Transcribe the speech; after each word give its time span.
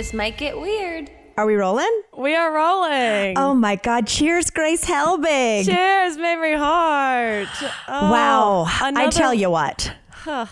This 0.00 0.14
might 0.14 0.38
get 0.38 0.58
weird. 0.58 1.10
Are 1.36 1.44
we 1.44 1.56
rolling? 1.56 2.02
We 2.16 2.34
are 2.34 2.50
rolling. 2.50 3.36
Oh 3.36 3.52
my 3.52 3.76
God. 3.76 4.06
Cheers, 4.06 4.48
Grace 4.48 4.82
Helbig. 4.82 5.66
Cheers, 5.66 6.16
Mamrie 6.16 6.56
Hart. 6.56 7.48
Oh, 7.86 8.10
wow. 8.10 8.64
I 8.66 9.10
tell 9.10 9.34
you 9.34 9.50
what. 9.50 9.92
Huh. 10.10 10.46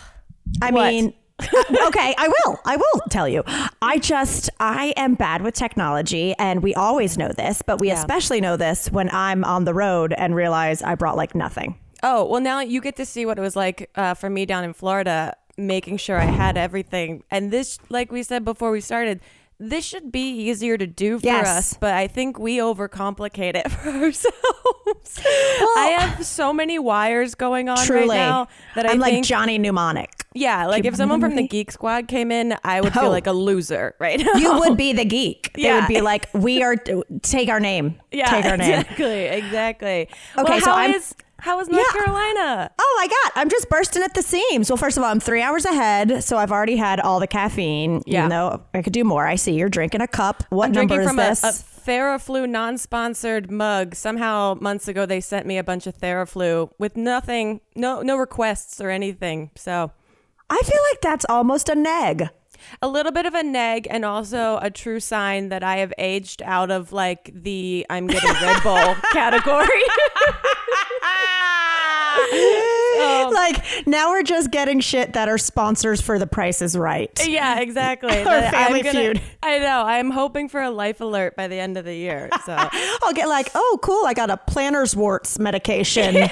I 0.61 0.69
What? 0.69 0.91
mean, 0.91 1.15
uh, 1.39 1.45
okay, 1.87 2.13
I 2.15 2.27
will. 2.27 2.59
I 2.63 2.75
will 2.77 3.01
tell 3.09 3.27
you. 3.27 3.41
I 3.81 3.97
just, 3.97 4.51
I 4.59 4.93
am 4.95 5.15
bad 5.15 5.41
with 5.41 5.55
technology, 5.55 6.35
and 6.37 6.61
we 6.61 6.75
always 6.75 7.17
know 7.17 7.29
this, 7.29 7.63
but 7.63 7.79
we 7.79 7.87
Yeah. 7.87 7.95
especially 7.95 8.41
know 8.41 8.55
this 8.55 8.91
when 8.91 9.09
I'm 9.09 9.43
on 9.43 9.65
the 9.65 9.73
road 9.73 10.13
and 10.15 10.35
realize 10.35 10.83
I 10.83 10.93
brought 10.93 11.17
like 11.17 11.33
nothing. 11.33 11.75
Oh, 12.03 12.23
well, 12.25 12.39
now 12.39 12.59
you 12.59 12.81
get 12.81 12.97
to 12.97 13.05
see 13.05 13.25
what 13.25 13.39
it 13.39 13.41
was 13.41 13.55
like 13.55 13.89
uh, 13.95 14.13
for 14.13 14.29
me 14.29 14.45
down 14.45 14.63
in 14.63 14.73
Florida, 14.73 15.35
making 15.57 15.97
sure 15.97 16.19
I 16.19 16.25
had 16.25 16.55
everything. 16.55 17.23
And 17.31 17.49
this, 17.49 17.79
like 17.89 18.11
we 18.11 18.21
said 18.21 18.45
before 18.45 18.69
we 18.69 18.79
started, 18.79 19.21
this 19.59 19.83
should 19.85 20.11
be 20.11 20.29
easier 20.29 20.77
to 20.77 20.87
do 20.87 21.19
for 21.19 21.25
Yes. 21.25 21.47
us, 21.47 21.77
but 21.79 21.93
I 21.93 22.07
think 22.07 22.39
we 22.39 22.57
overcomplicate 22.57 23.55
it 23.55 23.69
for 23.71 23.89
ourselves. 23.89 25.19
I 25.77 25.95
have 25.99 26.25
so 26.25 26.53
many 26.53 26.79
wires 26.79 27.35
going 27.35 27.69
on 27.69 27.77
Truly. 27.85 28.07
right 28.09 28.15
now 28.15 28.47
that 28.75 28.85
I 28.85 28.91
I'm 28.93 28.99
like 28.99 29.21
Johnny 29.23 29.57
Mnemonic. 29.57 30.25
yeah, 30.33 30.65
like 30.65 30.85
if 30.85 30.95
someone 30.95 31.19
from 31.19 31.35
the 31.35 31.47
Geek 31.47 31.71
Squad 31.71 32.07
came 32.07 32.31
in, 32.31 32.55
I 32.63 32.81
would 32.81 32.95
Oh. 32.97 33.01
feel 33.01 33.09
like 33.11 33.27
a 33.27 33.31
loser 33.33 33.95
right 33.99 34.19
now. 34.19 34.33
You 34.39 34.59
would 34.59 34.77
be 34.77 34.93
the 35.01 35.05
geek. 35.05 35.51
They 35.55 35.63
Yeah. 35.63 35.79
would 35.79 35.87
be 35.87 36.01
like, 36.01 36.29
we 36.33 36.63
are, 36.63 36.75
take 37.21 37.49
our 37.49 37.59
name. 37.59 37.99
Yeah, 38.11 38.25
Take 38.31 38.45
our 38.45 38.57
name. 38.57 38.79
exactly, 38.79 39.25
exactly. 39.25 40.09
Okay, 40.37 40.51
well, 40.53 40.61
so 40.61 40.71
I'm- 40.71 40.91
is- 40.95 41.13
how 41.41 41.59
is 41.59 41.67
North 41.69 41.85
Yeah. 41.93 42.01
Carolina? 42.03 42.71
Oh 42.79 42.95
my 42.99 43.07
God, 43.07 43.31
I'm 43.41 43.49
just 43.49 43.69
bursting 43.69 44.03
at 44.03 44.13
the 44.13 44.21
seams. 44.21 44.69
Well, 44.69 44.77
first 44.77 44.97
of 44.97 45.03
all, 45.03 45.09
I'm 45.11 45.19
three 45.19 45.41
hours 45.41 45.65
ahead, 45.65 46.23
so 46.23 46.37
I've 46.37 46.51
already 46.51 46.75
had 46.77 46.99
all 46.99 47.19
the 47.19 47.27
caffeine, 47.27 48.01
Yeah. 48.05 48.19
even 48.19 48.29
though 48.29 48.61
I 48.73 48.81
could 48.81 48.93
do 48.93 49.03
more. 49.03 49.25
I 49.27 49.35
see 49.35 49.53
you're 49.53 49.69
drinking 49.69 50.01
a 50.01 50.07
cup. 50.07 50.43
What 50.49 50.67
I'm 50.67 50.71
number 50.73 50.95
drinking 50.95 51.09
is 51.09 51.09
from 51.09 51.19
a, 51.19 51.29
this? 51.29 51.43
a 51.43 51.89
Theraflu 51.89 52.47
non-sponsored 52.49 53.49
mug. 53.49 53.95
Somehow 53.95 54.55
months 54.59 54.87
ago 54.87 55.05
they 55.05 55.21
sent 55.21 55.45
me 55.45 55.57
a 55.57 55.63
bunch 55.63 55.87
of 55.87 55.97
Theraflu 55.97 56.69
with 56.77 56.95
nothing, 56.97 57.61
no 57.75 58.01
no 58.01 58.15
requests 58.17 58.79
or 58.81 58.89
anything. 58.89 59.49
So 59.55 59.91
I 60.49 60.59
feel 60.63 60.81
like 60.91 61.01
that's 61.01 61.25
almost 61.29 61.69
a 61.69 61.75
neg. 61.75 62.29
a 62.81 62.87
little 62.89 63.11
bit 63.13 63.25
of 63.25 63.33
a 63.33 63.41
neg 63.41 63.87
and 63.89 64.03
also 64.03 64.59
a 64.61 64.69
true 64.69 64.99
sign 64.99 65.47
that 65.49 65.63
I 65.63 65.77
have 65.77 65.93
aged 65.97 66.41
out 66.43 66.69
of 66.69 66.91
like 66.91 67.31
the 67.33 67.85
I'm 67.89 68.05
getting 68.05 68.29
Red 68.33 68.61
Bull 68.61 68.95
category. 69.13 69.67
like 73.33 73.63
now 73.87 74.09
we're 74.11 74.23
just 74.23 74.51
getting 74.51 74.79
shit 74.79 75.13
that 75.13 75.29
are 75.29 75.37
sponsors 75.37 76.01
for 76.01 76.19
the 76.19 76.27
Price 76.27 76.61
is 76.61 76.77
Right. 76.77 77.09
yeah, 77.27 77.59
exactly. 77.61 78.19
Or 78.21 78.25
Family 78.25 78.81
gonna- 78.81 78.99
Feud. 78.99 79.21
I 79.41 79.59
know. 79.59 79.83
I'm 79.83 80.11
hoping 80.11 80.49
for 80.49 80.61
a 80.61 80.69
life 80.69 81.01
alert 81.01 81.35
by 81.35 81.47
the 81.47 81.55
end 81.55 81.77
of 81.77 81.85
the 81.85 81.95
year. 81.95 82.29
So 82.45 82.55
I'll 82.57 83.13
get 83.13 83.27
like, 83.27 83.49
oh, 83.55 83.79
cool, 83.81 84.05
I 84.05 84.13
got 84.13 84.29
a 84.29 84.37
plantar's 84.37 84.95
warts 84.95 85.39
medication. 85.39 86.29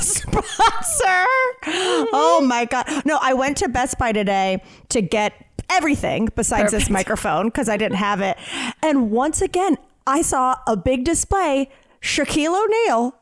Sponsor. 0.00 1.26
Oh 1.66 2.44
my 2.46 2.64
God. 2.64 2.86
No, 3.04 3.18
I 3.20 3.34
went 3.34 3.56
to 3.58 3.68
Best 3.68 3.98
Buy 3.98 4.12
today 4.12 4.62
to 4.90 5.00
get 5.00 5.32
everything 5.70 6.28
besides 6.34 6.72
this 6.72 6.90
microphone 6.90 7.46
because 7.46 7.68
I 7.68 7.76
didn't 7.76 7.96
have 7.98 8.20
it. 8.20 8.36
And 8.82 9.10
once 9.10 9.40
again, 9.40 9.76
I 10.06 10.22
saw 10.22 10.56
a 10.66 10.76
big 10.76 11.04
display 11.04 11.70
Shaquille 12.02 12.54
O'Neal, 12.64 13.14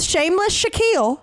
shameless 0.00 0.64
Shaquille, 0.64 1.20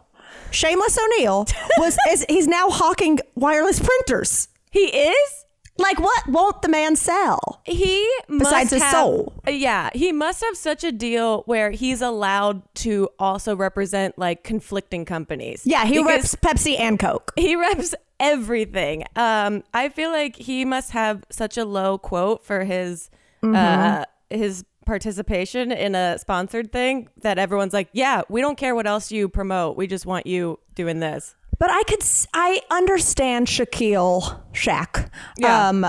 shameless 0.52 0.98
O'Neal, 0.98 1.46
was 1.78 1.98
is, 2.12 2.26
he's 2.30 2.48
now 2.48 2.70
hawking 2.70 3.20
wireless 3.36 3.80
printers. 3.80 4.48
he 4.72 4.86
is. 4.86 5.46
Like, 5.80 6.00
what 6.00 6.28
won't 6.28 6.62
the 6.62 6.70
man 6.70 6.96
sell? 6.96 7.60
He 7.66 8.08
Besides 8.28 8.42
must 8.52 8.72
his 8.74 8.84
have, 8.84 8.92
soul. 8.92 9.34
Yeah, 9.48 9.90
he 9.96 10.12
must 10.12 10.44
have 10.44 10.56
such 10.56 10.84
a 10.84 10.92
deal 10.92 11.42
where 11.48 11.72
he's 11.72 12.00
allowed 12.00 12.62
to 12.76 13.10
also 13.18 13.56
represent 13.56 14.16
like 14.20 14.44
conflicting 14.44 15.04
companies. 15.04 15.64
Yeah, 15.66 15.86
he 15.86 16.04
reps 16.04 16.36
Pepsi 16.36 16.80
and 16.80 17.00
Coke. 17.00 17.32
He 17.36 17.56
reps 17.56 17.96
everything. 18.20 19.06
Um, 19.16 19.64
I 19.74 19.90
feel 19.90 20.12
like 20.12 20.36
he 20.36 20.64
must 20.64 20.92
have 20.92 21.24
such 21.32 21.58
a 21.58 21.66
low 21.66 21.98
quote 21.98 22.46
for 22.46 22.64
his 22.64 23.10
Mm-hmm. 23.44 23.56
uh 23.56 24.06
his 24.30 24.64
participation 24.86 25.72
in 25.72 25.96
a 25.96 26.18
sponsored 26.20 26.72
thing 26.72 27.08
that 27.22 27.38
everyone's 27.38 27.74
like, 27.74 27.90
yeah, 27.94 28.22
we 28.30 28.42
don't 28.42 28.58
care 28.58 28.76
what 28.76 28.88
else 28.88 29.12
you 29.12 29.30
promote. 29.30 29.78
We 29.78 29.88
just 29.88 30.06
want 30.06 30.28
you 30.28 30.60
doing 30.76 31.00
this. 31.00 31.36
But 31.60 31.70
I 31.72 31.84
could, 31.84 32.04
I 32.34 32.62
understand 32.72 33.48
Shaquille 33.48 34.42
Shaq, 34.54 35.10
Yeah. 35.38 35.70
um, 35.70 35.86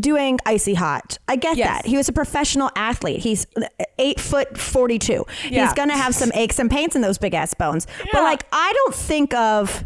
doing 0.00 0.38
icy 0.46 0.74
hot. 0.74 1.18
I 1.28 1.36
get 1.36 1.56
Yes. 1.56 1.68
that. 1.82 1.86
He 1.86 1.96
was 1.96 2.08
a 2.08 2.12
professional 2.12 2.70
athlete. 2.76 3.20
He's 3.20 3.46
eight 3.98 4.18
foot 4.20 4.56
forty 4.58 4.98
two. 4.98 5.24
Yeah. 5.48 5.64
He's 5.64 5.74
gonna 5.74 5.96
have 5.96 6.14
some 6.14 6.30
aches 6.34 6.58
and 6.58 6.70
pains 6.70 6.94
in 6.96 7.02
those 7.02 7.18
big 7.18 7.34
ass 7.34 7.52
bones. 7.54 7.86
But 8.12 8.22
like, 8.22 8.44
I 8.52 8.72
don't 8.72 8.94
think 8.94 9.34
of 9.34 9.84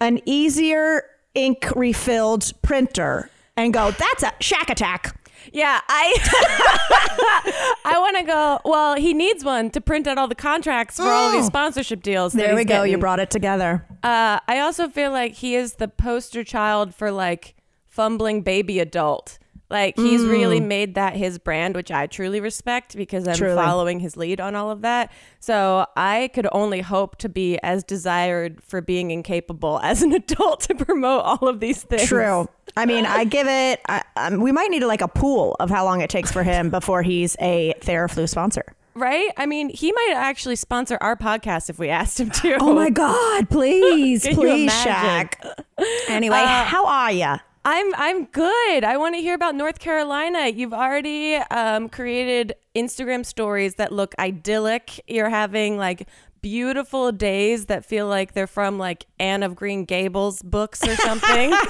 an 0.00 0.20
easier 0.26 1.02
ink 1.34 1.66
refilled 1.74 2.52
printer 2.62 3.30
and 3.56 3.72
go, 3.74 3.90
that's 3.90 4.22
a 4.22 4.32
Shaq 4.40 4.70
Attack. 4.70 5.16
Yeah, 5.52 5.80
I 5.88 7.74
I 7.84 7.98
want 7.98 8.16
to 8.18 8.22
go. 8.24 8.60
Well, 8.64 8.94
he 8.96 9.14
needs 9.14 9.44
one 9.44 9.70
to 9.70 9.80
print 9.80 10.06
out 10.06 10.18
all 10.18 10.28
the 10.28 10.34
contracts 10.34 10.96
for 10.96 11.04
all 11.04 11.28
of 11.28 11.32
these 11.32 11.46
sponsorship 11.46 12.02
deals. 12.02 12.32
There 12.32 12.54
we 12.54 12.64
go. 12.64 12.82
You 12.82 12.98
brought 12.98 13.20
it 13.20 13.30
together. 13.30 13.86
Uh, 14.02 14.40
I 14.46 14.58
also 14.60 14.88
feel 14.88 15.10
like 15.10 15.34
he 15.34 15.54
is 15.54 15.74
the 15.74 15.88
poster 15.88 16.44
child 16.44 16.94
for 16.94 17.10
like 17.10 17.54
fumbling 17.86 18.42
baby 18.42 18.78
adult. 18.80 19.38
Like 19.72 19.96
he's 19.96 20.22
really 20.22 20.60
made 20.60 20.94
that 20.96 21.16
his 21.16 21.38
brand, 21.38 21.74
which 21.74 21.90
I 21.90 22.06
truly 22.06 22.40
respect 22.40 22.94
because 22.94 23.26
I'm 23.26 23.34
Truly. 23.34 23.56
following 23.56 24.00
his 24.00 24.16
lead 24.18 24.38
on 24.38 24.54
all 24.54 24.70
of 24.70 24.82
that. 24.82 25.10
So 25.40 25.86
I 25.96 26.30
could 26.34 26.46
only 26.52 26.82
hope 26.82 27.16
to 27.18 27.28
be 27.30 27.58
as 27.62 27.82
desired 27.82 28.62
for 28.62 28.82
being 28.82 29.10
incapable 29.10 29.80
as 29.82 30.02
an 30.02 30.12
adult 30.22 30.60
to 30.60 30.74
promote 30.74 31.22
all 31.24 31.48
of 31.48 31.58
these 31.60 31.82
things. 31.82 32.06
True. 32.06 32.48
I 32.76 32.84
mean, 32.86 33.06
I 33.06 33.24
give 33.24 33.46
it. 33.48 33.80
I, 33.88 34.02
um, 34.16 34.40
we 34.40 34.52
might 34.52 34.70
need 34.70 34.84
like 34.84 35.00
a 35.00 35.08
pool 35.08 35.56
of 35.58 35.70
how 35.70 35.84
long 35.84 36.00
it 36.02 36.10
takes 36.10 36.30
for 36.30 36.42
him 36.42 36.68
before 36.70 37.02
he's 37.02 37.34
a 37.40 37.74
Theraflu 37.80 38.28
sponsor. 38.28 38.64
Right? 38.94 39.30
I 39.38 39.46
mean, 39.46 39.70
he 39.70 39.90
might 39.90 40.12
actually 40.14 40.56
sponsor 40.56 40.98
our 41.00 41.16
podcast 41.16 41.70
if 41.70 41.78
we 41.78 41.88
asked 41.88 42.20
him 42.20 42.28
to. 42.30 42.58
Oh 42.60 42.74
my 42.74 42.90
God! 42.90 43.48
Please, 43.50 44.28
please? 44.28 44.70
Shaq. 44.70 45.34
Anyway, 46.08 46.36
Uh, 46.36 46.64
how 46.64 46.84
are 46.86 47.10
you? 47.10 47.36
I'm 47.64 47.94
I'm 47.94 48.24
good. 48.26 48.84
I 48.84 48.96
want 48.96 49.14
to 49.14 49.20
hear 49.20 49.34
about 49.34 49.54
North 49.54 49.78
Carolina. 49.78 50.48
You've 50.48 50.72
already 50.72 51.36
um, 51.36 51.88
created 51.88 52.54
Instagram 52.74 53.24
stories 53.24 53.76
that 53.76 53.92
look 53.92 54.14
idyllic. 54.18 55.00
You're 55.06 55.28
having 55.28 55.76
like 55.76 56.08
beautiful 56.40 57.12
days 57.12 57.66
that 57.66 57.84
feel 57.84 58.08
like 58.08 58.32
they're 58.32 58.48
from 58.48 58.78
like 58.78 59.06
Anne 59.20 59.44
of 59.44 59.54
Green 59.54 59.84
Gables 59.84 60.42
books 60.42 60.86
or 60.86 60.96
something. 60.96 61.52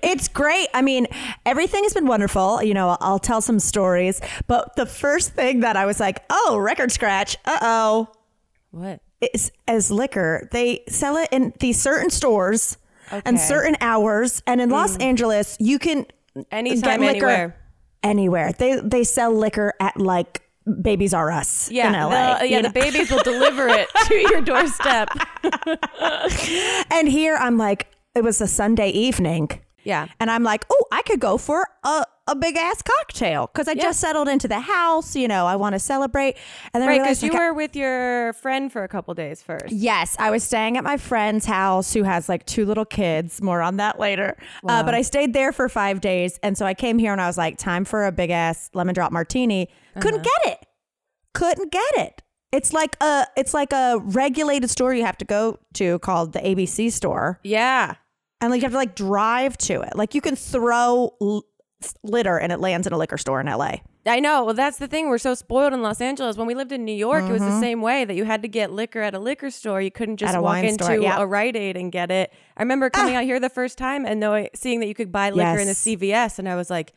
It's 0.00 0.28
great. 0.28 0.68
I 0.72 0.80
mean, 0.80 1.06
everything 1.44 1.82
has 1.82 1.92
been 1.92 2.06
wonderful. 2.06 2.62
You 2.62 2.72
know, 2.72 2.96
I'll 3.00 3.18
tell 3.18 3.40
some 3.40 3.58
stories, 3.58 4.20
but 4.46 4.76
the 4.76 4.86
first 4.86 5.32
thing 5.32 5.60
that 5.60 5.76
I 5.76 5.84
was 5.84 6.00
like, 6.00 6.24
"Oh, 6.30 6.56
record 6.58 6.92
scratch! 6.92 7.36
Uh 7.44 7.58
oh!" 7.60 8.08
what? 8.70 9.00
Is 9.20 9.50
as 9.66 9.90
liquor. 9.90 10.48
They 10.52 10.84
sell 10.88 11.16
it 11.16 11.28
in 11.32 11.52
these 11.58 11.80
certain 11.82 12.10
stores 12.10 12.78
and 13.24 13.38
certain 13.38 13.76
hours, 13.80 14.42
and 14.46 14.60
in 14.60 14.70
Los 14.70 14.96
hmm. 14.96 15.02
Angeles, 15.02 15.56
you 15.60 15.78
can 15.78 16.06
Anytime, 16.50 17.00
get 17.00 17.14
liquor 17.14 17.26
anywhere. 17.26 17.56
Anywhere 18.02 18.52
they 18.52 18.80
they 18.80 19.02
sell 19.02 19.32
liquor 19.32 19.74
at 19.80 19.96
like 19.98 20.42
Babies 20.82 21.14
R 21.14 21.32
Us 21.32 21.70
Yeah, 21.70 21.88
in 21.88 21.92
LA. 21.94 22.38
the, 22.38 22.48
yeah. 22.48 22.62
The 22.62 22.68
know? 22.68 22.72
babies 22.72 23.10
will 23.10 23.22
deliver 23.22 23.66
it 23.68 23.88
to 24.06 24.14
your 24.30 24.40
doorstep. 24.40 25.08
And 26.90 27.08
here 27.08 27.36
I'm 27.36 27.56
like, 27.56 27.86
it 28.14 28.22
was 28.22 28.40
a 28.40 28.46
Sunday 28.46 28.90
evening. 28.90 29.50
Yeah. 29.84 30.08
And 30.20 30.30
I'm 30.30 30.42
like, 30.42 30.64
oh, 30.70 30.84
I 30.92 31.02
could 31.02 31.20
go 31.20 31.38
for 31.38 31.68
a, 31.84 32.04
a 32.28 32.36
big 32.36 32.56
ass 32.56 32.82
cocktail 32.82 33.48
because 33.52 33.66
I 33.68 33.72
Yeah. 33.72 33.82
just 33.84 34.00
settled 34.00 34.28
into 34.28 34.46
the 34.48 34.60
house. 34.60 35.16
You 35.16 35.26
know, 35.28 35.46
I 35.46 35.56
want 35.56 35.72
to 35.74 35.78
celebrate. 35.78 36.36
And 36.72 36.80
then 36.82 36.88
Right, 36.88 37.00
because 37.00 37.22
you 37.22 37.30
like, 37.30 37.40
I- 37.40 37.44
were 37.48 37.54
with 37.54 37.74
your 37.74 38.32
friend 38.34 38.70
for 38.70 38.84
a 38.84 38.88
couple 38.88 39.14
days 39.14 39.42
first. 39.42 39.72
Yes, 39.72 40.14
I 40.18 40.30
was 40.30 40.44
staying 40.44 40.76
at 40.76 40.84
my 40.84 40.96
friend's 40.96 41.46
house 41.46 41.92
who 41.92 42.02
has 42.04 42.28
like 42.28 42.44
two 42.46 42.64
little 42.66 42.84
kids. 42.84 43.40
More 43.42 43.62
on 43.62 43.78
that 43.78 43.98
later. 43.98 44.36
Uh, 44.68 44.82
but 44.82 44.94
I 44.94 45.02
stayed 45.02 45.32
there 45.32 45.52
for 45.52 45.68
five 45.68 46.00
days. 46.00 46.38
And 46.42 46.56
so 46.56 46.66
I 46.66 46.74
came 46.74 46.98
here 46.98 47.12
and 47.12 47.20
I 47.20 47.26
was 47.26 47.38
like, 47.38 47.58
time 47.58 47.84
for 47.84 48.06
a 48.06 48.12
big 48.12 48.30
ass 48.30 48.70
lemon 48.74 48.94
drop 48.94 49.10
martini. 49.12 49.68
Couldn't 50.00 50.22
get 50.22 50.52
it. 50.52 50.66
Couldn't 51.34 51.70
get 51.72 51.92
it. 51.96 52.22
It's 52.50 52.72
like 52.72 52.96
a 53.02 53.26
it's 53.36 53.52
like 53.52 53.72
a 53.72 53.98
regulated 54.02 54.70
store 54.70 54.94
you 54.94 55.04
have 55.04 55.18
to 55.18 55.24
go 55.24 55.58
to 55.74 55.98
called 55.98 56.32
the 56.32 56.38
ABC 56.40 56.90
store. 56.90 57.40
Yeah. 57.42 57.94
And 58.40 58.50
like 58.50 58.60
you 58.60 58.64
have 58.64 58.72
to 58.72 58.78
like 58.78 58.94
drive 58.94 59.58
to 59.58 59.82
it. 59.82 59.94
Like 59.96 60.14
you 60.14 60.20
can 60.20 60.34
throw 60.36 61.12
l- 61.20 61.44
litter 62.02 62.38
and 62.38 62.52
it 62.52 62.58
lands 62.60 62.86
in 62.86 62.92
a 62.92 62.98
liquor 62.98 63.16
store 63.18 63.40
in 63.40 63.46
LA. 63.46 63.76
I 64.06 64.20
know. 64.20 64.44
Well, 64.44 64.54
that's 64.54 64.78
the 64.78 64.88
thing. 64.88 65.08
We're 65.08 65.18
so 65.18 65.34
spoiled 65.34 65.72
in 65.74 65.82
Los 65.82 66.00
Angeles. 66.00 66.36
When 66.36 66.46
we 66.46 66.54
lived 66.54 66.72
in 66.72 66.84
New 66.84 66.94
York, 66.94 67.24
it 67.24 67.32
was 67.32 67.42
the 67.42 67.60
same 67.60 67.82
way 67.82 68.04
that 68.04 68.14
you 68.14 68.24
had 68.24 68.42
to 68.42 68.48
get 68.48 68.72
liquor 68.72 69.00
at 69.02 69.14
a 69.14 69.18
liquor 69.18 69.50
store. 69.50 69.80
You 69.82 69.90
couldn't 69.90 70.16
just 70.16 70.34
Mm-hmm. 70.34 70.42
Walk 70.42 70.64
into 70.64 70.84
store, 70.84 70.96
yeah. 70.96 71.18
a 71.18 71.26
Rite 71.26 71.56
Aid 71.56 71.76
and 71.76 71.92
get 71.92 72.10
it. 72.10 72.32
I 72.56 72.62
remember 72.62 72.88
coming 72.90 73.14
out 73.16 73.24
here 73.24 73.38
the 73.38 73.50
first 73.50 73.76
time 73.78 74.06
and 74.06 74.18
knowing, 74.18 74.48
seeing 74.54 74.80
that 74.80 74.86
you 74.86 74.94
could 74.94 75.12
buy 75.12 75.30
liquor 75.30 75.58
in 75.58 75.66
the 75.66 75.74
CVS, 75.74 76.38
and 76.38 76.48
I 76.48 76.56
was 76.56 76.70
like, 76.70 76.92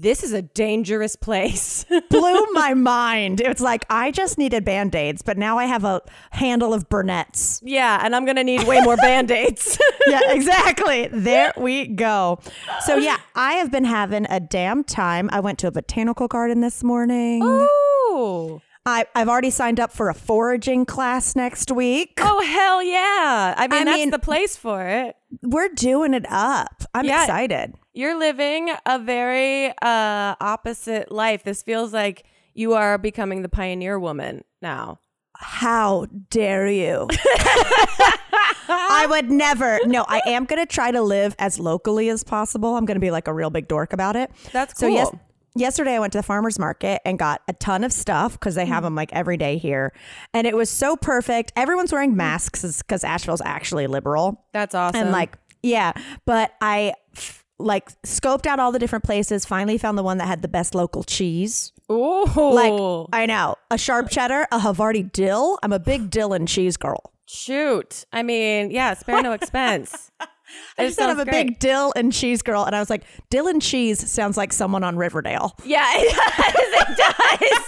this 0.00 0.22
is 0.22 0.32
a 0.32 0.42
dangerous 0.42 1.16
place. 1.16 1.84
blew 2.10 2.46
my 2.52 2.72
mind. 2.74 3.40
It's 3.40 3.60
like 3.60 3.84
I 3.90 4.10
just 4.12 4.38
needed 4.38 4.64
band 4.64 4.94
aids, 4.94 5.22
but 5.22 5.36
now 5.36 5.58
I 5.58 5.64
have 5.64 5.84
a 5.84 6.00
handle 6.30 6.72
of 6.72 6.88
Burnett's. 6.88 7.60
yeah, 7.64 8.00
and 8.02 8.14
I'm 8.14 8.24
going 8.24 8.36
to 8.36 8.44
need 8.44 8.62
way 8.68 8.80
more 8.80 8.96
band 8.96 9.30
aids. 9.30 9.78
Yeah, 10.06 10.20
exactly. 10.32 11.08
there 11.12 11.52
we 11.58 11.86
go. 11.88 12.38
So, 12.86 12.96
yeah, 12.96 13.18
I 13.34 13.54
have 13.54 13.70
been 13.70 13.84
having 13.84 14.26
a 14.30 14.40
damn 14.40 14.82
time. 14.82 15.28
I 15.30 15.40
went 15.40 15.58
to 15.58 15.66
a 15.66 15.70
botanical 15.70 16.28
garden 16.28 16.62
this 16.62 16.82
morning. 16.82 17.42
Ooh. 17.42 18.62
I, 18.86 19.04
I've 19.14 19.28
already 19.28 19.50
signed 19.50 19.80
up 19.80 19.92
for 19.92 20.08
a 20.08 20.14
foraging 20.14 20.86
class 20.86 21.36
next 21.36 21.70
week. 21.70 22.14
Oh, 22.22 22.40
hell 22.42 22.82
yeah. 22.82 23.52
I 23.58 23.66
mean, 23.68 23.82
I 23.82 23.84
that's 23.84 23.96
mean- 23.98 24.10
the 24.10 24.18
place 24.18 24.56
for 24.56 24.86
it. 24.86 25.14
We're 25.42 25.68
doing 25.68 26.14
it 26.14 26.24
up. 26.30 26.84
I'm 26.94 27.04
Yeah. 27.04 27.20
excited. 27.24 27.74
You're 27.98 28.16
living 28.16 28.70
a 28.86 29.00
very 29.00 29.70
uh, 29.70 30.36
opposite 30.40 31.10
life. 31.10 31.42
This 31.42 31.64
feels 31.64 31.92
like 31.92 32.22
you 32.54 32.74
are 32.74 32.96
becoming 32.96 33.42
the 33.42 33.48
pioneer 33.48 33.98
woman 33.98 34.44
now. 34.62 35.00
How 35.36 36.06
dare 36.30 36.68
you? 36.68 37.08
I 38.70 39.04
would 39.10 39.32
never. 39.32 39.80
No, 39.84 40.04
I 40.06 40.20
am 40.26 40.44
going 40.44 40.64
to 40.64 40.72
try 40.72 40.92
to 40.92 41.02
live 41.02 41.34
as 41.40 41.58
locally 41.58 42.08
as 42.08 42.22
possible. 42.22 42.76
I'm 42.76 42.84
going 42.84 42.94
to 42.94 43.00
be 43.00 43.10
like 43.10 43.26
a 43.26 43.34
real 43.34 43.50
big 43.50 43.66
dork 43.66 43.92
about 43.92 44.14
it. 44.14 44.30
That's 44.52 44.74
cool. 44.74 44.90
So 44.90 44.94
yes, 44.94 45.10
yesterday 45.56 45.96
I 45.96 45.98
went 45.98 46.12
to 46.12 46.20
the 46.20 46.22
farmers 46.22 46.56
market 46.56 47.02
and 47.04 47.18
got 47.18 47.42
a 47.48 47.52
ton 47.52 47.82
of 47.82 47.92
stuff 47.92 48.34
because 48.34 48.54
they 48.54 48.64
Mm. 48.64 48.68
have 48.68 48.84
them 48.84 48.94
like 48.94 49.12
every 49.12 49.36
day 49.36 49.58
here, 49.58 49.92
and 50.32 50.46
it 50.46 50.54
was 50.54 50.70
so 50.70 50.96
perfect. 50.96 51.52
Everyone's 51.56 51.90
wearing 51.92 52.14
masks 52.14 52.62
because 52.80 53.02
Asheville's 53.02 53.42
actually 53.44 53.88
liberal, 53.88 54.44
That's 54.52 54.76
awesome. 54.76 55.00
and 55.00 55.10
like 55.10 55.36
yeah. 55.64 55.92
But 56.26 56.52
I 56.60 56.94
like 57.58 57.90
scoped 58.02 58.46
out 58.46 58.58
all 58.60 58.72
the 58.72 58.78
different 58.78 59.04
places. 59.04 59.44
Finally 59.44 59.78
found 59.78 59.98
the 59.98 60.02
one 60.02 60.18
that 60.18 60.26
had 60.26 60.42
the 60.42 60.48
best 60.48 60.74
local 60.74 61.02
cheese. 61.04 61.72
Ooh. 61.90 62.24
Like 62.36 63.08
I 63.12 63.26
know 63.26 63.56
a 63.70 63.78
sharp 63.78 64.10
cheddar, 64.10 64.46
a 64.52 64.58
Havarti 64.58 65.10
dill. 65.12 65.58
I'm 65.62 65.72
a 65.72 65.78
big 65.78 66.10
dill 66.10 66.32
and 66.32 66.46
cheese 66.46 66.76
girl. 66.76 67.12
Shoot. 67.26 68.04
I 68.12 68.22
mean, 68.22 68.70
yeah, 68.70 68.94
spare 68.94 69.22
no 69.22 69.32
expense. 69.32 70.10
I 70.78 70.86
just 70.86 70.96
said 70.96 71.10
I'm 71.10 71.20
a 71.20 71.24
great. 71.26 71.46
big 71.46 71.58
dill 71.58 71.92
and 71.94 72.10
cheese 72.10 72.40
girl, 72.40 72.64
and 72.64 72.74
I 72.74 72.78
was 72.80 72.88
like, 72.88 73.02
dill 73.28 73.48
and 73.48 73.60
cheese 73.60 74.10
sounds 74.10 74.38
like 74.38 74.50
someone 74.50 74.82
on 74.82 74.96
Riverdale. 74.96 75.54
Yeah, 75.62 75.84
it 75.92 76.14
does. 76.16 76.88
It 76.88 76.96
does. 77.50 77.64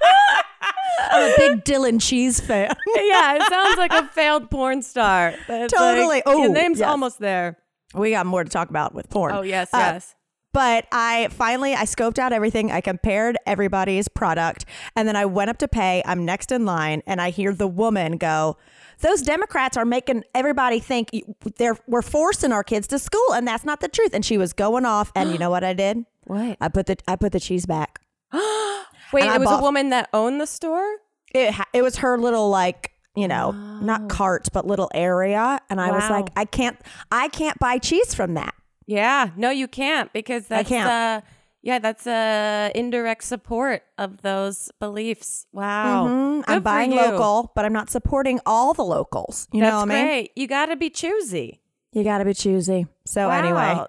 I'm 1.12 1.32
a 1.32 1.34
big 1.36 1.64
dill 1.64 1.84
and 1.84 2.00
cheese 2.00 2.38
fan. 2.40 2.72
yeah, 2.94 3.34
it 3.36 3.42
sounds 3.48 3.76
like 3.78 3.92
a 3.92 4.06
failed 4.12 4.50
porn 4.50 4.82
star. 4.82 5.34
Totally. 5.48 6.06
Like, 6.06 6.22
Oh, 6.26 6.38
your 6.42 6.52
name's 6.52 6.78
yes. 6.78 6.88
almost 6.88 7.18
there. 7.18 7.58
We 7.94 8.10
got 8.10 8.26
more 8.26 8.44
to 8.44 8.50
talk 8.50 8.70
about 8.70 8.94
with 8.94 9.08
porn. 9.10 9.32
Oh, 9.32 9.42
yes, 9.42 9.68
Uh, 9.72 9.78
yes. 9.78 10.14
But 10.52 10.86
I 10.90 11.28
finally 11.30 11.74
I 11.74 11.84
scoped 11.84 12.18
out 12.18 12.32
everything. 12.32 12.72
I 12.72 12.80
compared 12.80 13.36
everybody's 13.46 14.08
product, 14.08 14.64
and 14.96 15.06
then 15.06 15.14
I 15.14 15.24
went 15.24 15.48
up 15.48 15.58
to 15.58 15.68
pay. 15.68 16.02
I'm 16.04 16.24
next 16.24 16.50
in 16.50 16.64
line, 16.64 17.04
and 17.06 17.20
I 17.20 17.30
hear 17.30 17.54
the 17.54 17.68
woman 17.68 18.16
go. 18.16 18.56
Those 18.98 19.22
Democrats 19.22 19.76
are 19.76 19.84
making 19.84 20.24
everybody 20.34 20.80
think 20.80 21.10
they're 21.56 21.78
we're 21.86 22.02
forcing 22.02 22.50
our 22.50 22.64
kids 22.64 22.88
to 22.88 22.98
school, 22.98 23.32
and 23.32 23.46
that's 23.46 23.64
not 23.64 23.78
the 23.80 23.86
truth. 23.86 24.10
And 24.12 24.24
she 24.24 24.38
was 24.38 24.52
going 24.52 24.84
off, 24.84 25.12
and 25.14 25.30
you 25.30 25.38
know 25.42 25.50
what 25.50 25.62
I 25.62 25.72
did? 25.72 26.04
What? 26.24 26.56
I 26.60 26.66
put 26.68 26.86
the 26.86 26.96
I 27.06 27.14
put 27.14 27.30
the 27.30 27.38
cheese 27.38 27.64
back. 27.66 28.00
Wait, 28.32 29.22
and 29.22 29.30
I 29.30 29.36
it 29.36 29.38
was 29.38 29.46
bought- 29.48 29.60
a 29.60 29.62
woman 29.62 29.90
that 29.90 30.08
owned 30.12 30.40
the 30.40 30.46
store? 30.46 30.96
it 31.32 31.54
it 31.72 31.82
was 31.82 31.98
her 31.98 32.18
little 32.18 32.50
like 32.50 32.89
you 33.16 33.26
know 33.28 33.50
not 33.82 34.08
cart 34.08 34.48
but 34.52 34.66
little 34.66 34.90
area 34.94 35.58
and 35.68 35.80
i 35.80 35.90
was 35.90 36.08
like 36.10 36.28
i 36.36 36.44
can't 36.44 36.78
i 37.10 37.28
can't 37.28 37.58
buy 37.58 37.76
cheese 37.78 38.14
from 38.14 38.34
that 38.34 38.54
Yeah. 38.86 39.30
No, 39.36 39.50
you 39.50 39.68
can't 39.68 40.12
because 40.12 40.46
that's 40.48 40.68
can't. 40.68 40.88
uh 40.88 41.20
yeah, 41.62 41.78
that's 41.78 42.06
a 42.06 42.72
indirect 42.74 43.22
support 43.22 43.82
of 43.98 44.22
those 44.22 44.70
beliefs. 44.80 45.46
Wow. 45.52 46.06
Mhm. 46.08 46.44
I'm 46.48 46.62
buying 46.62 46.90
you. 46.92 46.98
local 46.98 47.52
but 47.54 47.64
i'm 47.64 47.72
not 47.72 47.90
supporting 47.90 48.40
all 48.46 48.72
the 48.74 48.84
locals 48.84 49.46
you 49.52 49.60
That's 49.60 49.72
know 49.72 49.80
what 49.80 49.90
i 49.90 50.04
mean. 50.04 50.28
You 50.36 50.46
got 50.46 50.66
to 50.66 50.76
be 50.76 50.88
choosy. 50.90 51.60
you 51.92 52.02
gotta 52.04 52.24
be 52.24 52.34
choosy 52.34 52.86
so 53.04 53.28
anyway 53.30 53.84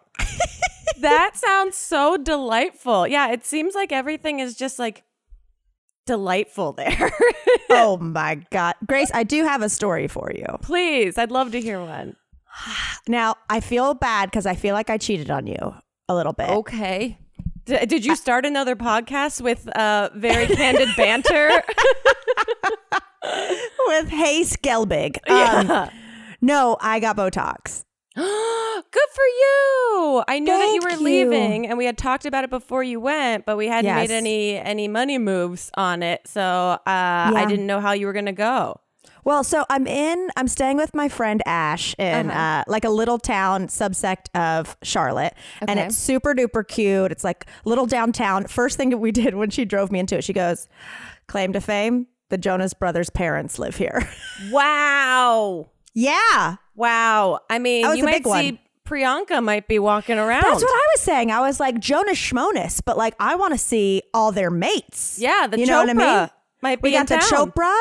that 0.99 1.31
sounds 1.35 1.75
so 1.77 2.17
delightful. 2.17 3.07
Yeah, 3.07 3.31
it 3.31 3.45
seems 3.45 3.73
like 3.73 3.91
everything 3.91 4.39
is 4.39 4.55
just 4.55 4.77
like 4.77 5.03
delightful 6.11 6.73
there. 6.73 7.09
oh 7.69 7.95
my 8.01 8.35
god 8.51 8.75
grace 8.85 9.09
i 9.13 9.23
do 9.23 9.43
have 9.45 9.61
a 9.61 9.69
story 9.69 10.07
for 10.09 10.29
you 10.35 10.45
Please, 10.61 11.17
I'd 11.17 11.31
love 11.31 11.53
to 11.53 11.61
hear 11.61 11.79
one. 11.79 12.17
now 13.07 13.35
i 13.49 13.61
feel 13.61 13.93
bad 13.93 14.29
because 14.29 14.45
i 14.45 14.53
feel 14.55 14.73
like 14.75 14.89
i 14.89 14.97
cheated 14.97 15.31
on 15.31 15.47
you 15.47 15.73
a 16.09 16.13
little 16.15 16.33
bit 16.33 16.49
Okay. 16.49 17.17
D- 17.63 17.85
did 17.85 18.03
you 18.03 18.15
start 18.17 18.45
another 18.45 18.75
podcast 18.75 19.39
with 19.39 19.69
uh, 19.69 20.09
very 20.15 20.47
candid 20.47 20.89
banter? 20.97 21.49
with 23.87 24.09
hey 24.09 24.41
skelbig 24.41 25.17
um, 25.29 25.67
yeah. 25.67 25.89
no 26.41 26.75
i 26.81 26.99
got 26.99 27.15
botox 27.15 27.85
Good 28.15 29.09
for 29.13 29.23
you. 29.25 30.23
I 30.27 30.39
know 30.39 30.57
that 30.57 30.73
you 30.73 30.81
were 30.83 30.97
you. 30.97 31.03
leaving 31.03 31.67
and 31.67 31.77
we 31.77 31.85
had 31.85 31.97
talked 31.97 32.25
about 32.25 32.43
it 32.43 32.49
before 32.49 32.83
you 32.83 32.99
went, 32.99 33.45
but 33.45 33.55
we 33.57 33.67
hadn't 33.67 33.85
Yes. 33.85 34.09
made 34.09 34.15
any 34.15 34.57
any 34.57 34.87
money 34.87 35.17
moves 35.17 35.71
on 35.75 36.03
it. 36.03 36.21
So 36.27 36.41
uh, 36.41 36.79
I 36.85 37.45
didn't 37.47 37.67
know 37.67 37.79
how 37.79 37.93
you 37.93 38.05
were 38.07 38.13
going 38.13 38.25
to 38.25 38.31
go. 38.33 38.79
Well, 39.23 39.43
so 39.43 39.65
I'm 39.69 39.85
in, 39.85 40.29
I'm 40.35 40.47
staying 40.47 40.77
with 40.77 40.95
my 40.95 41.07
friend 41.07 41.43
Ash 41.45 41.93
in 41.99 42.31
Uh-huh. 42.31 42.39
uh, 42.39 42.63
like 42.67 42.83
a 42.83 42.89
little 42.89 43.19
town 43.19 43.67
subsect 43.67 44.35
of 44.35 44.75
Charlotte. 44.81 45.35
And 45.61 45.79
it's 45.79 45.95
super 45.95 46.33
duper 46.33 46.67
cute. 46.67 47.11
It's 47.11 47.23
like 47.23 47.45
little 47.63 47.85
downtown. 47.85 48.45
First 48.47 48.77
thing 48.77 48.89
that 48.89 48.97
we 48.97 49.11
did 49.11 49.35
when 49.35 49.51
she 49.51 49.63
drove 49.63 49.91
me 49.91 49.99
into 49.99 50.17
it, 50.17 50.23
she 50.23 50.33
goes, 50.33 50.67
Claim 51.27 51.53
to 51.53 51.61
fame, 51.61 52.07
the 52.29 52.37
Jonas 52.39 52.73
Brothers' 52.73 53.09
parents 53.11 53.59
live 53.59 53.75
here. 53.77 54.09
Wow. 54.51 55.69
yeah. 55.93 56.55
Wow. 56.75 57.39
I 57.49 57.59
mean, 57.59 57.85
you 57.97 58.03
might 58.03 58.11
big 58.13 58.25
one. 58.27 58.41
see 58.41 58.61
Priyanka 58.85 59.43
might 59.43 59.67
be 59.67 59.79
walking 59.79 60.17
around. 60.17 60.41
That's 60.43 60.61
what 60.63 60.69
I 60.71 60.87
was 60.95 61.01
saying. 61.01 61.31
I 61.31 61.39
was 61.41 61.59
like, 61.59 61.79
Jonas 61.79 62.17
Schmonis, 62.17 62.81
but 62.85 62.97
like, 62.97 63.15
I 63.19 63.35
want 63.35 63.53
to 63.53 63.57
see 63.57 64.03
all 64.13 64.31
their 64.31 64.49
mates. 64.51 65.17
yeah, 65.19 65.47
the 65.47 65.59
you 65.59 65.65
Chopra 65.65 65.69
know 65.69 65.77
what 65.79 65.89
I 65.89 66.21
mean? 66.21 66.29
might 66.61 66.81
be 66.81 66.89
We 66.89 66.93
got 66.95 67.07
the. 67.07 67.15
Chopra. 67.15 67.73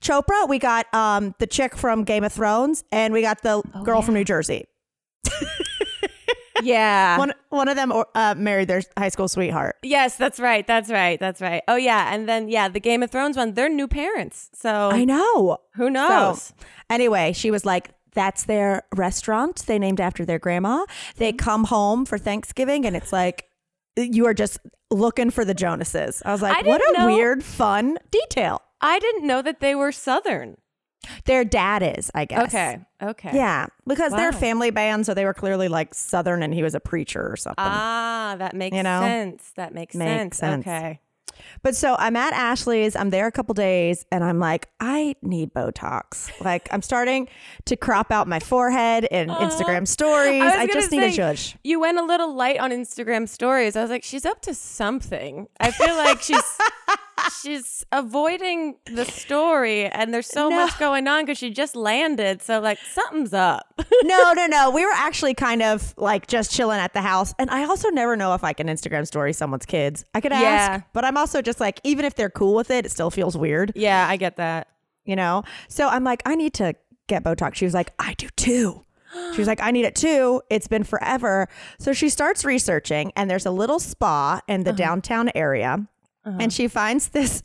Chopra, 0.00 0.48
we 0.48 0.58
got 0.58 0.92
um 0.94 1.34
the 1.38 1.46
chick 1.46 1.76
from 1.76 2.04
Game 2.04 2.24
of 2.24 2.32
Thrones, 2.32 2.84
and 2.92 3.12
we 3.14 3.22
got 3.22 3.42
the 3.42 3.62
Oh, 3.74 3.82
girl 3.84 4.02
from 4.02 4.14
New 4.14 4.24
Jersey. 4.24 4.66
Yeah. 6.62 7.18
One 7.18 7.32
one 7.50 7.68
of 7.68 7.76
them 7.76 7.92
uh, 8.14 8.34
married 8.38 8.68
their 8.68 8.80
high 8.96 9.08
school 9.08 9.28
sweetheart. 9.28 9.76
yes, 9.82 10.16
that's 10.16 10.38
right. 10.38 10.66
That's 10.66 10.88
right. 10.88 11.18
That's 11.20 11.40
right. 11.42 11.62
Oh 11.68 11.74
yeah, 11.76 12.14
and 12.14 12.28
then 12.28 12.48
yeah, 12.48 12.68
the 12.68 12.80
Game 12.80 13.02
of 13.02 13.10
Thrones 13.10 13.36
one. 13.36 13.52
They're 13.54 13.68
new 13.68 13.88
parents, 13.88 14.50
so 14.54 14.88
I 14.90 15.04
know. 15.04 15.58
who 15.74 15.90
knows? 15.90 16.42
So, 16.42 16.54
anyway, 16.88 17.32
she 17.32 17.50
was 17.50 17.66
like, 17.66 17.90
"That's 18.14 18.44
their 18.44 18.82
restaurant. 18.94 19.64
They 19.66 19.78
named 19.78 20.00
after 20.00 20.24
their 20.24 20.38
grandma. 20.38 20.86
They 21.16 21.32
Mm-hmm. 21.32 21.44
come 21.44 21.64
home 21.64 22.04
for 22.06 22.18
Thanksgiving, 22.18 22.86
and 22.86 22.96
it's 22.96 23.12
like 23.12 23.46
you 23.96 24.26
are 24.26 24.34
just 24.34 24.58
looking 24.90 25.30
for 25.30 25.44
the 25.44 25.54
Jonases." 25.54 26.22
I 26.24 26.32
was 26.32 26.42
I 26.42 26.50
like, 26.54 26.66
"What 26.66 26.80
a 26.80 26.98
know- 26.98 27.06
weird, 27.06 27.44
fun 27.44 27.98
detail." 28.10 28.62
I 28.80 28.98
didn't 28.98 29.26
know 29.26 29.40
that 29.42 29.60
they 29.60 29.74
were 29.74 29.92
Southern. 29.92 30.56
Their 31.26 31.44
dad 31.44 31.82
is, 31.82 32.10
I 32.14 32.24
guess. 32.24 32.44
Okay. 32.48 32.78
Okay. 33.02 33.30
Yeah, 33.34 33.66
because 33.86 34.12
they're 34.12 34.30
a 34.30 34.32
family 34.32 34.70
band, 34.70 35.04
so 35.04 35.12
they 35.12 35.24
were 35.26 35.34
clearly 35.34 35.68
like 35.68 35.94
Southern, 35.94 36.42
and 36.42 36.54
he 36.54 36.62
was 36.62 36.74
a 36.74 36.80
preacher 36.80 37.30
or 37.30 37.36
something. 37.36 37.62
Ah, 37.64 38.36
that 38.38 38.54
makes 38.54 38.74
You 38.76 38.82
know? 38.82 39.00
sense. 39.00 39.52
That 39.56 39.74
makes, 39.74 39.94
Makes 39.94 40.38
sense. 40.38 40.38
sense. 40.38 40.66
Okay. 40.66 41.00
But 41.62 41.76
so 41.76 41.96
I'm 41.98 42.16
at 42.16 42.32
Ashley's. 42.32 42.96
I'm 42.96 43.10
there 43.10 43.26
a 43.26 43.32
couple 43.32 43.54
days, 43.54 44.04
and 44.10 44.22
I'm 44.24 44.38
like, 44.38 44.68
I 44.80 45.16
need 45.22 45.52
Botox. 45.52 46.30
Like 46.40 46.68
I'm 46.72 46.82
starting 46.82 47.28
to 47.66 47.76
crop 47.76 48.10
out 48.10 48.28
my 48.28 48.40
forehead 48.40 49.04
in 49.10 49.28
Instagram 49.28 49.86
stories. 49.86 50.42
I, 50.42 50.66
gonna 50.66 50.72
just 50.72 50.90
need 50.90 51.02
a 51.02 51.10
judge. 51.10 51.56
You 51.64 51.80
went 51.80 51.98
a 51.98 52.04
little 52.04 52.34
light 52.34 52.58
on 52.58 52.70
Instagram 52.70 53.28
stories. 53.28 53.76
I 53.76 53.82
was 53.82 53.90
like, 53.90 54.04
she's 54.04 54.24
up 54.24 54.40
to 54.42 54.54
something. 54.54 55.46
I 55.60 55.70
feel 55.70 55.94
like 55.96 56.20
she's 56.22 56.42
she's 57.42 57.84
avoiding 57.92 58.76
the 58.86 59.04
story, 59.04 59.86
and 59.86 60.12
there's 60.12 60.26
so 60.28 60.48
No. 60.48 60.56
much 60.56 60.78
going 60.78 61.06
on 61.08 61.24
because 61.24 61.38
she 61.38 61.50
just 61.50 61.74
landed. 61.76 62.42
So 62.42 62.60
like 62.60 62.78
something's 62.78 63.32
up. 63.34 63.66
no, 64.02 64.32
no, 64.32 64.46
no. 64.46 64.70
We 64.70 64.84
were 64.84 64.92
actually 64.94 65.34
kind 65.34 65.62
of 65.62 65.94
like 65.96 66.26
just 66.26 66.50
chilling 66.52 66.78
at 66.78 66.92
the 66.94 67.02
house, 67.02 67.34
and 67.38 67.50
I 67.50 67.64
also 67.64 67.88
never 67.90 68.16
know 68.16 68.34
if 68.34 68.44
I 68.44 68.52
can 68.52 68.66
Instagram 68.66 69.06
story 69.06 69.32
someone's 69.32 69.66
kids. 69.66 70.04
I 70.14 70.20
could 70.20 70.32
ask, 70.32 70.42
Yeah. 70.42 70.80
but 70.92 71.04
I'm 71.04 71.16
also 71.16 71.42
just 71.42 71.60
like, 71.60 71.80
even 71.84 72.04
if 72.04 72.14
they're 72.14 72.30
cool 72.30 72.54
with 72.54 72.70
it, 72.70 72.86
it 72.86 72.90
still 72.90 73.10
feels 73.10 73.36
weird, 73.36 73.72
yeah, 73.74 74.06
I 74.08 74.16
get 74.16 74.36
that. 74.36 74.68
you 75.04 75.16
know. 75.16 75.44
So 75.68 75.88
I'm 75.88 76.04
like, 76.04 76.22
I 76.26 76.34
need 76.34 76.54
to 76.54 76.74
get 77.06 77.22
Botox. 77.24 77.56
She 77.56 77.64
was 77.64 77.74
like, 77.74 77.92
I 77.98 78.14
do 78.14 78.28
too. 78.36 78.82
She 79.32 79.38
was 79.38 79.46
like, 79.46 79.60
I 79.60 79.70
need 79.70 79.84
it 79.84 79.94
too. 79.94 80.42
It's 80.50 80.66
been 80.66 80.82
forever. 80.82 81.46
So 81.78 81.92
she 81.92 82.08
starts 82.08 82.44
researching, 82.44 83.12
and 83.14 83.30
there's 83.30 83.46
a 83.46 83.50
little 83.52 83.78
spa 83.78 84.40
in 84.48 84.64
the 84.64 84.70
uh-huh. 84.70 84.76
downtown 84.76 85.30
area. 85.36 85.86
And 86.24 86.40
uh-huh. 86.40 86.48
she 86.48 86.68
finds 86.68 87.08
this 87.08 87.42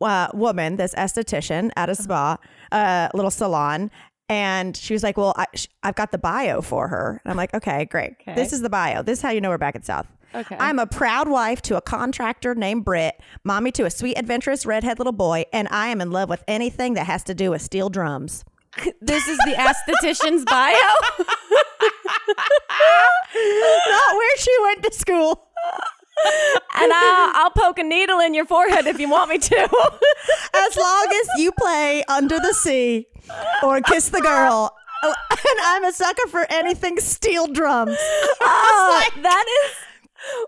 uh, 0.00 0.28
woman, 0.34 0.76
this 0.76 0.94
esthetician 0.94 1.70
at 1.76 1.88
a 1.88 1.92
uh-huh. 1.92 2.02
spa, 2.02 2.36
a 2.72 3.10
little 3.14 3.30
salon. 3.30 3.90
And 4.28 4.76
she 4.76 4.92
was 4.92 5.04
like, 5.04 5.16
Well, 5.16 5.34
I, 5.36 5.46
sh- 5.54 5.68
I've 5.84 5.94
got 5.94 6.10
the 6.10 6.18
bio 6.18 6.60
for 6.60 6.88
her. 6.88 7.20
And 7.24 7.30
I'm 7.30 7.36
like, 7.36 7.54
Okay, 7.54 7.84
great. 7.84 8.14
This 8.26 8.52
is 8.52 8.60
the 8.60 8.68
bio. 8.68 9.02
This 9.02 9.20
is 9.20 9.22
how 9.22 9.30
you 9.30 9.40
know 9.40 9.50
we're 9.50 9.58
back 9.58 9.76
in 9.76 9.84
South. 9.84 10.06
Okay. 10.34 10.56
I'm 10.58 10.78
a 10.78 10.86
proud 10.86 11.28
wife 11.28 11.62
to 11.62 11.76
a 11.76 11.80
contractor 11.80 12.54
named 12.54 12.84
Britt, 12.84 13.18
mommy 13.44 13.72
to 13.72 13.86
a 13.86 13.90
sweet, 13.90 14.18
adventurous 14.18 14.66
redhead 14.66 14.98
little 14.98 15.12
boy, 15.12 15.44
and 15.52 15.66
I 15.70 15.88
am 15.88 16.00
in 16.00 16.10
love 16.10 16.28
with 16.28 16.44
anything 16.46 16.94
that 16.94 17.06
has 17.06 17.22
to 17.24 17.34
do 17.34 17.50
with 17.50 17.62
steel 17.62 17.88
drums. 17.88 18.44
This 19.00 19.26
is 19.26 19.38
the 19.38 19.52
esthetician's 19.52 20.44
bio. 20.44 20.74
Not 23.88 24.16
where 24.16 24.36
she 24.36 24.54
went 24.62 24.82
to 24.82 24.92
school. 24.92 25.48
and 26.24 26.92
I'll, 26.92 27.30
I'll 27.34 27.50
poke 27.50 27.78
a 27.78 27.82
needle 27.82 28.20
in 28.20 28.34
your 28.34 28.46
forehead 28.46 28.86
if 28.86 28.98
you 28.98 29.08
want 29.10 29.30
me 29.30 29.38
to. 29.38 29.56
As 30.54 30.76
long 30.76 31.06
as 31.20 31.40
you 31.40 31.52
play 31.52 32.02
Under 32.08 32.38
the 32.38 32.54
Sea 32.54 33.06
or 33.62 33.80
Kiss 33.80 34.08
the 34.08 34.20
Girl. 34.20 34.74
Oh, 35.02 35.14
And 35.30 35.60
I'm 35.64 35.84
a 35.84 35.92
sucker 35.92 36.26
for 36.28 36.46
anything 36.50 36.98
steel 37.00 37.46
drums. 37.46 37.96
Oh, 38.40 39.08
that 39.22 39.44
is. 39.66 39.76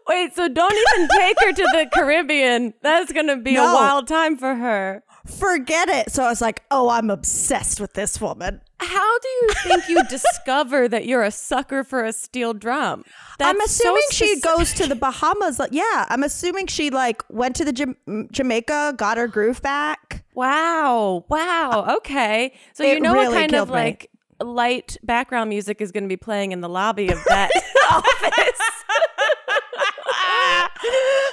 Wait, 0.09 0.35
so 0.35 0.49
don't 0.49 0.73
even 0.75 1.09
take 1.19 1.37
her 1.41 1.53
to 1.53 1.63
the 1.63 1.89
Caribbean. 1.93 2.75
That's 2.83 3.13
going 3.13 3.27
to 3.29 3.37
be 3.37 3.57
a 3.57 3.63
wild 3.63 4.09
time 4.09 4.37
for 4.37 4.55
her. 4.55 5.03
Forget 5.27 5.89
it. 5.89 6.11
So 6.11 6.25
I 6.25 6.29
was 6.29 6.41
like, 6.41 6.63
oh, 6.71 6.89
I'm 6.89 7.11
obsessed 7.11 7.81
with 7.81 7.93
this 7.93 8.21
woman. 8.21 8.61
How 8.81 9.19
do 9.19 9.29
you 9.29 9.49
think 9.65 9.89
you 9.89 10.03
discover 10.09 10.87
that 10.89 11.05
you're 11.07 11.23
a 11.25 11.31
sucker 11.31 11.83
for 11.85 12.05
a 12.05 12.13
steel 12.13 12.55
drum? 12.55 13.05
I'm 13.41 13.57
That's 13.59 13.73
so 13.73 13.85
assuming 13.85 14.03
she 14.13 14.41
goes 14.41 14.73
to 14.75 14.87
the 14.87 14.95
Bahamas. 14.95 15.59
Like, 15.59 15.71
yeah, 15.73 16.07
I'm 16.09 16.23
assuming 16.23 16.67
she 16.69 16.91
like 16.91 17.23
went 17.29 17.57
to 17.57 17.65
the 17.65 17.73
Jam- 17.73 18.29
Jamaica, 18.31 18.95
got 18.97 19.17
her 19.19 19.27
groove 19.27 19.61
back. 19.63 20.25
Wow. 20.35 21.25
Wow. 21.29 21.71
Uh, 21.89 21.97
okay. 21.97 22.55
So 22.75 22.85
you 22.85 22.97
It 22.97 23.03
know 23.03 23.15
what 23.15 23.33
kind 23.33 23.55
of 23.55 23.69
me. 23.69 23.75
like 23.75 24.11
light 24.41 24.97
background 25.03 25.51
music 25.51 25.81
is 25.81 25.91
going 25.91 26.05
to 26.05 26.09
be 26.09 26.17
playing 26.17 26.53
in 26.53 26.61
the 26.61 26.69
lobby 26.69 27.09
of 27.09 27.19
that 27.29 27.51
office. 27.91 28.61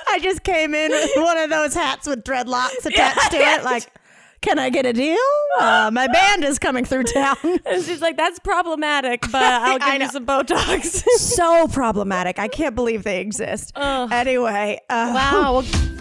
I 0.07 0.19
just 0.21 0.43
came 0.43 0.73
in 0.73 0.91
with 0.91 1.11
one 1.17 1.37
of 1.37 1.49
those 1.49 1.73
hats 1.73 2.07
with 2.07 2.23
dreadlocks 2.23 2.85
attached 2.85 3.31
to 3.31 3.37
it. 3.37 3.63
Like, 3.63 3.91
can 4.45 4.59
I 4.59 4.69
get 4.69 4.85
a 4.85 4.93
deal? 4.93 5.17
Uh, 5.59 5.89
my 5.91 6.07
band 6.07 6.43
is 6.43 6.59
coming 6.59 6.85
through 6.85 7.03
town. 7.03 7.35
And 7.65 7.83
she's 7.83 8.01
like, 8.01 8.15
that's 8.15 8.37
problematic, 8.39 9.21
but 9.31 9.35
I'll 9.43 9.79
give 9.79 10.01
you 10.01 10.07
some 10.09 10.25
Botox. 10.25 11.03
so 11.17 11.67
problematic. 11.67 12.37
I 12.37 12.47
can't 12.47 12.75
believe 12.75 13.03
they 13.03 13.21
exist. 13.21 13.71
Anyway, 13.75 14.79
uh, 14.89 15.11
wow. 15.15 15.94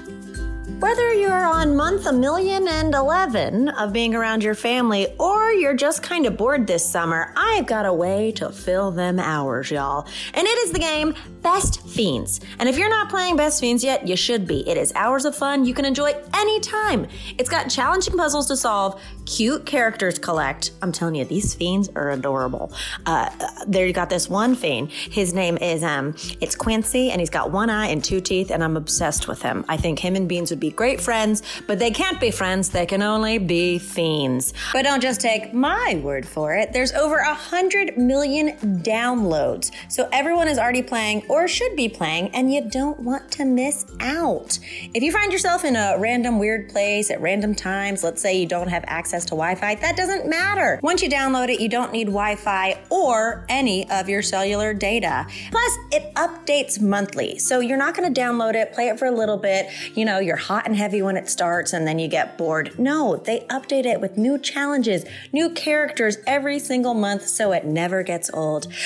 Whether 0.81 1.15
you're 1.15 1.33
on 1.33 1.77
month 1.77 2.07
a 2.07 2.13
million 2.13 2.69
and 2.69 2.95
eleven 2.95 3.69
of 3.71 3.93
being 3.93 4.15
around 4.15 4.43
your 4.43 4.55
family, 4.55 5.07
or 5.19 5.53
you're 5.53 5.75
just 5.75 6.03
kind 6.03 6.27
of 6.27 6.37
bored 6.37 6.67
this 6.67 6.85
summer, 6.85 7.33
I've 7.37 7.67
got 7.67 7.87
a 7.87 7.93
way 7.93 8.33
to 8.33 8.51
fill 8.51 8.91
them 8.91 9.19
hours, 9.19 9.71
y'all. 9.71 10.07
And 10.35 10.47
it 10.47 10.59
is 10.59 10.73
the 10.73 10.79
game 10.79 11.15
Best 11.43 11.87
Fiends. 11.87 12.41
And 12.59 12.69
if 12.69 12.79
you're 12.79 12.89
not 12.89 13.09
playing 13.09 13.37
Best 13.37 13.61
Fiends 13.61 13.85
yet, 13.85 14.09
you 14.09 14.17
should 14.17 14.47
be. 14.47 14.69
It 14.69 14.77
is 14.77 14.93
hours 14.95 15.25
of 15.25 15.37
fun 15.37 15.65
you 15.65 15.75
can 15.75 15.85
enjoy 15.85 16.15
anytime. 16.35 17.07
It's 17.39 17.51
got 17.51 17.71
challenging 17.71 18.17
puzzles 18.17 18.49
to 18.49 18.57
solve, 18.57 19.01
cute 19.27 19.67
characters 19.67 20.19
collect. 20.19 20.73
I'm 20.83 20.91
telling 20.91 21.15
you, 21.15 21.25
these 21.25 21.55
fiends 21.55 21.89
are 21.95 22.11
adorable. 22.11 22.73
Uh, 23.07 23.31
there 23.67 23.87
you 23.87 23.93
got 23.93 24.11
this 24.11 24.29
one 24.29 24.55
fiend. 24.55 24.91
His 24.91 25.35
name 25.35 25.57
is 25.59 25.83
um, 25.83 26.15
it's 26.41 26.55
Quincy, 26.55 27.11
and 27.11 27.21
he's 27.21 27.31
got 27.31 27.53
one 27.53 27.71
eye 27.71 27.89
and 27.89 28.03
two 28.03 28.21
teeth, 28.21 28.51
and 28.51 28.65
I'm 28.65 28.77
obsessed 28.77 29.29
with 29.29 29.43
him. 29.43 29.65
I 29.69 29.77
think 29.77 29.99
him 29.99 30.17
and 30.17 30.29
Beans 30.29 30.51
would 30.51 30.61
be 30.61 30.64
great 30.71 31.01
friends, 31.01 31.43
but 31.67 31.79
they 31.79 31.91
can't 31.91 32.21
be 32.21 32.31
friends. 32.31 32.71
They 32.71 32.87
can 32.87 33.03
only 33.03 33.39
be 33.39 33.79
fiends. 33.79 34.53
But 34.73 34.83
don't 34.83 35.03
just 35.03 35.21
take 35.21 35.53
my 35.53 36.01
word 36.03 36.27
for 36.27 36.55
it. 36.55 36.73
There's 36.73 36.93
over 36.93 37.17
a 37.17 37.35
hundred 37.35 37.97
million 37.97 38.57
downloads, 38.83 39.71
so 39.89 40.09
everyone 40.13 40.49
is 40.49 40.59
already 40.59 40.83
playing 40.83 41.25
or 41.29 41.49
should 41.49 41.77
be 41.77 41.89
playing, 41.89 42.29
and 42.35 42.53
you 42.53 42.69
don't 42.69 43.01
want 43.01 43.31
to 43.33 43.45
miss 43.45 43.87
out. 44.01 44.59
If 44.95 45.03
you 45.03 45.13
find 45.13 45.33
yourself 45.33 45.65
in 45.65 45.77
a 45.77 45.97
random 45.99 46.39
weird 46.39 46.69
place 46.69 47.11
at 47.11 47.21
random 47.21 47.55
times, 47.55 48.05
let's 48.05 48.23
say 48.23 48.37
you 48.39 48.47
don't 48.47 48.69
have 48.69 48.85
access 48.87 49.25
to 49.27 49.31
Wi-Fi, 49.31 49.75
that 49.77 49.97
doesn't 49.97 50.29
matter. 50.29 50.81
Once 50.83 51.03
you 51.03 51.09
download 51.09 51.49
it, 51.49 51.61
you 51.61 51.69
don't 51.69 51.93
need 51.93 52.07
Wi-Fi 52.07 52.79
or 52.91 53.45
any 53.49 53.89
of 53.91 54.09
your 54.09 54.23
cellular 54.23 54.73
data. 54.73 55.27
Plus, 55.51 55.79
it 55.93 56.15
updates 56.15 56.81
monthly, 56.81 57.39
so 57.39 57.61
you're 57.61 57.77
not 57.77 57.97
going 57.97 58.13
to 58.13 58.21
download 58.21 58.55
it, 58.55 58.73
play 58.73 58.89
it 58.89 58.99
for 58.99 59.07
a 59.07 59.11
little 59.11 59.37
bit. 59.37 59.67
You 59.95 60.05
know, 60.05 60.19
you're 60.19 60.37
hot 60.37 60.54
and 60.65 60.77
heavy 60.77 61.03
when 61.03 61.17
it 61.17 61.29
starts, 61.29 61.73
and 61.73 61.87
then 61.87 61.99
you 61.99 62.09
get 62.09 62.39
bored. 62.39 62.79
No, 62.79 63.17
they 63.17 63.41
update 63.51 63.85
it 63.85 64.01
with 64.01 64.17
new 64.17 64.39
challenges, 64.39 65.05
new 65.33 65.51
characters 65.51 66.19
every 66.27 66.59
single 66.59 66.95
month, 66.95 67.27
so 67.27 67.53
it 67.53 67.65
never 67.65 68.03
gets 68.03 68.31
old. 68.33 68.67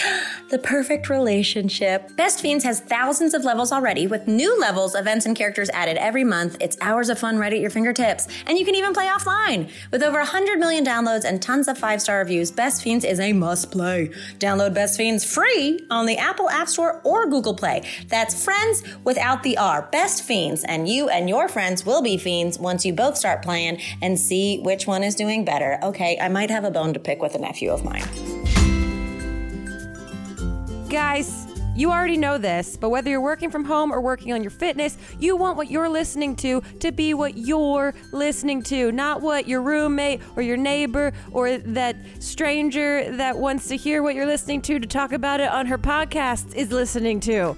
The 0.48 0.58
perfect 0.58 1.10
relationship. 1.10 2.16
Best 2.16 2.40
Fiends 2.40 2.64
has 2.64 2.80
thousands 2.80 3.34
of 3.34 3.44
levels 3.44 3.70
already, 3.70 4.06
with 4.06 4.26
new 4.26 4.58
levels, 4.58 4.94
events, 4.94 5.26
and 5.26 5.37
characters 5.37 5.68
added 5.75 5.98
every 5.98 6.25
month. 6.25 6.56
It's 6.58 6.78
hours 6.80 7.10
of 7.10 7.18
fun 7.18 7.37
right 7.37 7.52
at 7.52 7.60
your 7.60 7.68
fingertips, 7.68 8.26
and 8.46 8.58
you 8.58 8.64
can 8.64 8.75
even 8.75 8.94
play 8.94 9.08
offline. 9.08 9.70
With 9.90 10.02
over 10.02 10.16
100 10.16 10.58
million 10.58 10.87
downloads 10.87 11.26
and 11.26 11.42
tons 11.42 11.68
of 11.68 11.76
five 11.76 12.00
star 12.00 12.20
reviews, 12.20 12.50
Best 12.50 12.82
Fiends 12.82 13.04
is 13.04 13.20
a 13.20 13.34
must 13.34 13.70
play. 13.70 14.08
Download 14.38 14.72
Best 14.72 14.96
Fiends 14.96 15.22
free 15.22 15.84
on 15.90 16.06
the 16.06 16.16
Apple 16.16 16.48
App 16.48 16.68
Store 16.68 17.02
or 17.04 17.28
Google 17.28 17.54
Play. 17.54 17.82
That's 18.08 18.42
friends 18.42 18.82
without 19.04 19.42
the 19.42 19.58
R. 19.58 19.82
Best 19.92 20.22
Fiends, 20.22 20.64
and 20.64 20.88
you 20.88 21.10
and 21.10 21.28
your 21.28 21.46
friends 21.46 21.57
will 21.84 22.02
be 22.02 22.16
fiends 22.16 22.58
once 22.58 22.84
you 22.84 22.92
both 22.92 23.16
start 23.16 23.42
playing 23.42 23.80
and 24.00 24.18
see 24.18 24.60
which 24.60 24.86
one 24.86 25.02
is 25.02 25.14
doing 25.14 25.44
better. 25.44 25.78
Okay, 25.82 26.18
I 26.20 26.28
might 26.28 26.50
have 26.50 26.64
a 26.64 26.70
bone 26.70 26.92
to 26.94 27.00
pick 27.00 27.20
with 27.20 27.34
a 27.34 27.38
nephew 27.38 27.70
of 27.70 27.84
mine. 27.84 28.04
Guys, 30.88 31.46
you 31.78 31.92
already 31.92 32.16
know 32.16 32.38
this, 32.38 32.76
but 32.76 32.88
whether 32.88 33.08
you're 33.08 33.20
working 33.20 33.50
from 33.50 33.64
home 33.64 33.92
or 33.92 34.00
working 34.00 34.32
on 34.32 34.42
your 34.42 34.50
fitness, 34.50 34.98
you 35.20 35.36
want 35.36 35.56
what 35.56 35.70
you're 35.70 35.88
listening 35.88 36.34
to 36.36 36.60
to 36.80 36.90
be 36.90 37.14
what 37.14 37.36
you're 37.36 37.94
listening 38.10 38.62
to, 38.64 38.90
not 38.90 39.20
what 39.20 39.46
your 39.46 39.62
roommate 39.62 40.20
or 40.34 40.42
your 40.42 40.56
neighbor 40.56 41.12
or 41.30 41.58
that 41.58 41.96
stranger 42.18 43.16
that 43.16 43.38
wants 43.38 43.68
to 43.68 43.76
hear 43.76 44.02
what 44.02 44.16
you're 44.16 44.26
listening 44.26 44.60
to 44.62 44.80
to 44.80 44.86
talk 44.88 45.12
about 45.12 45.38
it 45.38 45.50
on 45.50 45.66
her 45.66 45.78
podcast 45.78 46.54
is 46.54 46.72
listening 46.72 47.20
to. 47.20 47.56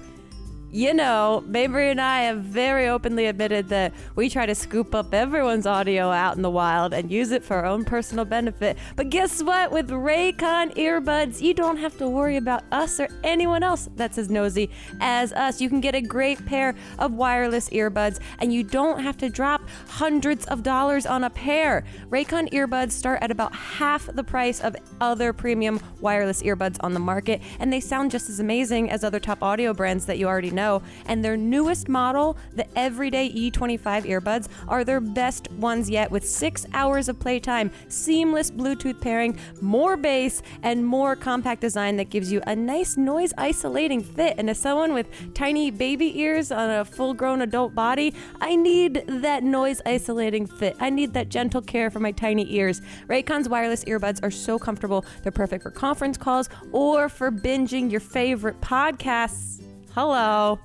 You 0.73 0.93
know, 0.93 1.43
Mamrie 1.49 1.91
and 1.91 1.99
I 1.99 2.21
have 2.21 2.37
very 2.37 2.87
openly 2.87 3.25
admitted 3.25 3.67
that 3.67 3.93
we 4.15 4.29
try 4.29 4.45
to 4.45 4.55
scoop 4.55 4.95
up 4.95 5.13
everyone's 5.13 5.67
audio 5.67 6.09
out 6.11 6.37
in 6.37 6.43
the 6.43 6.49
wild 6.49 6.93
and 6.93 7.11
use 7.11 7.31
it 7.31 7.43
for 7.43 7.57
our 7.57 7.65
own 7.65 7.83
personal 7.83 8.23
benefit. 8.23 8.77
But 8.95 9.09
guess 9.09 9.43
what? 9.43 9.73
With 9.73 9.89
Raycon 9.89 10.73
earbuds, 10.75 11.41
you 11.41 11.53
don't 11.53 11.75
have 11.75 11.97
to 11.97 12.07
worry 12.07 12.37
about 12.37 12.63
us 12.71 13.01
or 13.01 13.09
anyone 13.21 13.63
else 13.63 13.89
that's 13.97 14.17
as 14.17 14.29
nosy 14.29 14.69
as 15.01 15.33
us. 15.33 15.59
You 15.59 15.67
can 15.67 15.81
get 15.81 15.93
a 15.93 15.99
great 16.01 16.45
pair 16.45 16.73
of 16.99 17.11
wireless 17.11 17.69
earbuds 17.71 18.19
and 18.39 18.53
you 18.53 18.63
don't 18.63 19.03
have 19.03 19.17
to 19.17 19.29
drop 19.29 19.67
hundreds 19.89 20.45
of 20.45 20.63
dollars 20.63 21.05
on 21.05 21.25
a 21.25 21.29
pair. 21.29 21.83
Raycon 22.09 22.49
earbuds 22.51 22.93
start 22.93 23.21
at 23.21 23.29
about 23.29 23.53
half 23.53 24.05
the 24.05 24.23
price 24.23 24.61
of 24.61 24.77
other 25.01 25.33
premium 25.33 25.81
wireless 25.99 26.41
earbuds 26.43 26.77
on 26.79 26.93
the 26.93 26.99
market, 26.99 27.41
and 27.59 27.73
they 27.73 27.81
sound 27.81 28.09
just 28.09 28.29
as 28.29 28.39
amazing 28.39 28.89
as 28.89 29.03
other 29.03 29.19
top 29.19 29.43
audio 29.43 29.73
brands 29.73 30.05
that 30.05 30.17
you 30.17 30.27
already 30.27 30.49
know. 30.49 30.60
And 31.05 31.23
their 31.23 31.37
newest 31.37 31.89
model, 31.89 32.37
the 32.55 32.65
Everyday 32.77 33.29
E25 33.31 34.05
earbuds, 34.05 34.47
are 34.67 34.83
their 34.83 34.99
best 34.99 35.51
ones 35.53 35.89
yet 35.89 36.11
with 36.11 36.27
six 36.27 36.65
hours 36.73 37.09
of 37.09 37.19
playtime, 37.19 37.71
seamless 37.87 38.51
Bluetooth 38.51 39.01
pairing, 39.01 39.37
more 39.61 39.97
bass, 39.97 40.41
and 40.63 40.85
more 40.85 41.15
compact 41.15 41.61
design 41.61 41.97
that 41.97 42.09
gives 42.09 42.31
you 42.31 42.41
a 42.47 42.55
nice 42.55 42.97
noise 42.97 43.33
isolating 43.37 44.03
fit. 44.03 44.35
And 44.37 44.49
as 44.49 44.59
someone 44.59 44.93
with 44.93 45.07
tiny 45.33 45.71
baby 45.71 46.19
ears 46.19 46.51
on 46.51 46.69
a 46.69 46.85
full 46.85 47.13
grown 47.13 47.41
adult 47.41 47.73
body, 47.73 48.13
I 48.39 48.55
need 48.55 49.03
that 49.07 49.43
noise 49.43 49.81
isolating 49.85 50.45
fit. 50.45 50.75
I 50.79 50.89
need 50.89 51.13
that 51.13 51.29
gentle 51.29 51.61
care 51.61 51.89
for 51.89 51.99
my 51.99 52.11
tiny 52.11 52.53
ears. 52.53 52.81
Raycon's 53.07 53.49
wireless 53.49 53.83
earbuds 53.85 54.23
are 54.23 54.31
so 54.31 54.59
comfortable, 54.59 55.05
they're 55.23 55.31
perfect 55.31 55.63
for 55.63 55.71
conference 55.71 56.17
calls 56.17 56.49
or 56.71 57.09
for 57.09 57.31
binging 57.31 57.91
your 57.91 57.99
favorite 57.99 58.59
podcasts. 58.61 59.70
Hello. 59.93 60.57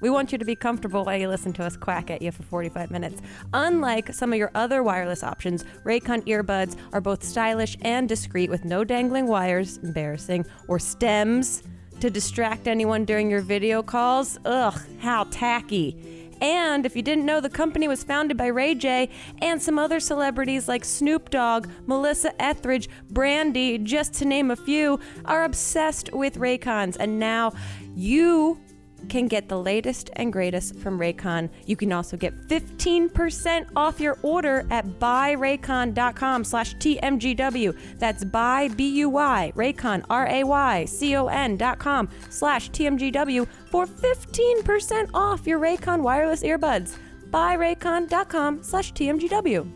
We 0.00 0.08
want 0.08 0.32
you 0.32 0.38
to 0.38 0.46
be 0.46 0.56
comfortable 0.56 1.04
while 1.04 1.18
you 1.18 1.28
listen 1.28 1.52
to 1.52 1.62
us 1.62 1.76
quack 1.76 2.10
at 2.10 2.22
you 2.22 2.32
for 2.32 2.42
45 2.42 2.90
minutes. 2.90 3.20
Unlike 3.52 4.14
some 4.14 4.32
of 4.32 4.38
your 4.38 4.50
other 4.54 4.82
wireless 4.82 5.22
options, 5.22 5.64
Raycon 5.84 6.26
earbuds 6.26 6.78
are 6.94 7.02
both 7.02 7.22
stylish 7.22 7.76
and 7.82 8.08
discreet 8.08 8.48
with 8.48 8.64
no 8.64 8.82
dangling 8.82 9.26
wires, 9.26 9.76
embarrassing, 9.82 10.46
or 10.68 10.78
stems 10.78 11.64
to 12.00 12.08
distract 12.08 12.66
anyone 12.66 13.04
during 13.04 13.30
your 13.30 13.42
video 13.42 13.82
calls. 13.82 14.38
Ugh, 14.46 14.80
how 15.00 15.24
tacky. 15.24 16.22
And 16.42 16.84
if 16.84 16.96
you 16.96 17.02
didn't 17.02 17.24
know, 17.24 17.40
the 17.40 17.48
company 17.48 17.86
was 17.86 18.02
founded 18.02 18.36
by 18.36 18.48
Ray 18.48 18.74
J 18.74 19.10
and 19.40 19.62
some 19.62 19.78
other 19.78 20.00
celebrities 20.00 20.66
like 20.66 20.84
Snoop 20.84 21.30
Dogg, 21.30 21.68
Melissa 21.86 22.32
Etheridge, 22.42 22.88
Brandy, 23.10 23.78
just 23.78 24.12
to 24.14 24.24
name 24.24 24.50
a 24.50 24.56
few, 24.56 24.98
are 25.24 25.44
obsessed 25.44 26.12
with 26.12 26.38
Raycons. 26.38 26.96
And 26.98 27.20
now 27.20 27.52
you 27.94 28.60
can 29.08 29.26
get 29.28 29.48
the 29.48 29.58
latest 29.58 30.10
and 30.14 30.32
greatest 30.32 30.76
from 30.78 30.98
Raycon. 30.98 31.50
You 31.66 31.76
can 31.76 31.92
also 31.92 32.16
get 32.16 32.32
15% 32.48 33.66
off 33.76 34.00
your 34.00 34.18
order 34.22 34.66
at 34.70 34.86
buyraycon.com 34.86 36.44
slash 36.44 36.76
TMGW. 36.76 37.76
That's 37.98 38.24
buy, 38.24 38.68
B-U-Y, 38.68 39.52
Raycon, 39.56 40.04
R-A-Y-C-O-N 40.08 41.56
dot 41.56 41.78
com 41.78 42.08
slash 42.30 42.70
TMGW 42.70 43.46
for 43.66 43.86
15% 43.86 45.10
off 45.14 45.46
your 45.46 45.60
Raycon 45.60 46.00
wireless 46.02 46.42
earbuds. 46.42 46.96
Buyraycon.com 47.30 48.62
slash 48.62 48.92
TMGW. 48.92 49.68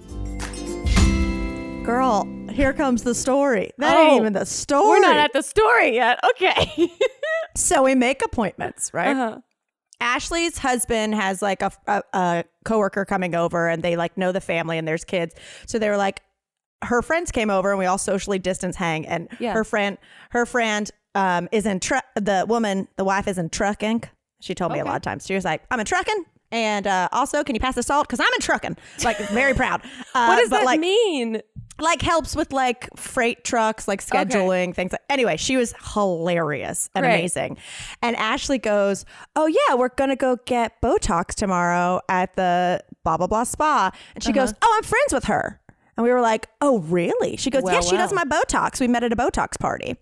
Girl, 1.85 2.27
here 2.57 2.73
comes 2.73 3.03
the 3.03 3.15
story. 3.15 3.71
That 3.79 3.97
Oh, 3.97 4.01
ain't 4.11 4.21
even 4.21 4.33
the 4.33 4.45
story. 4.47 4.89
We're 4.89 5.01
not 5.01 5.17
at 5.17 5.33
the 5.33 5.43
story 5.43 5.95
yet. 5.95 6.19
Okay. 6.31 6.91
so 7.57 7.83
we 7.83 7.95
make 7.95 8.25
appointments, 8.25 8.91
right? 8.93 9.09
Uh-huh. 9.17 9.39
Ashley's 10.01 10.59
husband 10.59 11.15
has 11.15 11.41
like 11.41 11.63
a, 11.63 11.71
a, 11.87 12.03
a 12.13 12.45
coworker 12.65 13.05
coming 13.05 13.35
over 13.35 13.69
and 13.69 13.83
they 13.83 13.97
like 13.97 14.17
know 14.19 14.33
the 14.33 14.41
family 14.41 14.77
and 14.79 14.87
there's 14.87 15.05
kids. 15.05 15.35
So 15.67 15.79
they 15.79 15.89
were 15.89 15.97
like, 15.97 16.21
her 16.85 17.01
friends 17.01 17.31
came 17.31 17.49
over 17.49 17.71
and 17.71 17.79
we 17.79 17.87
all 17.87 17.97
socially 17.99 18.39
distance 18.39 18.77
hang. 18.77 19.07
And 19.07 19.29
Yeah. 19.41 19.53
her 19.55 19.65
friend, 19.65 19.97
her 20.31 20.45
friend 20.45 20.91
um, 21.15 21.49
is 21.51 21.65
in 21.65 21.81
truck. 21.81 22.05
The 22.15 22.45
woman, 22.47 22.89
the 22.97 23.05
wife 23.05 23.27
is 23.27 23.39
in 23.39 23.49
trucking. 23.49 24.03
She 24.43 24.55
told 24.55 24.73
me 24.73 24.81
a 24.81 24.85
lot 24.85 24.97
of 24.97 25.03
times. 25.03 25.25
She 25.27 25.35
was 25.35 25.47
like, 25.47 25.63
I'm 25.71 25.81
in 25.81 25.87
trucking. 25.87 26.27
And 26.53 26.87
uh, 26.87 27.09
also, 27.13 27.43
can 27.45 27.55
you 27.55 27.61
pass 27.61 27.75
the 27.75 27.83
salt? 27.83 28.07
Because 28.07 28.21
I'm 28.21 28.33
in 28.35 28.41
trucking. 28.41 28.77
Like, 29.05 29.19
very 29.29 29.55
proud. 29.55 29.83
Uh, 30.15 30.27
What 30.29 30.37
does 30.41 30.49
but, 30.49 30.59
that 30.61 30.65
like, 30.65 30.81
mean? 30.81 31.43
like 31.79 32.01
helps 32.01 32.35
with 32.35 32.53
like 32.53 32.89
freight 32.97 33.45
trucks, 33.45 33.87
like 33.87 34.03
scheduling 34.03 34.75
things. 34.75 34.93
Anyway, 35.11 35.37
she 35.37 35.57
was 35.59 35.75
hilarious 35.93 36.89
and 36.95 37.03
Great. 37.05 37.15
amazing. 37.19 37.59
And 38.01 38.17
Ashley 38.17 38.57
goes, 38.59 39.05
"Oh 39.35 39.47
yeah, 39.47 39.75
we're 39.75 39.91
gonna 39.91 40.17
go 40.17 40.37
get 40.47 40.81
Botox 40.81 41.35
tomorrow 41.35 42.01
at 42.09 42.35
the 42.35 42.81
blah 43.05 43.19
blah 43.19 43.27
blah 43.27 43.45
spa." 43.45 43.91
And 44.15 44.25
she 44.25 44.33
goes, 44.33 44.55
"Oh, 44.63 44.75
I'm 44.79 44.85
friends 44.85 45.13
with 45.13 45.25
her." 45.25 45.61
And 45.99 46.05
we 46.05 46.11
were 46.11 46.21
like, 46.23 46.49
"Oh 46.63 46.79
really?" 46.79 47.37
She 47.37 47.51
goes, 47.51 47.63
Well, 47.63 47.75
"Yeah, 47.75 47.81
she 47.81 47.97
does 47.97 48.13
my 48.13 48.25
Botox. 48.25 48.81
We 48.81 48.89
met 48.89 49.05
at 49.05 49.13
a 49.13 49.17
Botox 49.17 49.59
party. 49.59 49.97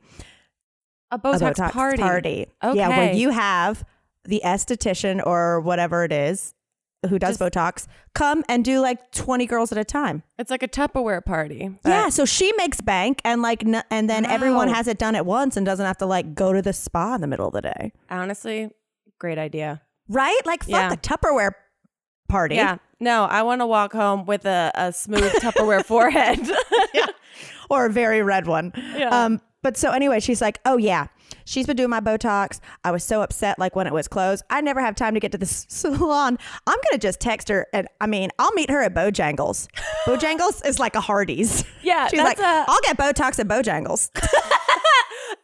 A 1.10 1.18
Botox, 1.18 1.40
a 1.40 1.54
Botox 1.54 1.72
party. 1.72 2.46
Yeah, 2.62 2.88
where 2.88 3.12
you 3.12 3.30
have 3.30 3.84
the 4.24 4.40
esthetician 4.44 5.24
or 5.24 5.60
whatever 5.60 6.04
it 6.04 6.12
is." 6.12 6.54
Who 7.10 7.18
does 7.18 7.36
Botox? 7.36 7.86
Come 8.14 8.44
and 8.48 8.64
do 8.64 8.80
like 8.80 9.12
twenty 9.12 9.44
girls 9.44 9.70
at 9.72 9.76
a 9.76 9.84
time. 9.84 10.22
It's 10.38 10.50
like 10.50 10.62
a 10.62 10.68
Tupperware 10.68 11.22
party. 11.22 11.68
but- 11.82 11.90
Yeah, 11.90 12.08
so 12.08 12.24
she 12.24 12.50
makes 12.56 12.80
bank, 12.80 13.20
and 13.26 13.42
like, 13.42 13.62
n- 13.62 13.84
and 13.90 14.08
then 14.08 14.24
everyone 14.24 14.68
Wow. 14.68 14.74
has 14.74 14.88
it 14.88 14.96
done 14.96 15.14
at 15.14 15.26
once, 15.26 15.58
and 15.58 15.66
doesn't 15.66 15.84
have 15.84 15.98
to 15.98 16.06
like 16.06 16.34
go 16.34 16.54
to 16.54 16.62
the 16.62 16.72
spa 16.72 17.14
in 17.16 17.20
the 17.20 17.26
middle 17.26 17.46
of 17.48 17.52
the 17.52 17.60
day, 17.60 17.92
Honestly, 18.08 18.70
great 19.18 19.36
idea. 19.36 19.82
right? 20.08 20.40
Like, 20.46 20.60
fuck 20.64 20.70
Yeah. 20.70 20.92
a 20.94 20.96
Tupperware 20.96 21.50
party. 22.26 22.54
Yeah. 22.54 22.78
No, 23.00 23.24
I 23.24 23.42
want 23.42 23.60
to 23.60 23.66
walk 23.66 23.92
home 23.92 24.24
with 24.24 24.46
a, 24.46 24.72
a 24.74 24.90
smooth 24.90 25.30
Tupperware 25.42 25.84
forehead. 25.84 26.40
or 27.70 27.86
a 27.86 27.90
very 27.90 28.22
red 28.22 28.46
one. 28.46 28.72
Yeah. 28.96 29.08
Um, 29.24 29.40
but 29.62 29.76
so 29.76 29.90
anyway, 29.90 30.20
she's 30.20 30.40
like, 30.40 30.58
oh 30.64 30.76
yeah, 30.78 31.08
she's 31.44 31.66
been 31.66 31.76
doing 31.76 31.90
my 31.90 32.00
Botox. 32.00 32.60
I 32.84 32.90
was 32.90 33.04
so 33.04 33.22
upset, 33.22 33.58
like 33.58 33.74
when 33.76 33.86
it 33.86 33.92
was 33.92 34.08
closed. 34.08 34.44
I 34.50 34.60
never 34.60 34.80
have 34.80 34.94
time 34.94 35.14
to 35.14 35.20
get 35.20 35.32
to 35.32 35.38
the 35.38 35.46
salon. 35.68 36.38
I'm 36.66 36.78
gonna 36.90 36.98
just 36.98 37.20
text 37.20 37.48
her, 37.48 37.66
and 37.72 37.88
I 38.00 38.06
mean, 38.06 38.30
I'll 38.38 38.52
meet 38.52 38.70
her 38.70 38.82
at 38.82 38.94
Bojangles. 38.94 39.68
Bojangles 40.06 40.66
is 40.66 40.78
like 40.78 40.94
a 40.94 41.00
Hardee's. 41.00 41.64
Yeah, 41.82 42.08
she's 42.08 42.18
that's 42.18 42.40
like, 42.40 42.46
a- 42.46 42.64
I'll 42.70 42.80
get 42.82 42.96
Botox 42.96 43.38
at 43.38 43.46
Bojangles. 43.48 44.10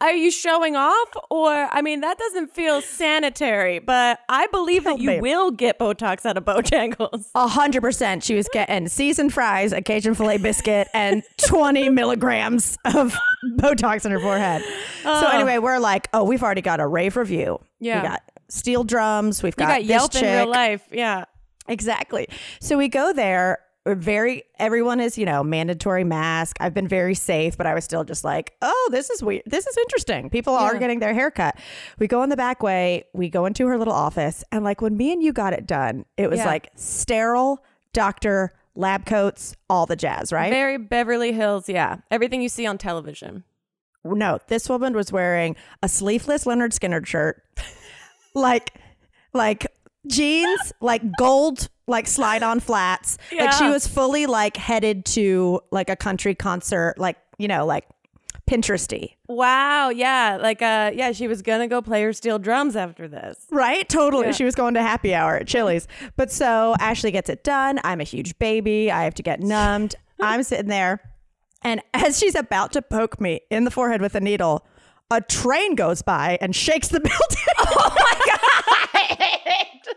Are 0.01 0.13
you 0.13 0.31
showing 0.31 0.77
off? 0.77 1.09
Or, 1.31 1.69
I 1.71 1.83
mean, 1.83 2.01
that 2.01 2.19
doesn't 2.19 2.55
feel 2.55 2.81
sanitary, 2.81 3.79
but 3.79 4.19
I 4.29 4.47
believe 4.49 4.85
that 4.85 4.95
Oh, 4.95 4.97
you 4.97 5.09
babe. 5.09 5.23
will 5.23 5.51
get 5.51 5.79
Botox 5.79 6.25
out 6.27 6.37
of 6.37 6.45
Bojangles. 6.45 7.29
A 7.35 7.47
hundred 7.49 7.81
percent. 7.83 8.25
She 8.25 8.35
was 8.35 8.49
getting 8.53 8.89
seasoned 8.89 9.33
fries, 9.33 9.73
a 9.73 9.83
Cajun 9.83 10.15
filet 10.15 10.39
biscuit, 10.39 10.89
and 10.95 11.23
20 11.39 11.89
milligrams 11.91 12.77
of 12.85 13.17
Botox 13.59 14.05
in 14.07 14.13
her 14.13 14.21
forehead. 14.21 14.63
So 15.03 15.29
anyway, 15.29 15.59
we're 15.59 15.79
like, 15.79 16.09
oh, 16.13 16.25
we've 16.25 16.43
already 16.43 16.63
got 16.63 16.81
a 16.81 16.87
rave 16.87 17.17
review. 17.17 17.59
Yeah. 17.79 18.03
We 18.03 18.09
got 18.09 18.23
steel 18.49 18.85
drums. 18.85 19.43
We've 19.43 19.55
You 19.55 19.67
got, 19.67 19.69
got 19.69 19.79
this 19.81 19.89
Yelp 19.89 20.15
in 20.17 20.23
real 20.25 20.49
life. 20.51 20.83
Yeah. 20.91 21.25
Exactly. 21.69 22.27
So 22.61 22.77
we 22.77 22.89
go 22.89 23.13
there. 23.13 23.59
Very 23.87 24.43
everyone 24.59 25.01
is, 25.01 25.17
you 25.17 25.25
know, 25.25 25.43
mandatory 25.43 26.05
mask. 26.05 26.57
I've 26.61 26.75
been 26.75 26.87
very 26.87 27.15
safe, 27.15 27.57
but 27.57 27.67
I 27.67 27.75
was 27.75 27.83
still 27.85 28.05
just 28.05 28.25
like, 28.25 28.53
oh, 28.61 28.89
this 28.93 29.09
is 29.09 29.23
weird. 29.23 29.43
This 29.47 29.67
is 29.67 29.77
interesting. 29.79 30.29
People 30.29 30.55
are 30.55 30.77
getting 30.79 30.99
their 31.01 31.15
hair 31.15 31.31
cut. 31.31 31.57
We 31.99 32.07
go 32.07 32.23
in 32.23 32.29
the 32.29 32.37
back 32.37 32.63
way, 32.63 33.05
we 33.15 33.31
go 33.31 33.47
into 33.47 33.67
her 33.69 33.79
little 33.79 33.95
office, 33.95 34.45
and 34.53 34.65
like 34.65 34.83
when 34.83 34.97
me 34.99 35.13
and 35.13 35.23
you 35.23 35.33
got 35.33 35.55
it 35.55 35.67
done, 35.67 36.05
it 36.19 36.29
was 36.29 36.41
Yeah. 36.41 36.47
like 36.47 36.69
sterile, 36.75 37.65
doctor, 37.95 38.53
lab 38.75 39.07
coats, 39.07 39.57
all 39.71 39.87
the 39.87 39.97
jazz, 39.97 40.31
right? 40.31 40.51
Very 40.51 40.77
Beverly 40.77 41.33
Hills. 41.33 41.67
Yeah. 41.69 41.97
Everything 42.11 42.43
you 42.43 42.49
see 42.51 42.67
on 42.67 42.77
television. 42.77 43.45
no, 44.05 44.39
this 44.49 44.69
woman 44.69 44.93
was 44.95 45.11
wearing 45.11 45.57
a 45.83 45.89
sleeveless 45.89 46.45
Lynyrd 46.45 46.79
Skynyrd 46.79 47.07
shirt, 47.07 47.43
like, 48.35 48.75
like 49.33 49.67
jeans, 50.07 50.73
like 50.81 51.03
gold, 51.19 51.69
like 51.91 52.07
slide 52.07 52.43
on 52.43 52.61
flats. 52.61 53.19
Like 53.37 53.53
she 53.53 53.69
was 53.69 53.87
fully 53.87 54.27
like 54.27 54.57
headed 54.57 55.05
to 55.07 55.61
like 55.71 55.91
a 55.91 55.97
country 55.97 56.35
concert, 56.35 56.95
like 56.99 57.17
you 57.39 57.49
know, 57.49 57.67
like 57.67 57.87
Pinteresty, 58.51 59.15
Wow. 59.29 59.91
Yeah. 59.91 60.37
Like, 60.43 60.61
uh, 60.61 60.91
yeah, 60.93 61.13
she 61.13 61.29
was 61.29 61.41
going 61.41 61.61
to 61.61 61.69
go 61.69 61.81
play 61.81 62.03
her 62.03 62.13
steel 62.13 62.41
drums 62.41 62.75
after 62.75 63.07
this. 63.07 63.47
right? 63.53 63.89
Totally. 63.89 64.27
Yeah. 64.27 64.33
She 64.33 64.43
was 64.45 64.57
going 64.57 64.75
to 64.75 64.83
happy 64.83 65.15
hour 65.15 65.37
at 65.37 65.47
Chili's. 65.47 65.87
But 66.17 66.33
so 66.33 66.75
Ashley 66.81 67.13
gets 67.13 67.29
it 67.31 67.45
done. 67.45 67.79
I'm 67.85 68.01
a 68.01 68.05
huge 68.05 68.37
baby. 68.41 68.91
I 68.91 69.05
have 69.05 69.15
to 69.15 69.23
get 69.23 69.41
numbed. 69.41 69.95
I'm 70.21 70.43
sitting 70.43 70.67
there, 70.67 71.01
and 71.63 71.81
as 71.95 72.19
she's 72.19 72.35
about 72.35 72.73
to 72.73 72.83
poke 72.83 73.21
me 73.21 73.41
in 73.51 73.63
the 73.65 73.71
forehead 73.71 74.01
with 74.03 74.15
a 74.17 74.21
needle. 74.21 74.67
A 75.13 75.21
train 75.21 75.75
goes 75.75 76.03
by 76.03 76.39
and 76.41 76.55
shakes 76.55 76.87
the 76.89 77.01
building. 77.01 77.55
Oh 77.59 77.95
my 77.97 78.37
god! 78.95 79.95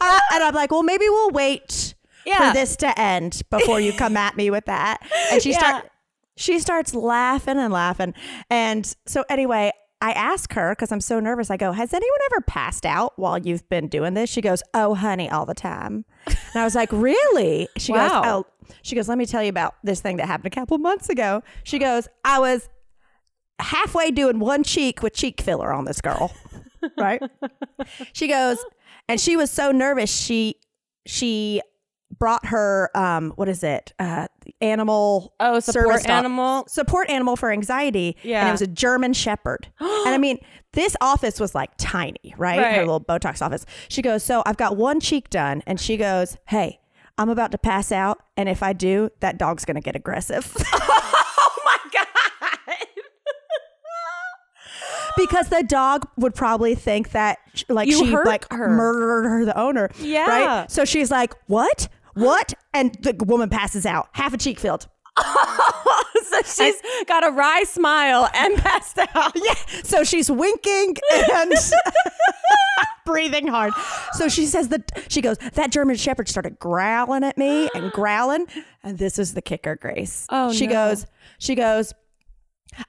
Uh, 0.00 0.20
and 0.32 0.42
I'm 0.44 0.54
like, 0.54 0.70
well, 0.70 0.82
maybe 0.82 1.08
we'll 1.08 1.30
wait 1.30 1.94
Yeah. 2.24 2.48
for 2.52 2.54
this 2.58 2.76
to 2.76 2.98
end 2.98 3.42
before 3.50 3.80
you 3.80 3.92
come 3.92 4.16
at 4.16 4.36
me 4.36 4.50
with 4.50 4.66
that. 4.66 4.98
And 5.32 5.42
she 5.42 5.50
Yeah. 5.52 5.58
start 5.58 5.90
she 6.36 6.60
starts 6.60 6.94
laughing 6.94 7.58
and 7.58 7.72
laughing. 7.72 8.14
And 8.48 8.94
so 9.06 9.24
anyway, 9.28 9.72
I 10.00 10.12
ask 10.12 10.52
her 10.52 10.70
because 10.72 10.92
I'm 10.92 11.00
so 11.00 11.18
nervous. 11.18 11.50
I 11.50 11.56
go, 11.56 11.72
"Has 11.72 11.92
anyone 11.92 12.18
ever 12.30 12.40
passed 12.42 12.86
out 12.86 13.12
while 13.16 13.36
you've 13.38 13.68
been 13.68 13.88
doing 13.88 14.14
this?" 14.14 14.30
She 14.30 14.40
goes, 14.40 14.62
"Oh, 14.72 14.94
honey, 14.94 15.28
all 15.28 15.44
the 15.46 15.54
time." 15.54 16.04
And 16.26 16.36
I 16.54 16.62
was 16.62 16.76
like, 16.76 16.92
"Really?" 16.92 17.68
She 17.76 17.90
Wow. 17.92 18.22
goes, 18.22 18.22
"Oh." 18.24 18.74
She 18.82 18.94
goes, 18.94 19.08
"Let 19.08 19.18
me 19.18 19.26
tell 19.26 19.42
you 19.42 19.48
about 19.48 19.74
this 19.82 20.00
thing 20.00 20.18
that 20.18 20.26
happened 20.28 20.46
a 20.52 20.54
couple 20.54 20.78
months 20.78 21.08
ago." 21.08 21.42
She 21.64 21.80
goes, 21.80 22.06
"I 22.24 22.38
was 22.38 22.68
halfway 23.58 24.12
doing 24.12 24.38
one 24.38 24.62
cheek 24.62 25.02
with 25.02 25.14
cheek 25.14 25.40
filler 25.40 25.72
on 25.72 25.84
this 25.86 26.00
girl." 26.00 26.32
right? 26.96 27.20
She 28.12 28.28
goes, 28.28 28.58
and 29.08 29.20
she 29.20 29.36
was 29.36 29.50
so 29.50 29.70
nervous. 29.72 30.10
She 30.14 30.56
she 31.06 31.62
brought 32.18 32.46
her 32.46 32.90
um 32.94 33.32
what 33.36 33.48
is 33.50 33.62
it 33.62 33.92
uh 33.98 34.26
animal 34.62 35.34
Oh, 35.38 35.60
support 35.60 36.08
animal? 36.08 36.64
support 36.66 37.10
animal 37.10 37.36
for 37.36 37.50
anxiety 37.52 38.16
and 38.22 38.30
Yeah. 38.30 38.48
it 38.48 38.50
was 38.50 38.62
a 38.62 38.66
german 38.66 39.12
shepherd 39.12 39.68
and 39.80 40.08
i 40.14 40.16
mean 40.16 40.38
this 40.72 40.96
office 41.02 41.38
was 41.38 41.54
like 41.54 41.70
tiny 41.76 42.34
right? 42.38 42.58
her 42.76 42.80
little 42.80 43.00
botox 43.00 43.42
office 43.42 43.66
she 43.90 44.00
goes 44.00 44.24
so 44.24 44.42
i've 44.46 44.56
got 44.56 44.74
one 44.78 45.00
cheek 45.00 45.28
done 45.28 45.62
and 45.66 45.78
she 45.78 45.98
goes 45.98 46.38
hey 46.46 46.80
i'm 47.18 47.28
about 47.28 47.52
to 47.52 47.58
pass 47.58 47.92
out 47.92 48.22
and 48.38 48.48
if 48.48 48.62
i 48.62 48.72
do 48.72 49.10
that 49.20 49.36
dog's 49.36 49.66
gonna 49.66 49.80
get 49.82 49.94
aggressive 49.94 50.50
Oh 51.40 51.56
my 51.66 51.78
God. 51.92 52.06
Because 55.18 55.48
the 55.48 55.62
dog 55.68 56.06
would 56.16 56.34
probably 56.34 56.74
think 56.74 57.10
that 57.10 57.38
like 57.68 57.88
You 57.88 57.98
she 58.06 58.16
like 58.16 58.50
her. 58.52 58.68
murdered 58.70 59.28
her 59.28 59.44
the 59.44 59.58
owner 59.58 59.90
Yeah. 60.00 60.26
right 60.60 60.70
so 60.70 60.84
she's 60.84 61.10
like 61.10 61.34
what 61.46 61.88
what 62.14 62.54
and 62.72 62.94
the 63.02 63.14
woman 63.26 63.48
passes 63.50 63.84
out 63.84 64.08
half 64.12 64.32
a 64.32 64.38
cheek 64.38 64.58
filled 64.58 64.86
so 65.18 66.42
she's 66.44 66.76
got 67.06 67.26
a 67.26 67.30
wry 67.30 67.64
smile 67.64 68.28
and 68.34 68.56
passed 68.58 68.98
out. 69.14 69.32
yeah 69.34 69.54
so 69.82 70.04
she's 70.04 70.30
winking 70.30 70.94
and 71.34 71.52
breathing 73.04 73.46
hard 73.48 73.72
so 74.12 74.28
she 74.28 74.44
says 74.46 74.68
that 74.68 74.92
she 75.08 75.20
goes 75.22 75.38
that 75.54 75.70
german 75.72 75.96
shepherd 75.96 76.28
started 76.28 76.58
growling 76.58 77.24
at 77.24 77.38
me 77.38 77.68
and 77.74 77.90
growling 77.92 78.46
and 78.84 78.98
this 78.98 79.18
is 79.18 79.34
the 79.34 79.42
kicker 79.42 79.76
grace 79.76 80.26
Oh, 80.28 80.52
she 80.52 80.66
no. 80.66 80.72
goes 80.74 81.06
she 81.38 81.54
goes 81.54 81.94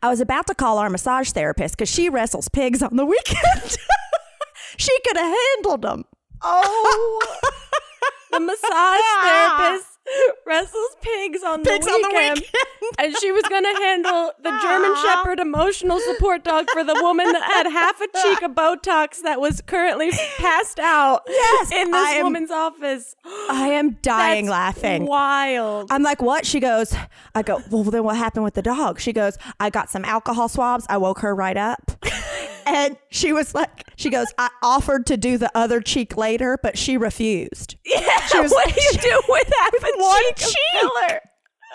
I 0.02 0.10
was 0.10 0.20
about 0.20 0.48
to 0.48 0.56
call 0.56 0.78
our 0.78 0.90
massage 0.90 1.32
therapist 1.32 1.76
because 1.78 1.90
she 1.90 2.10
wrestles 2.10 2.50
pigs 2.50 2.82
on 2.84 2.96
the 2.96 3.06
weekend. 3.06 3.78
she 4.78 4.98
could 5.06 5.18
have 5.18 5.36
handled 5.56 5.82
them. 5.82 6.06
Oh. 6.42 7.38
the 8.32 8.40
massage 8.40 9.02
therapist 9.24 9.89
wrestles 10.46 10.96
pigs 11.02 11.44
on 11.44 11.64
Pigs 11.64 11.86
the 11.86 11.92
on 11.92 12.02
the 12.02 12.08
weekend. 12.10 12.44
and 12.98 13.16
she 13.20 13.32
was 13.32 13.44
going 13.44 13.64
to 13.64 13.74
handle 13.82 14.32
the 14.42 14.60
German 14.62 14.96
Shepherd 15.04 15.40
emotional 15.40 16.00
support 16.00 16.44
dog 16.44 16.68
for 16.72 16.84
the 16.84 16.96
woman 17.02 17.32
that 17.32 17.44
had 17.44 17.68
half 17.72 18.00
a 18.02 18.08
cheek 18.22 18.42
of 18.42 18.52
Botox 18.52 19.22
that 19.24 19.40
was 19.40 19.62
currently 19.62 20.12
passed 20.38 20.80
out 20.80 21.22
Yes, 21.28 21.72
in 21.72 21.92
this 21.92 22.10
am- 22.12 22.24
woman's 22.26 22.52
office. 22.52 23.16
I 23.50 23.70
am 23.74 23.92
dying 24.02 24.46
That's 24.46 24.52
laughing. 24.52 25.06
Wild. 25.06 25.88
I'm 25.92 26.04
like, 26.04 26.22
what? 26.22 26.46
She 26.46 26.60
goes, 26.60 26.96
I 27.36 27.42
go, 27.44 27.62
well, 27.70 27.84
then 27.84 28.04
what 28.04 28.18
happened 28.18 28.44
with 28.44 28.54
the 28.56 28.62
dog? 28.62 29.00
She 29.00 29.14
goes, 29.14 29.38
I 29.60 29.70
got 29.70 29.90
some 29.90 30.06
alcohol 30.06 30.48
swabs. 30.50 30.86
I 30.90 30.98
woke 30.98 31.20
her 31.20 31.36
right 31.36 31.58
up. 31.58 31.92
And 32.70 32.98
she 33.10 33.34
was 33.34 33.54
like, 33.56 33.86
she 33.96 34.10
goes, 34.10 34.28
I 34.38 34.50
offered 34.64 35.06
to 35.08 35.18
do 35.18 35.38
the 35.38 35.52
other 35.56 35.82
cheek 35.82 36.16
later, 36.18 36.58
but 36.62 36.78
she 36.78 36.98
refused. 36.98 37.76
yeah, 37.86 38.20
she 38.28 38.40
was- 38.40 38.52
what 38.52 38.68
do 38.74 38.82
you 38.82 38.92
do 39.00 39.22
with 39.28 39.52
half 39.60 39.74
a 39.74 40.00
one 40.00 40.24
cheek, 40.36 40.36
cheek. 40.38 40.56
filler? 40.82 41.20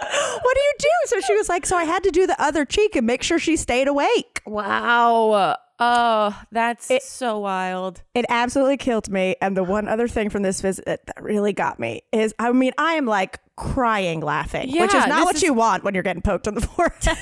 What 0.01 0.55
do 0.57 0.61
you 0.61 0.73
do? 0.79 0.89
So 1.07 1.21
she 1.21 1.35
was 1.37 1.49
like, 1.49 1.65
so 1.67 1.77
I 1.77 1.85
had 1.85 2.03
to 2.05 2.11
do 2.11 2.27
the 2.27 2.41
other 2.43 2.65
cheek 2.65 2.97
and 2.97 3.07
make 3.07 3.23
sure 3.23 3.39
she 3.39 3.57
stayed 3.57 3.87
awake. 3.89 4.41
Wow. 4.45 5.57
Oh, 5.81 6.43
that's 6.53 6.89
so 7.09 7.39
wild. 7.39 8.03
It 8.15 8.25
absolutely 8.29 8.77
killed 8.77 9.09
me. 9.11 9.37
And 9.41 9.57
the 9.57 9.65
one 9.65 9.89
other 9.89 10.07
thing 10.09 10.31
from 10.31 10.43
this 10.43 10.61
visit 10.61 10.85
that 11.07 11.21
really 11.21 11.53
got 11.53 11.79
me 11.81 12.03
is, 12.13 12.35
I 12.39 12.51
mean, 12.53 12.73
I 12.79 12.95
am 12.95 13.07
like 13.07 13.39
crying 13.57 14.21
laughing, 14.21 14.71
which 14.73 14.95
is 14.95 15.07
not 15.07 15.25
what 15.25 15.37
is- 15.37 15.43
you 15.43 15.53
want 15.55 15.85
when 15.85 15.95
you're 15.95 16.03
getting 16.03 16.23
poked 16.23 16.47
on 16.49 16.55
the 16.55 16.61
forehead. 16.67 17.19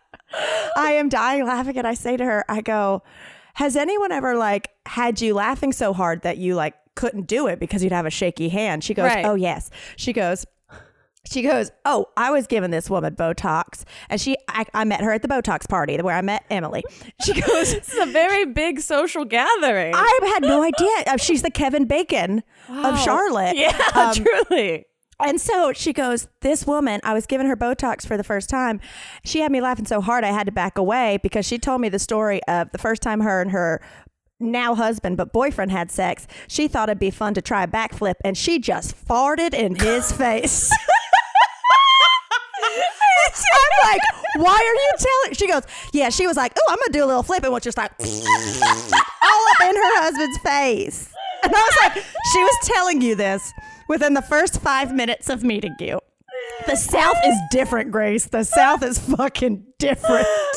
I 0.76 0.92
am 0.98 1.08
dying 1.08 1.44
laughing. 1.44 1.76
And 1.78 1.86
I 1.86 1.94
say 1.94 2.16
to 2.16 2.24
her, 2.24 2.44
I 2.48 2.60
go, 2.60 3.02
has 3.54 3.76
anyone 3.76 4.12
ever 4.12 4.36
like 4.36 4.70
had 4.86 5.20
you 5.20 5.34
laughing 5.34 5.72
so 5.72 5.92
hard 5.92 6.22
that 6.22 6.38
you 6.38 6.54
like 6.54 6.74
couldn't 6.94 7.26
do 7.26 7.46
it 7.46 7.58
because 7.58 7.82
you'd 7.82 7.92
have 7.92 8.06
a 8.06 8.10
shaky 8.10 8.48
hand? 8.48 8.84
She 8.84 8.94
goes, 8.94 9.04
Right. 9.06 9.24
oh, 9.24 9.34
yes. 9.34 9.70
She 9.96 10.12
goes, 10.12 10.44
she 11.28 11.42
goes, 11.42 11.72
oh, 11.84 12.06
I 12.16 12.30
was 12.30 12.46
giving 12.46 12.70
this 12.70 12.88
woman 12.88 13.16
Botox, 13.16 13.82
and 14.08 14.20
she, 14.20 14.36
I, 14.48 14.64
I 14.74 14.84
met 14.84 15.00
her 15.00 15.10
at 15.10 15.22
the 15.22 15.28
Botox 15.28 15.68
party 15.68 15.96
where 15.96 16.14
I 16.14 16.20
met 16.22 16.44
Emily. 16.50 16.84
She 17.24 17.32
goes, 17.40 17.72
It's 17.72 17.96
a 17.98 18.06
very 18.06 18.44
big 18.46 18.78
social 18.80 19.24
gathering. 19.24 19.92
I 19.92 20.20
had 20.34 20.42
no 20.42 20.62
idea. 20.62 20.88
Uh, 21.08 21.16
She's 21.16 21.42
the 21.42 21.50
Kevin 21.50 21.86
Bacon 21.86 22.44
of 22.68 23.00
Charlotte. 23.00 23.56
yeah, 23.56 23.76
Um, 23.94 24.14
truly. 24.48 24.84
And 25.24 25.40
so 25.40 25.72
she 25.72 25.92
goes, 25.92 26.28
This 26.40 26.66
woman, 26.66 27.00
I 27.04 27.14
was 27.14 27.26
giving 27.26 27.46
her 27.46 27.56
Botox 27.56 28.06
for 28.06 28.16
the 28.16 28.24
first 28.24 28.50
time. 28.50 28.80
She 29.24 29.40
had 29.40 29.50
me 29.50 29.60
laughing 29.60 29.86
so 29.86 30.00
hard 30.00 30.24
I 30.24 30.32
had 30.32 30.46
to 30.46 30.52
back 30.52 30.76
away 30.78 31.18
because 31.22 31.46
she 31.46 31.58
told 31.58 31.80
me 31.80 31.88
the 31.88 31.98
story 31.98 32.40
of 32.44 32.70
the 32.72 32.78
first 32.78 33.02
time 33.02 33.20
her 33.20 33.40
and 33.40 33.50
her 33.50 33.80
now 34.38 34.74
husband 34.74 35.16
but 35.16 35.32
boyfriend 35.32 35.70
had 35.70 35.90
sex. 35.90 36.26
She 36.48 36.68
thought 36.68 36.88
it'd 36.88 36.98
be 36.98 37.10
fun 37.10 37.34
to 37.34 37.42
try 37.42 37.64
a 37.64 37.68
backflip 37.68 38.16
and 38.24 38.36
she 38.36 38.58
just 38.58 38.94
farted 39.06 39.54
in 39.54 39.74
his 39.74 40.12
face. 40.16 40.70
I'm 43.88 43.90
like, 43.90 44.00
why 44.36 44.54
are 44.54 44.74
you 44.74 44.92
telling? 44.98 45.34
She 45.34 45.48
goes, 45.48 45.62
yeah. 45.92 46.10
She 46.10 46.26
was 46.26 46.36
like, 46.36 46.52
oh, 46.58 46.72
I'm 46.72 46.76
gonna 46.76 46.92
do 46.92 47.04
a 47.04 47.06
little 47.06 47.22
flip, 47.22 47.42
and 47.42 47.52
was 47.52 47.62
just 47.62 47.76
like 47.76 47.92
all 48.00 48.06
up 48.06 49.60
in 49.68 49.76
her 49.76 50.00
husband's 50.00 50.38
face. 50.38 51.12
And 51.42 51.54
I 51.54 51.58
was 51.58 51.76
like, 51.82 52.04
she 52.32 52.38
was 52.42 52.56
telling 52.62 53.00
you 53.02 53.14
this 53.14 53.52
within 53.88 54.14
the 54.14 54.22
first 54.22 54.60
five 54.60 54.94
minutes 54.94 55.28
of 55.28 55.42
meeting 55.44 55.74
you. 55.80 55.98
The 56.66 56.76
South 56.76 57.16
is 57.26 57.36
different, 57.50 57.90
Grace. 57.92 58.26
The 58.26 58.44
South 58.44 58.82
is 58.82 58.98
fucking 58.98 59.64
different. 59.78 60.26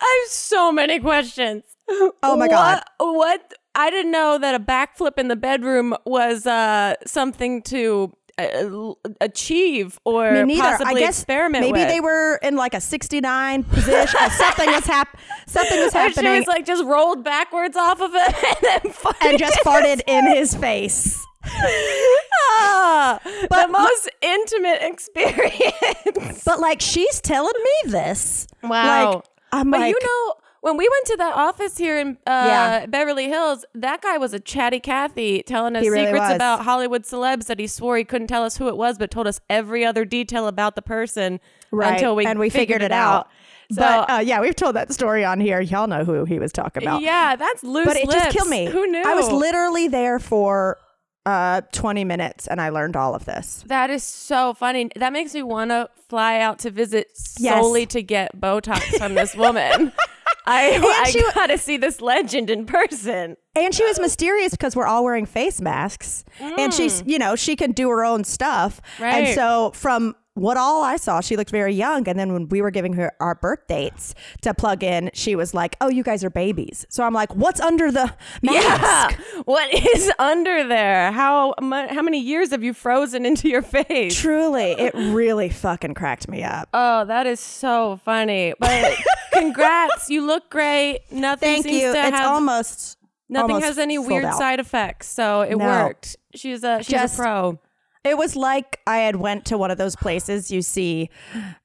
I 0.00 0.20
have 0.22 0.30
so 0.30 0.72
many 0.72 0.98
questions. 1.00 1.64
Oh 1.88 2.36
my 2.36 2.48
God. 2.48 2.82
What, 2.98 3.14
what? 3.14 3.54
I 3.74 3.90
didn't 3.90 4.12
know 4.12 4.38
that 4.38 4.54
a 4.54 4.60
backflip 4.60 5.18
in 5.18 5.28
the 5.28 5.36
bedroom 5.36 5.94
was 6.06 6.46
uh, 6.46 6.94
something 7.06 7.62
to 7.62 8.12
uh, 8.38 8.92
achieve 9.20 9.98
or 10.04 10.46
possibly 10.56 10.94
I 10.96 11.06
guess 11.06 11.18
experiment 11.18 11.62
maybe 11.66 11.80
with. 11.80 11.88
they 11.88 12.00
were 12.00 12.36
in 12.42 12.56
like 12.56 12.74
a 12.74 12.80
69 12.80 13.64
position. 13.64 14.20
or 14.20 14.30
something 14.30 14.70
was 14.70 14.86
hap- 14.86 15.18
Something 15.46 15.80
was 15.80 15.94
Or 15.94 15.98
happening. 15.98 16.32
She 16.34 16.38
was 16.40 16.46
like 16.46 16.66
just 16.66 16.84
rolled 16.84 17.22
backwards 17.24 17.76
off 17.76 18.00
of 18.00 18.10
it 18.14 18.84
and 18.84 18.94
and 19.22 19.38
just 19.38 19.58
farted 19.60 20.00
in 20.06 20.26
his 20.26 20.54
face. 20.54 21.24
Ah, 21.46 23.20
But- 23.50 23.66
the 23.66 23.72
most 23.72 24.10
intimate 24.22 24.78
experience. 24.82 26.42
But 26.44 26.60
like 26.60 26.80
she's 26.80 27.20
telling 27.20 27.52
me 27.62 27.90
this. 27.90 28.46
Wow. 28.62 29.14
Like 29.14 29.24
I'm 29.52 29.70
But 29.70 29.80
like 29.80 29.94
you 29.94 30.00
know, 30.06 30.34
when 30.60 30.76
we 30.76 30.88
went 30.90 31.06
to 31.06 31.16
that 31.18 31.34
office 31.36 31.76
here 31.76 31.98
in 31.98 32.10
uh, 32.26 32.30
Yeah. 32.30 32.86
Beverly 32.86 33.28
Hills, 33.28 33.64
that 33.74 34.02
guy 34.02 34.18
was 34.18 34.32
a 34.34 34.40
chatty 34.40 34.80
Cathy 34.80 35.42
telling 35.42 35.76
us 35.76 35.84
really 35.86 36.06
secrets 36.06 36.28
was. 36.28 36.34
about 36.36 36.64
Hollywood 36.64 37.02
celebs 37.04 37.46
that 37.46 37.58
he 37.58 37.66
swore 37.66 37.96
he 37.98 38.04
couldn't 38.04 38.28
tell 38.28 38.44
us 38.44 38.56
who 38.56 38.68
it 38.68 38.76
was, 38.76 38.98
but 38.98 39.10
told 39.10 39.26
us 39.26 39.40
every 39.50 39.84
other 39.84 40.04
detail 40.04 40.46
about 40.46 40.74
the 40.74 40.82
person 40.82 41.38
right, 41.70 41.94
until 41.94 42.16
we 42.16 42.24
and 42.26 42.38
we 42.38 42.48
figured, 42.50 42.82
it 42.82 42.92
out. 42.92 43.28
So, 43.72 43.80
but 43.80 44.10
uh, 44.10 44.18
yeah, 44.20 44.40
we've 44.40 44.56
told 44.56 44.76
that 44.76 44.92
story 44.92 45.24
on 45.24 45.40
here. 45.40 45.60
Y'all 45.60 45.86
know 45.86 46.04
who 46.04 46.24
he 46.24 46.38
was 46.38 46.52
talking 46.52 46.82
about. 46.82 47.00
yeah, 47.02 47.34
that's 47.36 47.62
loose 47.64 47.86
but 47.86 47.96
it 47.96 48.10
just 48.10 48.30
killed 48.30 48.48
me. 48.48 48.66
Who 48.66 48.86
knew? 48.86 49.02
I 49.04 49.14
was 49.14 49.30
literally 49.30 49.88
there 49.88 50.18
for 50.18 50.78
uh 51.26 51.62
20 51.72 52.04
minutes 52.04 52.46
and 52.46 52.60
I 52.60 52.68
learned 52.68 52.96
all 52.96 53.14
of 53.14 53.24
this. 53.24 53.64
That 53.66 53.90
is 53.90 54.02
so 54.04 54.54
funny. 54.54 54.90
That 54.96 55.12
makes 55.12 55.32
me 55.34 55.42
want 55.42 55.70
to 55.70 55.88
fly 56.08 56.38
out 56.40 56.58
to 56.60 56.70
visit 56.70 57.08
Yes. 57.38 57.60
solely 57.62 57.86
to 57.86 58.02
get 58.02 58.38
Botox 58.38 58.80
from 58.98 59.14
this 59.14 59.34
woman. 59.34 59.92
I, 60.46 60.78
I 61.04 61.10
she 61.10 61.22
wa- 61.22 61.30
gotta 61.34 61.56
see 61.56 61.78
this 61.78 62.02
legend 62.02 62.50
in 62.50 62.66
person. 62.66 63.36
And 63.56 63.74
she 63.74 63.82
was 63.86 63.98
mysterious 63.98 64.50
because 64.50 64.76
we're 64.76 64.86
all 64.86 65.02
wearing 65.02 65.24
face 65.24 65.60
masks. 65.62 66.22
And 66.38 66.74
she's, 66.74 67.02
you 67.06 67.18
know, 67.18 67.34
she 67.36 67.56
can 67.56 67.72
do 67.72 67.88
her 67.88 68.04
own 68.04 68.24
stuff. 68.24 68.82
And 69.00 69.34
so 69.34 69.70
from 69.74 70.14
what 70.34 70.56
all 70.56 70.82
I 70.82 70.96
saw, 70.96 71.20
she 71.20 71.36
looked 71.36 71.50
very 71.50 71.72
young. 71.74 72.08
And 72.08 72.18
then 72.18 72.32
when 72.32 72.48
we 72.48 72.60
were 72.60 72.70
giving 72.72 72.94
her 72.94 73.12
our 73.20 73.34
birth 73.36 73.66
dates 73.68 74.14
to 74.42 74.52
plug 74.52 74.82
in, 74.82 75.10
she 75.14 75.36
was 75.36 75.54
like, 75.54 75.76
Oh, 75.80 75.88
you 75.88 76.02
guys 76.02 76.24
are 76.24 76.30
babies. 76.30 76.84
So 76.88 77.04
I'm 77.04 77.12
like, 77.14 77.34
What's 77.36 77.60
under 77.60 77.90
the 77.92 78.12
mask? 78.42 79.18
Yeah. 79.18 79.24
What 79.44 79.72
is 79.74 80.10
under 80.18 80.66
there? 80.66 81.12
How 81.12 81.54
mu- 81.60 81.86
how 81.88 82.02
many 82.02 82.18
years 82.20 82.50
have 82.50 82.64
you 82.64 82.72
frozen 82.72 83.26
into 83.26 83.48
your 83.48 83.62
face? 83.62 84.18
Truly, 84.18 84.72
it 84.72 84.94
really 84.96 85.48
fucking 85.50 85.94
cracked 85.94 86.28
me 86.28 86.42
up. 86.42 86.68
Oh, 86.72 87.04
that 87.04 87.26
is 87.26 87.40
so 87.40 88.00
funny. 88.04 88.54
But 88.58 88.94
congrats, 89.32 90.08
you 90.10 90.26
look 90.26 90.48
great. 90.50 91.00
Nothing 91.10 91.62
Thank 91.62 91.66
you. 91.66 91.90
It's 91.90 91.98
have 92.16 92.26
almost 92.28 92.96
nothing 93.28 93.50
almost 93.56 93.66
has 93.66 93.78
any 93.78 93.98
weird 93.98 94.24
out. 94.24 94.38
side 94.38 94.60
effects, 94.60 95.08
so 95.08 95.42
it 95.42 95.56
No. 95.56 95.66
worked. 95.66 96.16
She's 96.34 96.64
a 96.64 96.78
she's 96.78 96.88
Just- 96.88 97.18
a 97.18 97.22
pro. 97.22 97.58
It 98.04 98.18
was 98.18 98.36
like 98.36 98.80
I 98.86 98.98
had 98.98 99.16
went 99.16 99.46
to 99.46 99.56
one 99.56 99.70
of 99.70 99.78
those 99.78 99.96
places 99.96 100.50
you 100.50 100.60
see 100.60 101.08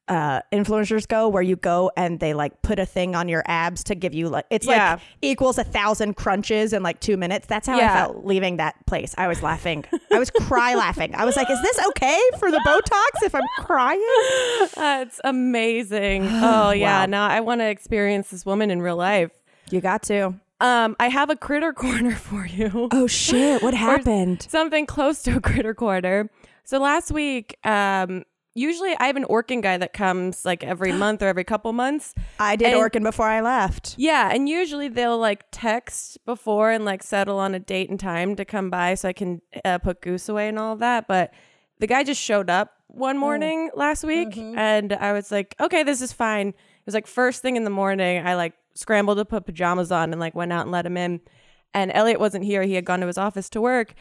uh, 0.08 0.42
influencers 0.54 1.06
go, 1.06 1.28
where 1.28 1.44
you 1.44 1.58
go 1.58 1.92
and 1.98 2.20
they 2.22 2.34
like 2.34 2.62
put 2.62 2.80
a 2.80 2.86
thing 2.86 3.14
on 3.14 3.28
your 3.28 3.44
abs 3.46 3.84
to 3.86 3.96
give 3.96 4.14
you 4.14 4.30
like 4.30 4.46
it's 4.50 4.66
Yeah. 4.66 4.94
like 4.94 5.02
equals 5.22 5.58
a 5.58 5.66
thousand 5.66 6.16
crunches 6.16 6.72
in 6.72 6.82
like 6.82 7.02
two 7.02 7.18
minutes. 7.18 7.46
That's 7.48 7.68
how 7.68 7.78
Yeah. 7.78 7.92
I 7.92 7.96
felt 7.98 8.26
leaving 8.26 8.56
that 8.58 8.76
place. 8.88 9.14
I 9.18 9.28
was 9.28 9.44
laughing. 9.44 9.84
I 10.14 10.18
was 10.18 10.32
cry 10.32 10.76
laughing. 10.76 11.14
I 11.14 11.26
was 11.26 11.36
like, 11.36 11.50
"Is 11.50 11.62
this 11.62 11.80
okay 11.90 12.20
for 12.40 12.50
the 12.52 12.60
Botox 12.66 13.26
if 13.26 13.36
I'm 13.36 13.44
crying?" 13.58 14.02
That's 14.76 15.20
amazing. 15.26 16.24
Oh 16.32 16.72
yeah, 16.72 17.02
Wow. 17.02 17.06
now 17.08 17.28
I 17.28 17.42
want 17.42 17.60
to 17.62 17.66
experience 17.70 18.30
this 18.30 18.46
woman 18.46 18.72
in 18.72 18.82
real 18.82 18.96
life. 18.96 19.32
You 19.72 19.82
got 19.82 20.04
to. 20.04 20.36
Um, 20.62 20.96
I 21.00 21.08
have 21.10 21.30
a 21.30 21.36
critter 21.36 21.74
corner 21.86 22.16
for 22.16 22.46
you. 22.46 22.90
Oh 22.92 23.08
shit! 23.08 23.62
What 23.64 23.74
happened? 23.90 24.46
Something 24.50 24.86
close 24.86 25.22
to 25.24 25.38
a 25.38 25.42
critter 25.42 25.74
corner. 25.74 26.30
So 26.66 26.80
last 26.80 27.12
week, 27.12 27.58
um, 27.66 28.24
usually 28.54 28.96
I 29.00 29.06
have 29.08 29.16
an 29.16 29.26
Orkin 29.26 29.62
guy 29.64 29.78
that 29.78 29.94
comes 29.94 30.44
like 30.46 30.64
every 30.64 30.92
month 31.06 31.22
or 31.22 31.28
every 31.28 31.44
couple 31.44 31.72
months. 31.74 32.14
I 32.40 32.56
did 32.56 32.74
and- 32.74 32.78
Orkin 32.78 33.04
before 33.04 33.28
I 33.28 33.42
left. 33.42 33.96
Yeah, 33.98 34.30
and 34.34 34.48
usually 34.50 34.88
they'll 34.90 35.18
like 35.18 35.46
text 35.52 36.24
before 36.26 36.72
and 36.72 36.84
like 36.86 37.04
settle 37.04 37.40
on 37.40 37.56
a 37.56 37.60
date 37.60 37.90
and 37.90 38.00
time 38.00 38.36
to 38.36 38.46
come 38.46 38.70
by 38.70 38.96
so 38.96 39.10
I 39.10 39.14
can 39.14 39.42
uh, 39.66 39.78
put 39.80 40.02
Goose 40.02 40.28
away 40.30 40.48
and 40.50 40.60
all 40.60 40.74
of 40.74 40.80
that. 40.80 41.08
But 41.08 41.34
the 41.80 41.88
guy 41.88 42.04
just 42.04 42.22
showed 42.22 42.50
up 42.50 42.74
one 42.88 43.18
morning 43.18 43.70
last 43.76 44.04
week, 44.04 44.36
and 44.36 44.92
I 44.94 45.14
was 45.14 45.32
like, 45.32 45.56
okay, 45.60 45.84
this 45.84 46.02
is 46.02 46.12
fine. 46.12 46.50
It 46.50 46.56
was 46.86 46.94
like 46.96 47.08
first 47.08 47.42
thing 47.42 47.56
in 47.56 47.64
the 47.64 47.70
morning. 47.70 48.26
I 48.26 48.36
like 48.36 48.54
scrambled 48.80 49.18
to 49.18 49.26
put 49.26 49.46
pajamas 49.46 49.92
on 49.92 50.12
and 50.12 50.20
like 50.20 50.36
went 50.36 50.54
out 50.54 50.64
and 50.64 50.72
let 50.72 50.86
him 50.86 50.98
in. 50.98 51.22
And 51.74 51.92
Elliot 51.94 52.20
wasn't 52.20 52.46
here; 52.46 52.64
he 52.64 52.74
had 52.74 52.86
gone 52.86 53.00
to 53.02 53.08
his 53.08 53.18
office 53.18 53.50
to 53.52 53.62
work, 53.62 53.94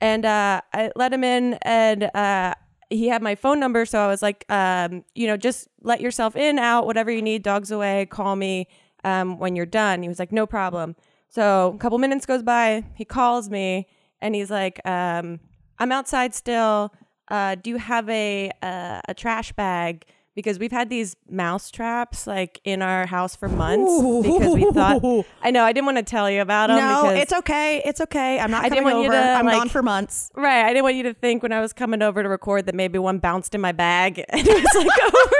and 0.00 0.24
uh, 0.24 0.60
I 0.72 0.90
let 0.96 1.12
him 1.12 1.24
in 1.24 1.54
and. 1.62 2.04
Uh, 2.14 2.54
he 2.90 3.08
had 3.08 3.22
my 3.22 3.34
phone 3.34 3.58
number, 3.58 3.86
so 3.86 3.98
I 4.00 4.06
was 4.06 4.20
like, 4.20 4.44
um, 4.50 5.02
you 5.14 5.26
know, 5.26 5.38
just 5.38 5.66
let 5.80 6.02
yourself 6.02 6.36
in, 6.36 6.58
out, 6.58 6.84
whatever 6.84 7.10
you 7.10 7.22
need, 7.22 7.42
dogs 7.42 7.70
away, 7.70 8.04
call 8.04 8.36
me 8.36 8.68
um, 9.02 9.38
when 9.38 9.56
you're 9.56 9.64
done. 9.64 10.02
He 10.02 10.08
was 10.08 10.18
like, 10.18 10.30
no 10.30 10.46
problem. 10.46 10.94
So 11.28 11.72
a 11.74 11.78
couple 11.78 11.96
minutes 11.98 12.26
goes 12.26 12.42
by, 12.42 12.84
he 12.94 13.06
calls 13.06 13.48
me 13.48 13.88
and 14.20 14.34
he's 14.34 14.50
like, 14.50 14.80
um, 14.86 15.40
I'm 15.78 15.90
outside 15.90 16.34
still. 16.34 16.92
Uh, 17.28 17.54
do 17.54 17.70
you 17.70 17.76
have 17.78 18.08
a 18.10 18.50
uh, 18.62 19.00
a 19.08 19.14
trash 19.14 19.52
bag? 19.52 20.04
Because 20.34 20.58
we've 20.58 20.72
had 20.72 20.88
these 20.88 21.14
mouse 21.28 21.70
traps 21.70 22.26
like 22.26 22.60
in 22.64 22.80
our 22.82 23.06
house 23.06 23.36
for 23.36 23.48
months 23.48 23.92
because 24.22 24.54
we 24.54 24.64
thought 24.72 25.02
I 25.42 25.50
know 25.50 25.62
I 25.64 25.72
didn't 25.72 25.86
want 25.86 25.98
to 25.98 26.02
tell 26.04 26.30
you 26.30 26.40
about 26.40 26.68
them. 26.68 26.78
No, 26.78 27.10
it's 27.10 27.32
okay. 27.32 27.82
It's 27.84 28.00
okay. 28.00 28.38
I'm 28.40 28.50
not 28.50 28.64
I 28.64 28.68
didn't 28.68 28.84
want 28.84 28.98
you 29.04 29.10
to, 29.10 29.16
I'm 29.16 29.44
like- 29.46 29.56
gone 29.56 29.68
for 29.68 29.82
months. 29.82 30.30
right. 30.34 30.64
I 30.64 30.68
didn't 30.68 30.84
want 30.84 30.96
you 30.96 31.02
to 31.04 31.14
think 31.14 31.42
when 31.42 31.52
I 31.52 31.60
was 31.60 31.72
coming 31.72 32.02
over 32.02 32.22
to 32.22 32.28
record 32.28 32.66
that 32.66 32.74
maybe 32.74 32.98
one 32.98 33.18
bounced 33.18 33.54
in 33.54 33.60
my 33.60 33.72
bag 33.72 34.18
and 34.28 34.46
it 34.46 34.54
was 34.54 34.84
like 34.86 35.02
over 35.14 35.34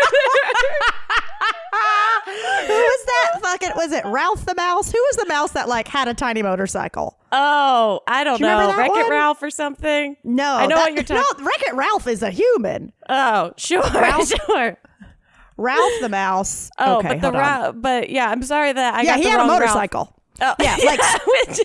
Who 2.24 2.72
was 2.72 3.04
that 3.06 3.40
fucking? 3.42 3.70
Was 3.76 3.92
it 3.92 4.04
Ralph 4.06 4.46
the 4.46 4.54
mouse? 4.54 4.90
Who 4.92 4.98
was 4.98 5.16
the 5.16 5.26
mouse 5.26 5.52
that 5.52 5.68
like 5.68 5.88
had 5.88 6.08
a 6.08 6.14
tiny 6.14 6.42
motorcycle? 6.42 7.18
Oh, 7.32 8.00
I 8.06 8.24
don't 8.24 8.38
Do 8.38 8.44
know. 8.44 8.74
Wreck 8.76 8.90
It? 8.94 9.08
Ralph 9.10 9.42
or 9.42 9.50
something. 9.50 10.16
No, 10.22 10.54
I 10.54 10.66
know 10.66 10.76
that- 10.76 10.82
what 10.90 10.94
you're 10.94 11.02
talking. 11.02 11.44
No, 11.44 11.44
Wreck 11.44 11.62
It 11.66 11.74
Ralph 11.74 12.06
is 12.06 12.22
a 12.22 12.30
human. 12.30 12.92
Oh, 13.08 13.52
sure, 13.56 13.82
Ralph- 13.82 14.28
sure. 14.46 14.78
Ralph 15.56 15.92
the 16.00 16.08
mouse. 16.08 16.70
Oh, 16.78 16.98
okay, 16.98 17.08
but 17.08 17.14
the 17.20 17.26
hold 17.26 17.34
on. 17.36 17.40
Ra- 17.40 17.72
but 17.72 18.10
yeah, 18.10 18.28
I'm 18.30 18.42
sorry 18.42 18.72
that 18.72 18.94
I 18.94 19.02
yeah, 19.02 19.10
got 19.12 19.16
he 19.18 19.24
the 19.24 19.30
had 19.30 19.36
a 19.36 19.38
wrong 19.40 19.48
Ralph. 19.50 19.60
motorcycle. 19.60 20.16
Oh, 20.40 20.54
Yeah, 20.60 20.76
like- 20.84 21.00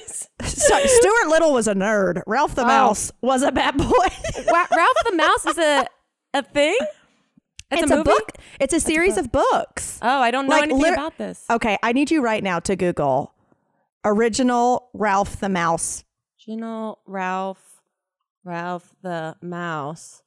So, 0.43 0.77
Stuart 0.85 1.27
Little 1.29 1.53
was 1.53 1.67
a 1.67 1.73
nerd. 1.73 2.21
Ralph 2.27 2.55
the 2.55 2.63
Oh. 2.63 2.67
mouse 2.67 3.11
was 3.21 3.41
a 3.43 3.51
bad 3.51 3.77
boy. 3.77 3.85
Ralph 4.51 4.97
the 5.05 5.13
Mouse 5.15 5.45
is 5.47 5.57
a 5.57 5.85
a 6.33 6.43
thing. 6.43 6.75
It's, 7.71 7.81
it's 7.83 7.91
a, 7.91 7.99
a, 7.99 8.03
book. 8.03 8.31
It's 8.59 8.73
a 8.73 8.79
series 8.79 9.17
of 9.17 9.31
books. 9.31 9.99
Oh, 10.01 10.21
I 10.21 10.31
don't 10.31 10.45
know 10.47 10.51
Like, 10.55 10.63
anything 10.63 10.81
lit- 10.81 10.93
about 10.93 11.17
this. 11.17 11.43
Okay, 11.49 11.77
I 11.83 11.91
need 11.93 12.11
you 12.11 12.21
right 12.21 12.43
now 12.43 12.59
to 12.59 12.75
Google 12.75 13.33
original 14.05 14.89
Ralph 14.93 15.39
the 15.39 15.49
mouse. 15.49 16.03
Original 16.47 16.99
Ralph, 17.05 17.81
Ralph 18.43 18.95
the 19.01 19.35
Mouse. 19.41 20.21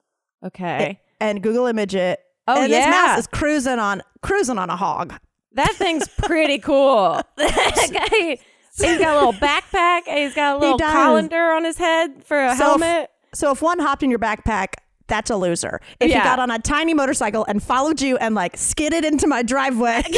Okay, 0.45 1.01
and 1.21 1.43
Google 1.43 1.67
image 1.67 1.95
it. 1.95 2.21
Oh, 2.59 2.63
and 2.63 2.73
this 2.73 2.85
yeah. 2.85 2.91
mouse 2.91 3.19
is 3.21 3.27
cruising 3.27 3.79
on 3.79 4.03
cruising 4.23 4.59
on 4.59 4.71
a 4.71 4.77
hog. 4.77 5.15
that 5.53 5.73
thing's 5.75 6.07
pretty 6.09 6.59
cool. 6.59 7.21
that 7.37 7.91
guy, 7.93 8.39
he's 8.77 8.99
got 8.99 9.15
a 9.15 9.27
little 9.27 9.33
backpack 9.35 10.03
he's 10.07 10.35
got 10.35 10.57
a 10.57 10.59
little 10.59 10.79
colander 10.79 11.53
on 11.53 11.65
his 11.65 11.77
head 11.79 12.25
for 12.25 12.45
a 12.45 12.49
So 12.57 12.75
if- 12.77 12.81
helmet. 12.83 13.11
So 13.35 13.51
if 13.53 13.63
one 13.63 13.79
hopped 13.79 14.03
in 14.03 14.11
your 14.11 14.19
backpack, 14.19 14.75
that's 15.07 15.31
a 15.31 15.37
loser. 15.37 15.81
If 16.01 16.11
Yeah. 16.11 16.19
he 16.19 16.25
got 16.25 16.39
on 16.41 16.51
a 16.51 16.59
tiny 16.59 16.95
motorcycle 16.95 17.45
and 17.49 17.63
followed 17.63 18.01
you 18.01 18.17
and 18.17 18.35
like 18.35 18.57
skidded 18.57 19.05
into 19.05 19.27
my 19.27 19.43
driveway, 19.43 20.03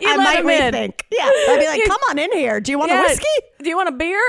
You 0.00 0.08
I 0.08 0.16
might 0.16 0.38
him 0.38 0.74
in. 0.74 0.92
Yeah, 1.12 1.24
I'd 1.26 1.56
be 1.60 1.66
like, 1.66 1.78
You- 1.78 1.86
"Come 1.86 2.00
on 2.10 2.18
in 2.18 2.32
here. 2.32 2.60
Do 2.60 2.72
you 2.72 2.78
want 2.78 2.90
Yeah. 2.90 3.00
a 3.00 3.06
whiskey?" 3.06 3.26
Do 3.62 3.68
you 3.68 3.76
want 3.76 3.88
a 3.88 3.92
beer? 3.92 4.20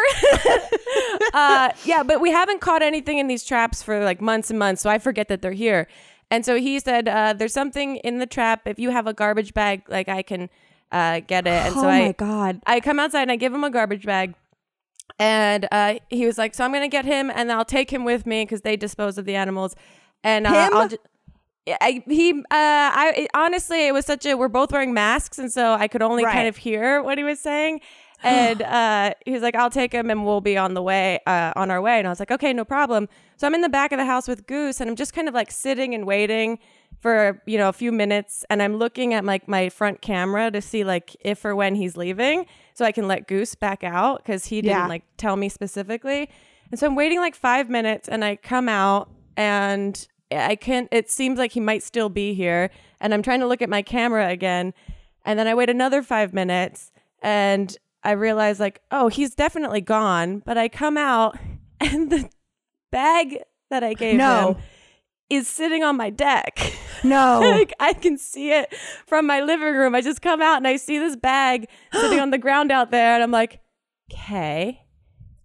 uh, 1.33 1.71
yeah, 1.85 2.03
but 2.03 2.21
we 2.21 2.31
haven't 2.31 2.61
caught 2.61 2.81
anything 2.81 3.17
in 3.17 3.27
these 3.27 3.43
traps 3.43 3.81
for 3.81 4.03
like 4.03 4.21
months 4.21 4.49
and 4.49 4.59
months, 4.59 4.81
so 4.81 4.89
I 4.89 4.97
forget 4.99 5.27
that 5.29 5.41
they're 5.41 5.51
here. 5.53 5.87
And 6.29 6.45
so 6.45 6.55
he 6.57 6.79
said, 6.79 7.07
uh, 7.07 7.33
"There's 7.33 7.53
something 7.53 7.97
in 7.97 8.19
the 8.19 8.25
trap. 8.25 8.61
If 8.65 8.79
you 8.79 8.89
have 8.91 9.07
a 9.07 9.13
garbage 9.13 9.53
bag, 9.53 9.83
like 9.89 10.07
I 10.09 10.21
can 10.21 10.49
uh, 10.91 11.21
get 11.21 11.45
it." 11.47 11.51
And 11.51 11.73
so 11.75 11.81
oh 11.85 11.89
I, 11.89 12.01
my 12.07 12.11
god! 12.13 12.61
I 12.65 12.79
come 12.79 12.99
outside 12.99 13.23
and 13.23 13.31
I 13.31 13.35
give 13.35 13.53
him 13.53 13.63
a 13.63 13.69
garbage 13.71 14.05
bag. 14.05 14.35
And 15.19 15.67
uh, 15.71 15.95
he 16.09 16.25
was 16.25 16.37
like, 16.37 16.55
"So 16.55 16.63
I'm 16.63 16.71
gonna 16.71 16.87
get 16.87 17.05
him, 17.05 17.29
and 17.33 17.51
I'll 17.51 17.65
take 17.65 17.91
him 17.91 18.03
with 18.05 18.25
me 18.25 18.43
because 18.43 18.61
they 18.61 18.75
dispose 18.77 19.17
of 19.17 19.25
the 19.25 19.35
animals." 19.35 19.75
And 20.23 20.47
uh, 20.47 20.53
Him? 20.67 20.73
I'll 20.73 20.87
just. 20.87 21.01
I, 21.79 22.03
he, 22.07 22.31
uh, 22.31 22.43
I 22.49 23.13
it- 23.17 23.31
honestly, 23.33 23.87
it 23.87 23.93
was 23.93 24.05
such 24.05 24.25
a. 24.25 24.35
We're 24.35 24.47
both 24.47 24.71
wearing 24.71 24.93
masks, 24.93 25.37
and 25.37 25.51
so 25.51 25.73
I 25.73 25.87
could 25.87 26.01
only 26.01 26.23
Right. 26.23 26.33
kind 26.33 26.47
of 26.47 26.57
hear 26.57 27.03
what 27.03 27.17
he 27.17 27.23
was 27.23 27.39
saying. 27.39 27.81
And 28.23 28.61
uh, 28.61 29.13
he 29.25 29.31
was 29.31 29.41
like, 29.41 29.55
"I'll 29.55 29.69
take 29.69 29.91
him, 29.91 30.09
and 30.09 30.25
we'll 30.25 30.41
be 30.41 30.57
on 30.57 30.73
the 30.73 30.81
way, 30.81 31.19
uh, 31.25 31.53
on 31.55 31.71
our 31.71 31.81
way." 31.81 31.97
And 31.97 32.07
I 32.07 32.09
was 32.11 32.19
like, 32.19 32.31
"Okay, 32.31 32.53
no 32.53 32.63
problem." 32.63 33.09
So 33.37 33.47
I'm 33.47 33.55
in 33.55 33.61
the 33.61 33.69
back 33.69 33.91
of 33.91 33.97
the 33.97 34.05
house 34.05 34.27
with 34.27 34.45
Goose, 34.47 34.79
and 34.79 34.89
I'm 34.89 34.95
just 34.95 35.13
kind 35.13 35.27
of 35.27 35.33
like 35.33 35.51
sitting 35.51 35.95
and 35.95 36.05
waiting 36.05 36.59
for 36.99 37.41
you 37.47 37.57
know 37.57 37.67
a 37.69 37.73
few 37.73 37.91
minutes, 37.91 38.45
and 38.49 38.61
I'm 38.61 38.75
looking 38.75 39.13
at 39.15 39.25
like 39.25 39.47
my 39.47 39.69
front 39.69 40.01
camera 40.01 40.51
to 40.51 40.61
see 40.61 40.83
like 40.83 41.15
if 41.21 41.43
or 41.43 41.55
when 41.55 41.73
he's 41.75 41.97
leaving, 41.97 42.45
so 42.75 42.85
I 42.85 42.91
can 42.91 43.07
let 43.07 43.27
Goose 43.27 43.55
back 43.55 43.83
out 43.83 44.17
because 44.23 44.45
he 44.45 44.61
didn't 44.61 44.77
Yeah. 44.77 44.87
like 44.87 45.03
tell 45.17 45.35
me 45.35 45.49
specifically. 45.49 46.29
And 46.69 46.79
so 46.79 46.85
I'm 46.87 46.95
waiting 46.95 47.19
like 47.19 47.33
five 47.35 47.69
minutes, 47.69 48.07
and 48.07 48.23
I 48.23 48.35
come 48.35 48.69
out, 48.69 49.09
and 49.35 50.07
I 50.31 50.55
can't. 50.55 50.87
It 50.91 51.09
seems 51.09 51.39
like 51.39 51.53
he 51.53 51.59
might 51.59 51.81
still 51.81 52.09
be 52.09 52.35
here, 52.35 52.69
and 52.99 53.15
I'm 53.15 53.23
trying 53.23 53.39
to 53.39 53.47
look 53.47 53.63
at 53.63 53.69
my 53.69 53.81
camera 53.81 54.29
again, 54.29 54.75
and 55.25 55.39
then 55.39 55.47
I 55.47 55.55
wait 55.55 55.71
another 55.71 56.03
five 56.03 56.33
minutes, 56.35 56.91
and 57.23 57.75
I 58.03 58.11
realize 58.11 58.59
like, 58.59 58.81
oh, 58.91 59.07
he's 59.09 59.35
definitely 59.35 59.81
gone. 59.81 60.39
But 60.45 60.57
I 60.57 60.67
come 60.69 60.97
out, 60.97 61.37
and 61.79 62.11
the 62.11 62.29
bag 62.91 63.37
that 63.69 63.83
I 63.83 63.93
gave 63.93 64.17
No. 64.17 64.53
him 64.53 64.57
is 65.29 65.47
sitting 65.47 65.81
on 65.83 65.95
my 65.95 66.09
deck. 66.09 66.59
No, 67.03 67.39
like 67.57 67.73
I 67.79 67.93
can 67.93 68.17
see 68.17 68.51
it 68.51 68.73
from 69.05 69.25
my 69.27 69.41
living 69.41 69.73
room. 69.75 69.95
I 69.95 70.01
just 70.01 70.21
come 70.21 70.41
out 70.41 70.57
and 70.57 70.67
I 70.67 70.75
see 70.75 70.99
this 70.99 71.15
bag 71.15 71.67
sitting 71.93 72.19
on 72.19 72.31
the 72.31 72.37
ground 72.37 72.71
out 72.71 72.91
there, 72.91 73.13
and 73.13 73.23
I'm 73.23 73.31
like, 73.31 73.59
okay. 74.11 74.81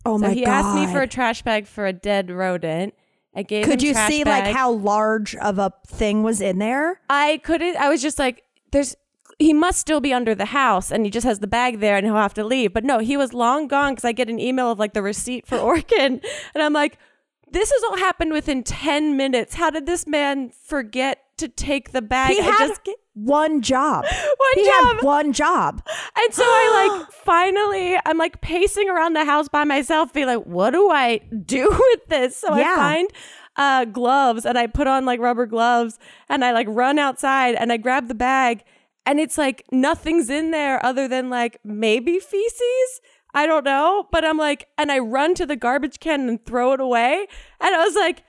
oh 0.04 0.18
So 0.18 0.26
my 0.26 0.32
he 0.34 0.44
god! 0.44 0.50
He 0.50 0.50
asked 0.50 0.74
me 0.74 0.86
for 0.92 1.02
a 1.02 1.06
trash 1.06 1.42
bag 1.42 1.66
for 1.66 1.86
a 1.86 1.92
dead 1.92 2.30
rodent. 2.30 2.94
I 3.34 3.42
gave 3.42 3.64
Could 3.66 3.82
him 3.82 3.88
you 3.88 3.92
trash 3.92 4.08
see 4.10 4.24
bag. 4.24 4.46
like 4.46 4.54
how 4.56 4.70
large 4.72 5.36
of 5.36 5.58
a 5.58 5.70
thing 5.86 6.22
was 6.22 6.40
in 6.40 6.58
there? 6.58 7.00
I 7.10 7.40
couldn't. 7.44 7.76
I 7.76 7.88
was 7.90 8.02
just 8.02 8.18
like, 8.18 8.42
there's. 8.72 8.96
He 9.38 9.52
must 9.52 9.78
still 9.78 10.00
be 10.00 10.12
under 10.14 10.34
the 10.34 10.46
house, 10.46 10.90
and 10.90 11.04
he 11.04 11.10
just 11.10 11.26
has 11.26 11.40
the 11.40 11.46
bag 11.46 11.80
there, 11.80 11.96
and 11.96 12.06
he'll 12.06 12.16
have 12.16 12.34
to 12.34 12.44
leave. 12.44 12.72
But 12.72 12.84
no, 12.84 13.00
he 13.00 13.16
was 13.16 13.34
long 13.34 13.68
gone 13.68 13.92
because 13.92 14.04
I 14.04 14.12
get 14.12 14.30
an 14.30 14.40
email 14.40 14.70
of 14.70 14.78
like 14.78 14.94
the 14.94 15.02
receipt 15.02 15.46
for 15.46 15.58
Orkin, 15.70 16.24
and 16.54 16.62
I'm 16.62 16.72
like, 16.72 16.98
this 17.52 17.70
has 17.70 17.82
all 17.84 17.98
happened 17.98 18.32
within 18.32 18.62
ten 18.62 19.16
minutes. 19.16 19.54
How 19.54 19.70
did 19.70 19.84
this 19.86 20.06
man 20.06 20.50
forget 20.50 21.22
to 21.38 21.48
take 21.48 21.92
the 21.92 22.00
bag? 22.02 22.30
He 22.34 22.40
had 22.40 22.70
get- 22.84 22.96
one 23.12 23.60
job. 23.62 24.04
One 24.36 24.54
he 24.54 24.64
job. 24.64 24.96
had 24.96 25.02
one 25.02 25.32
job. 25.32 25.82
And 26.18 26.34
so 26.34 26.42
I 26.44 26.98
like 26.98 27.10
finally 27.24 27.96
I'm 28.04 28.18
like 28.18 28.42
pacing 28.42 28.90
around 28.90 29.14
the 29.14 29.24
house 29.24 29.48
by 29.48 29.64
myself, 29.64 30.12
being 30.12 30.26
like, 30.26 30.44
what 30.44 30.70
do 30.72 30.90
I 30.90 31.18
do 31.44 31.68
with 31.92 32.06
this? 32.08 32.36
So 32.36 32.54
Yeah. 32.56 32.72
I 32.72 32.76
find 32.76 33.08
uh 33.56 33.84
gloves 33.86 34.44
and 34.44 34.58
I 34.58 34.66
put 34.66 34.86
on 34.86 35.06
like 35.06 35.18
rubber 35.20 35.46
gloves 35.46 35.98
and 36.28 36.44
I 36.44 36.52
like 36.52 36.66
run 36.68 36.98
outside 36.98 37.54
and 37.54 37.72
I 37.72 37.78
grab 37.78 38.08
the 38.08 38.14
bag 38.14 38.64
and 39.06 39.20
it's 39.20 39.38
like 39.38 39.64
nothing's 39.70 40.28
in 40.28 40.50
there 40.50 40.84
other 40.84 41.06
than 41.06 41.30
like 41.30 41.58
maybe 41.64 42.18
feces. 42.18 43.00
I 43.32 43.46
don't 43.46 43.64
know. 43.64 44.08
But 44.10 44.24
I'm 44.24 44.38
like, 44.38 44.66
and 44.76 44.90
I 44.90 44.98
run 44.98 45.34
to 45.36 45.46
the 45.46 45.56
garbage 45.56 46.00
can 46.00 46.28
and 46.28 46.44
throw 46.44 46.72
it 46.72 46.80
away. 46.80 47.26
And 47.60 47.74
I 47.74 47.84
was 47.84 47.94
like, 47.94 48.24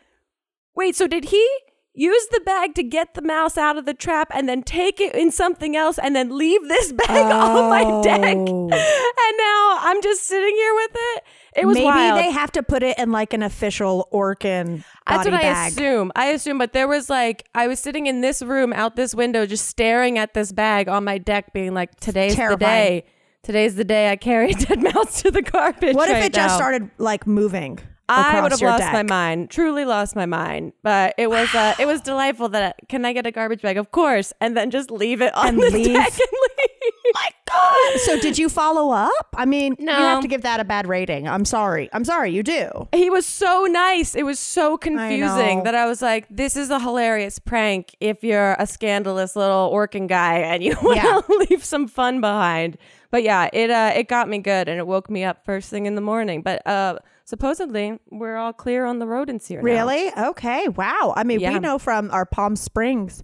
wait, 0.76 0.96
so 0.96 1.08
did 1.08 1.26
he 1.26 1.50
use 1.94 2.28
the 2.30 2.42
bag 2.42 2.76
to 2.76 2.84
get 2.84 3.16
the 3.16 3.22
mouse 3.24 3.58
out 3.58 3.78
of 3.78 3.86
the 3.86 3.94
trap 3.94 4.32
and 4.36 4.48
then 4.48 4.62
take 4.62 5.02
it 5.02 5.16
in 5.16 5.32
something 5.32 5.76
else 5.76 5.98
and 5.98 6.16
then 6.16 6.38
leave 6.38 6.62
this 6.68 6.92
bag 6.92 7.10
on 7.32 7.70
my 7.70 7.84
deck? 8.04 8.38
Oh. 8.38 8.70
And 8.70 9.38
now 9.38 9.78
I'm 9.82 10.02
just 10.04 10.26
sitting 10.26 10.56
here 10.56 10.76
with 10.76 10.92
it. 10.94 11.24
It 11.58 11.66
was 11.66 11.74
Maybe 11.74 11.86
wild. 11.86 12.20
they 12.20 12.32
have 12.32 12.52
to 12.54 12.62
put 12.64 12.84
it 12.84 12.98
in 13.00 13.12
like 13.12 13.34
an 13.34 13.42
official 13.42 14.08
Orkin 14.14 14.84
That's 15.08 15.26
what 15.26 15.34
I 15.34 15.68
assume. 15.68 16.12
I 16.16 16.28
assume, 16.28 16.58
but 16.60 16.72
there 16.74 16.88
was 16.88 17.10
like 17.10 17.48
I 17.56 17.68
was 17.68 17.80
sitting 17.80 18.06
in 18.06 18.22
this 18.22 18.42
room 18.44 18.72
out 18.74 18.96
this 18.96 19.16
window, 19.16 19.46
just 19.48 19.68
staring 19.68 20.18
at 20.20 20.34
this 20.36 20.52
bag 20.52 20.88
on 20.88 21.04
my 21.04 21.18
deck, 21.18 21.54
being 21.54 21.74
like, 21.74 22.00
"Today's 22.00 22.36
the 22.36 22.56
day. 22.58 23.06
Today's 23.42 23.76
the 23.76 23.84
day 23.86 24.12
I 24.12 24.18
carry 24.18 24.54
dead 24.54 24.84
mouse 24.84 25.22
to 25.24 25.32
the 25.32 25.42
garbage." 25.42 25.96
What 25.96 26.10
if 26.10 26.16
right 26.16 26.26
it 26.26 26.34
just 26.34 26.56
started 26.56 26.92
like 27.00 27.26
moving? 27.26 27.80
I 28.10 28.40
would 28.42 28.52
have 28.52 28.62
lost 28.62 28.84
deck? 28.84 28.94
my 28.94 29.04
mind. 29.04 29.50
Truly 29.50 29.84
lost 29.84 30.16
my 30.16 30.26
mind. 30.26 30.72
But 30.82 31.14
it 31.18 31.30
was 31.30 31.54
uh, 31.54 31.74
it 31.80 31.88
was 31.88 32.02
delightful 32.02 32.50
that 32.50 32.78
can 32.88 33.04
I 33.04 33.14
get 33.14 33.26
a 33.26 33.32
garbage 33.32 33.62
bag? 33.62 33.78
Of 33.78 33.92
course, 33.92 34.32
and 34.40 34.56
then 34.56 34.72
just 34.72 34.92
leave 34.92 35.22
it 35.22 35.36
on 35.36 35.48
And 35.48 35.58
the 35.60 35.70
leave? 35.72 35.88
deck 35.94 36.12
and 36.12 36.30
leave. 36.32 36.94
My 37.14 37.30
God. 37.50 38.00
So 38.02 38.20
did 38.20 38.38
you 38.38 38.50
follow 38.50 38.92
up? 38.92 39.28
I 39.36 39.46
mean, 39.46 39.76
you 39.80 39.88
have 39.88 40.22
to 40.22 40.28
give 40.28 40.42
that 40.42 40.60
a 40.60 40.66
bad 40.66 40.88
rating. 40.88 41.28
I'm 41.28 41.46
sorry. 41.46 41.90
I'm 41.94 42.04
sorry. 42.06 42.32
You 42.32 42.44
do. 42.44 42.88
He 42.94 43.10
was 43.10 43.26
so 43.26 43.66
nice. 43.70 44.16
It 44.16 44.24
was 44.24 44.40
so 44.40 44.78
confusing 44.78 45.60
know. 45.60 45.64
that 45.64 45.76
I 45.76 45.86
was 45.86 46.02
like, 46.02 46.26
this 46.30 46.56
is 46.56 46.70
a 46.70 46.80
hilarious 46.80 47.40
prank 47.40 47.96
if 48.00 48.24
you're 48.24 48.56
a 48.60 48.68
scandalous 48.68 49.36
little 49.36 49.72
orkin 49.74 50.08
guy 50.08 50.40
and 50.40 50.64
you 50.64 50.76
want 50.82 51.00
to 51.02 51.06
Yeah. 51.06 51.22
leave 51.50 51.64
some 51.64 51.88
fun 51.88 52.22
behind. 52.22 52.78
But 53.10 53.24
yeah, 53.24 53.50
it 53.54 53.70
uh 53.72 53.94
it 53.96 54.10
got 54.10 54.28
me 54.28 54.40
good 54.40 54.68
and 54.68 54.78
it 54.80 54.86
woke 54.86 55.10
me 55.10 55.24
up 55.24 55.46
first 55.46 55.70
thing 55.70 55.86
in 55.86 55.96
the 55.96 56.02
morning. 56.02 56.42
But 56.42 56.66
uh 56.68 56.98
supposedly 57.24 57.98
we're 58.12 58.36
all 58.36 58.52
clear 58.54 58.86
on 58.86 59.00
the 59.00 59.08
rodents 59.08 59.48
here. 59.48 59.60
now. 59.62 59.66
Really? 59.66 60.12
Okay. 60.18 60.68
Wow. 60.68 61.14
I 61.16 61.24
mean, 61.24 61.40
Yeah. 61.40 61.54
we 61.54 61.60
know 61.60 61.80
from 61.80 62.12
our 62.12 62.26
Palm 62.26 62.56
Springs 62.58 63.24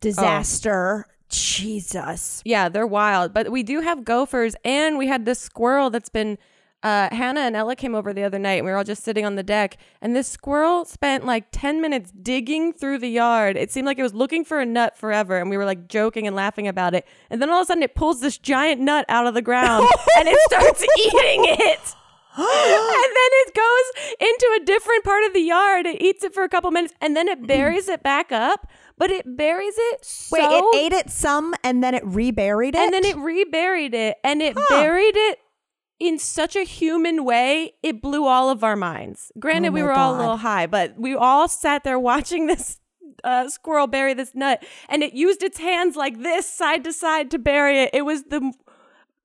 disaster. 0.00 1.06
Jesus. 1.32 2.42
Yeah, 2.44 2.68
they're 2.68 2.86
wild. 2.86 3.32
But 3.32 3.50
we 3.50 3.62
do 3.62 3.80
have 3.80 4.04
gophers, 4.04 4.54
and 4.64 4.98
we 4.98 5.08
had 5.08 5.24
this 5.24 5.38
squirrel 5.40 5.90
that's 5.90 6.08
been. 6.08 6.38
Uh, 6.84 7.08
Hannah 7.14 7.42
and 7.42 7.54
Ella 7.54 7.76
came 7.76 7.94
over 7.94 8.12
the 8.12 8.24
other 8.24 8.40
night, 8.40 8.54
and 8.54 8.64
we 8.64 8.72
were 8.72 8.76
all 8.76 8.82
just 8.82 9.04
sitting 9.04 9.24
on 9.24 9.36
the 9.36 9.44
deck. 9.44 9.76
And 10.00 10.16
this 10.16 10.26
squirrel 10.26 10.84
spent 10.84 11.24
like 11.24 11.44
10 11.52 11.80
minutes 11.80 12.10
digging 12.10 12.72
through 12.72 12.98
the 12.98 13.08
yard. 13.08 13.56
It 13.56 13.70
seemed 13.70 13.86
like 13.86 14.00
it 14.00 14.02
was 14.02 14.14
looking 14.14 14.44
for 14.44 14.58
a 14.58 14.66
nut 14.66 14.96
forever, 14.96 15.38
and 15.38 15.48
we 15.48 15.56
were 15.56 15.64
like 15.64 15.86
joking 15.86 16.26
and 16.26 16.34
laughing 16.34 16.66
about 16.66 16.92
it. 16.94 17.06
And 17.30 17.40
then 17.40 17.50
all 17.50 17.60
of 17.60 17.66
a 17.66 17.66
sudden, 17.66 17.84
it 17.84 17.94
pulls 17.94 18.20
this 18.20 18.36
giant 18.36 18.80
nut 18.80 19.04
out 19.08 19.28
of 19.28 19.34
the 19.34 19.42
ground 19.42 19.88
and 20.18 20.26
it 20.28 20.36
starts 20.46 20.82
eating 20.82 21.44
it. 21.44 21.94
and 22.36 22.46
then 22.46 23.30
it 23.46 23.54
goes 23.54 24.16
into 24.18 24.60
a 24.60 24.64
different 24.64 25.04
part 25.04 25.22
of 25.24 25.34
the 25.34 25.40
yard. 25.40 25.86
It 25.86 26.00
eats 26.02 26.24
it 26.24 26.34
for 26.34 26.42
a 26.42 26.48
couple 26.48 26.70
minutes 26.70 26.94
and 27.00 27.14
then 27.14 27.28
it 27.28 27.46
buries 27.46 27.88
it 27.88 28.02
back 28.02 28.32
up. 28.32 28.66
But 29.02 29.10
it 29.10 29.36
buries 29.36 29.74
it 29.76 30.04
so 30.04 30.36
Wait, 30.36 30.44
it 30.48 30.76
ate 30.76 30.92
it 30.92 31.10
some 31.10 31.54
and 31.64 31.82
then 31.82 31.92
it 31.92 32.04
reburied 32.06 32.76
it? 32.76 32.78
and 32.78 32.94
then 32.94 33.04
it? 33.04 33.16
reburied 33.16 33.94
it 33.94 34.16
and 34.22 34.40
it 34.40 34.56
buried 34.68 35.16
it 35.16 35.40
in 35.98 36.20
such 36.20 36.54
a 36.54 36.62
human 36.62 37.24
way 37.24 37.72
it 37.82 38.00
blew 38.00 38.26
all 38.26 38.48
of 38.48 38.62
our 38.62 38.76
minds. 38.76 39.32
Granted 39.40 39.70
Oh 39.70 39.72
we 39.72 39.82
were 39.82 39.90
all 39.92 40.14
a 40.14 40.18
little 40.18 40.36
high 40.36 40.66
but 40.68 40.94
we 40.96 41.16
all 41.16 41.48
sat 41.48 41.82
there 41.82 41.98
watching 42.12 42.46
this 42.46 42.78
uh, 43.24 43.48
squirrel 43.48 43.88
bury 43.88 44.14
this 44.14 44.36
nut 44.36 44.64
and 44.88 45.02
it 45.02 45.14
used 45.14 45.42
its 45.42 45.58
hands 45.58 45.96
like 45.96 46.22
this 46.22 46.46
side 46.46 46.84
to 46.84 46.92
side 46.92 47.28
to 47.32 47.40
bury 47.40 47.80
it. 47.80 47.90
It 47.92 48.02
was 48.02 48.22
the 48.22 48.52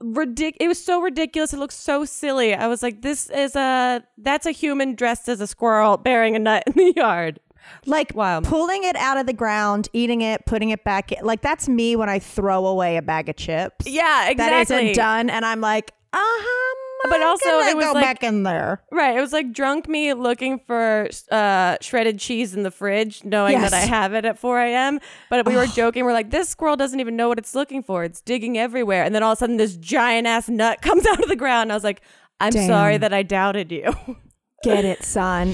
ridic- 0.02 0.58
it 0.60 0.68
was 0.68 0.84
so 0.84 1.04
ridiculous 1.04 1.54
it 1.54 1.60
looked 1.60 1.74
so 1.74 2.04
silly. 2.04 2.56
I 2.56 2.66
was 2.66 2.82
like 2.82 3.04
this 3.04 3.30
is 3.30 3.56
a 3.56 4.04
that's 4.18 4.48
a 4.48 4.52
human 4.52 4.96
dressed 4.96 5.30
as 5.30 5.40
a 5.40 5.46
squirrel 5.46 5.98
burying 5.98 6.36
a 6.36 6.40
nut 6.40 6.64
in 6.66 6.74
the 6.74 6.94
yard 6.96 7.40
like 7.86 8.12
Wow. 8.16 8.42
pulling 8.42 8.84
it 8.84 8.96
out 8.96 9.18
of 9.18 9.26
the 9.26 9.34
ground, 9.34 9.90
eating 9.94 10.22
it, 10.22 10.46
putting 10.46 10.70
it 10.70 10.84
back 10.84 11.12
in. 11.12 11.24
Like 11.26 11.42
that's 11.42 11.68
me 11.70 11.96
when 11.96 12.10
I 12.10 12.20
throw 12.20 12.66
away 12.66 12.98
a 12.98 13.02
bag 13.02 13.30
of 13.30 13.36
chips. 13.36 13.86
yeah 13.88 14.30
exactly 14.30 14.36
That 14.76 14.84
isn't 14.84 14.96
done. 14.96 15.30
And 15.30 15.46
I'm 15.46 15.62
like, 15.62 15.92
uh-huh. 16.14 16.74
But 17.10 17.22
also, 17.22 17.48
it 17.60 17.76
was 17.76 17.86
go 17.86 17.92
like- 17.94 18.04
back 18.04 18.24
in 18.24 18.42
there. 18.42 18.82
Right. 18.92 19.16
It 19.16 19.22
was 19.22 19.32
like 19.32 19.54
drunk 19.54 19.88
me 19.88 20.14
looking 20.16 20.60
for 20.66 21.08
uh, 21.32 21.78
shredded 21.80 22.18
cheese 22.18 22.56
in 22.56 22.64
the 22.64 22.72
fridge, 22.72 23.24
knowing 23.24 23.54
Yes. 23.54 23.70
that 23.70 23.84
I 23.84 23.86
have 23.86 24.14
it 24.16 24.26
at 24.26 24.40
4 24.40 24.60
a.m. 24.62 25.00
But 25.30 25.46
we 25.46 25.56
were 25.56 25.68
joking. 25.68 26.06
We're 26.06 26.14
like, 26.14 26.32
this 26.32 26.50
squirrel 26.50 26.76
doesn't 26.76 27.00
even 27.00 27.16
know 27.16 27.28
what 27.28 27.38
it's 27.38 27.54
looking 27.54 27.84
for. 27.84 28.04
It's 28.04 28.20
digging 28.20 28.58
everywhere. 28.58 29.04
And 29.04 29.14
then 29.14 29.22
all 29.22 29.34
of 29.34 29.38
a 29.38 29.40
sudden, 29.40 29.58
this 29.58 29.78
giant 29.78 30.26
ass 30.26 30.50
nut 30.50 30.82
comes 30.82 31.06
out 31.06 31.22
of 31.22 31.30
the 31.30 31.36
ground. 31.36 31.72
I 31.72 31.76
was 31.76 31.84
like, 31.84 32.02
I'm 32.40 32.50
Damn. 32.52 32.68
sorry 32.68 32.98
that 32.98 33.14
I 33.14 33.22
doubted 33.22 33.72
you. 33.72 33.96
Get 34.64 34.84
it, 34.84 35.04
son. 35.04 35.54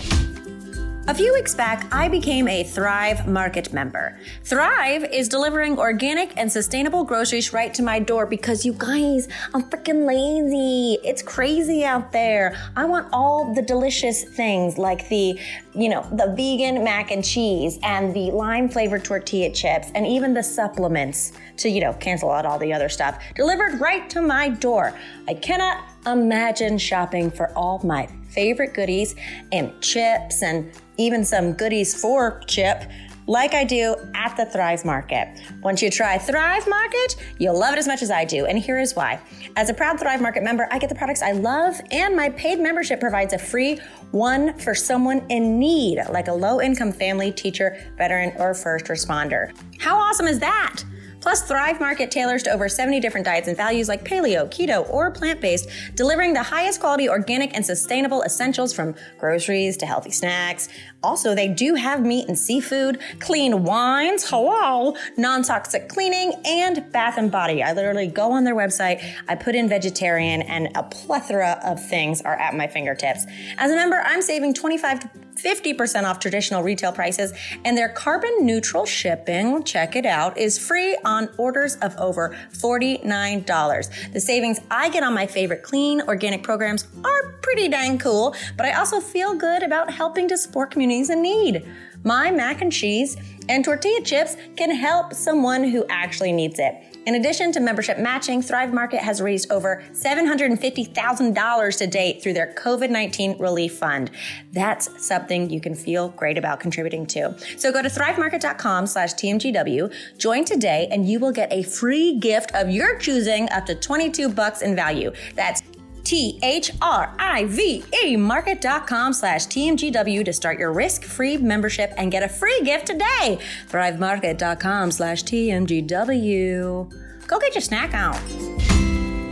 A 1.05 1.13
few 1.13 1.33
weeks 1.33 1.53
back, 1.53 1.93
I 1.93 2.07
became 2.07 2.47
a 2.47 2.63
Thrive 2.63 3.27
Market 3.27 3.73
member. 3.73 4.17
Thrive 4.45 5.03
is 5.03 5.27
delivering 5.27 5.77
organic 5.77 6.31
and 6.37 6.49
sustainable 6.49 7.03
groceries 7.03 7.51
right 7.51 7.73
to 7.73 7.83
my 7.83 7.99
door 7.99 8.25
because 8.25 8.65
you 8.65 8.71
guys, 8.71 9.27
I'm 9.53 9.63
freaking 9.63 10.07
lazy. 10.07 10.97
It's 11.05 11.21
crazy 11.21 11.83
out 11.83 12.13
there. 12.13 12.55
I 12.77 12.85
want 12.85 13.09
all 13.11 13.53
the 13.53 13.61
delicious 13.61 14.23
things 14.23 14.77
like 14.77 15.09
the, 15.09 15.37
you 15.75 15.89
know, 15.89 16.07
the 16.13 16.33
vegan 16.37 16.85
mac 16.85 17.11
and 17.11 17.21
cheese 17.21 17.79
and 17.83 18.13
the 18.13 18.31
lime 18.31 18.69
flavored 18.69 19.03
tortilla 19.03 19.51
chips 19.51 19.91
and 19.95 20.07
even 20.07 20.33
the 20.33 20.43
supplements 20.43 21.33
to, 21.57 21.67
you 21.67 21.81
know, 21.81 21.91
cancel 21.95 22.31
out 22.31 22.45
all 22.45 22.57
the 22.57 22.71
other 22.71 22.87
stuff 22.87 23.21
delivered 23.35 23.81
right 23.81 24.09
to 24.09 24.21
my 24.21 24.47
door. 24.47 24.97
I 25.27 25.33
cannot 25.33 25.83
imagine 26.05 26.77
shopping 26.77 27.29
for 27.29 27.51
all 27.57 27.81
my 27.83 28.07
favorite 28.33 28.73
goodies 28.73 29.15
and 29.51 29.79
chips 29.81 30.43
and 30.43 30.71
even 30.97 31.23
some 31.23 31.53
goodies 31.53 31.99
for 31.99 32.41
Chip, 32.47 32.83
like 33.25 33.53
I 33.53 33.63
do 33.63 33.95
at 34.15 34.35
the 34.35 34.45
Thrive 34.45 34.83
Market. 34.83 35.39
Once 35.61 35.81
you 35.81 35.89
try 35.89 36.17
Thrive 36.17 36.67
Market, 36.67 37.15
you'll 37.37 37.57
love 37.57 37.73
it 37.73 37.79
as 37.79 37.87
much 37.87 38.01
as 38.01 38.11
I 38.11 38.25
do, 38.25 38.45
and 38.45 38.57
here 38.57 38.79
is 38.79 38.95
why. 38.95 39.19
As 39.55 39.69
a 39.69 39.73
proud 39.73 39.99
Thrive 39.99 40.21
Market 40.21 40.43
member, 40.43 40.67
I 40.71 40.79
get 40.79 40.89
the 40.89 40.95
products 40.95 41.21
I 41.21 41.31
love, 41.31 41.79
and 41.91 42.15
my 42.15 42.29
paid 42.29 42.59
membership 42.59 42.99
provides 42.99 43.33
a 43.33 43.39
free 43.39 43.79
one 44.11 44.57
for 44.59 44.75
someone 44.75 45.25
in 45.29 45.57
need, 45.57 45.99
like 46.11 46.27
a 46.27 46.33
low 46.33 46.61
income 46.61 46.91
family, 46.91 47.31
teacher, 47.31 47.77
veteran, 47.97 48.33
or 48.37 48.53
first 48.53 48.85
responder. 48.85 49.55
How 49.79 49.95
awesome 49.97 50.27
is 50.27 50.39
that? 50.39 50.83
Plus, 51.23 51.41
Thrive 51.41 51.79
Market 51.79 52.11
tailors 52.11 52.43
to 52.43 52.51
over 52.51 52.67
70 52.67 52.99
different 52.99 53.25
diets 53.25 53.47
and 53.47 53.55
values 53.55 53.87
like 53.87 54.03
paleo, 54.03 54.45
keto, 54.49 54.85
or 54.89 55.09
plant 55.09 55.39
based, 55.39 55.69
delivering 55.95 56.33
the 56.33 56.43
highest 56.43 56.81
quality 56.81 57.07
organic 57.07 57.55
and 57.55 57.65
sustainable 57.65 58.23
essentials 58.23 58.73
from 58.73 58.93
groceries 59.17 59.77
to 59.77 59.85
healthy 59.85 60.11
snacks. 60.11 60.67
Also, 61.01 61.33
they 61.33 61.47
do 61.47 61.75
have 61.75 62.01
meat 62.01 62.27
and 62.27 62.37
seafood, 62.37 62.99
clean 63.19 63.63
wines, 63.63 64.29
hello, 64.29 64.97
non 65.15 65.43
toxic 65.43 65.87
cleaning, 65.87 66.33
and 66.43 66.91
bath 66.91 67.17
and 67.17 67.31
body. 67.31 67.63
I 67.63 67.71
literally 67.71 68.07
go 68.07 68.33
on 68.33 68.43
their 68.43 68.55
website, 68.55 69.01
I 69.29 69.35
put 69.35 69.55
in 69.55 69.69
vegetarian, 69.69 70.41
and 70.41 70.75
a 70.75 70.83
plethora 70.83 71.57
of 71.63 71.81
things 71.87 72.21
are 72.23 72.35
at 72.35 72.53
my 72.53 72.67
fingertips. 72.67 73.25
As 73.57 73.71
a 73.71 73.75
member, 73.75 74.03
I'm 74.05 74.21
saving 74.21 74.55
25 74.55 74.99
to 74.99 75.09
50% 75.43 76.03
off 76.03 76.19
traditional 76.19 76.63
retail 76.63 76.91
prices, 76.91 77.33
and 77.65 77.77
their 77.77 77.89
carbon 77.89 78.45
neutral 78.45 78.85
shipping, 78.85 79.63
check 79.63 79.95
it 79.95 80.05
out, 80.05 80.37
is 80.37 80.57
free 80.57 80.97
on 81.03 81.29
orders 81.37 81.75
of 81.77 81.95
over 81.97 82.37
$49. 82.53 84.13
The 84.13 84.21
savings 84.21 84.59
I 84.71 84.89
get 84.89 85.03
on 85.03 85.13
my 85.13 85.27
favorite 85.27 85.63
clean 85.63 86.01
organic 86.01 86.43
programs 86.43 86.87
are 87.03 87.33
pretty 87.41 87.67
dang 87.67 87.97
cool, 87.97 88.35
but 88.55 88.65
I 88.65 88.73
also 88.73 88.99
feel 88.99 89.35
good 89.35 89.63
about 89.63 89.91
helping 89.91 90.27
to 90.29 90.37
support 90.37 90.71
communities 90.71 91.09
in 91.09 91.21
need. 91.21 91.65
My 92.03 92.31
mac 92.31 92.61
and 92.61 92.71
cheese 92.71 93.17
and 93.49 93.63
tortilla 93.63 94.01
chips 94.01 94.35
can 94.55 94.75
help 94.75 95.13
someone 95.13 95.63
who 95.63 95.85
actually 95.89 96.31
needs 96.31 96.59
it. 96.59 96.92
In 97.05 97.15
addition 97.15 97.51
to 97.51 97.59
membership 97.59 97.97
matching, 97.97 98.41
Thrive 98.41 98.73
Market 98.73 98.99
has 98.99 99.21
raised 99.21 99.51
over 99.51 99.83
$750,000 99.91 101.77
to 101.77 101.87
date 101.87 102.23
through 102.23 102.33
their 102.33 102.53
COVID 102.53 102.89
19 102.89 103.37
relief 103.39 103.77
fund. 103.77 104.09
That's 104.53 104.89
something 105.05 105.49
you 105.49 105.59
can 105.59 105.75
feel 105.75 106.09
great 106.09 106.37
about 106.37 106.61
contributing 106.61 107.05
to. 107.07 107.35
So 107.57 107.71
go 107.73 107.81
to 107.81 107.89
thrivemarket.com 107.89 108.87
slash 108.87 109.13
TMGW, 109.15 109.93
join 110.17 110.45
today, 110.45 110.87
and 110.91 111.07
you 111.07 111.19
will 111.19 111.33
get 111.33 111.51
a 111.51 111.63
free 111.63 112.19
gift 112.19 112.53
of 112.53 112.69
your 112.69 112.97
choosing 112.97 113.49
up 113.49 113.65
to 113.65 113.75
22 113.75 114.29
bucks 114.29 114.61
in 114.61 114.75
value. 114.75 115.11
That's 115.35 115.61
T-H-R-I-V-E 116.03 118.15
market.com 118.17 119.13
slash 119.13 119.45
TMGW 119.47 120.25
to 120.25 120.33
start 120.33 120.59
your 120.59 120.73
risk-free 120.73 121.37
membership 121.37 121.93
and 121.97 122.11
get 122.11 122.23
a 122.23 122.29
free 122.29 122.61
gift 122.63 122.87
today. 122.87 123.39
Thrivemarket.com 123.69 124.91
slash 124.91 125.23
TMGW. 125.23 127.27
Go 127.27 127.39
get 127.39 127.55
your 127.55 127.61
snack 127.61 127.93
out. 127.93 128.19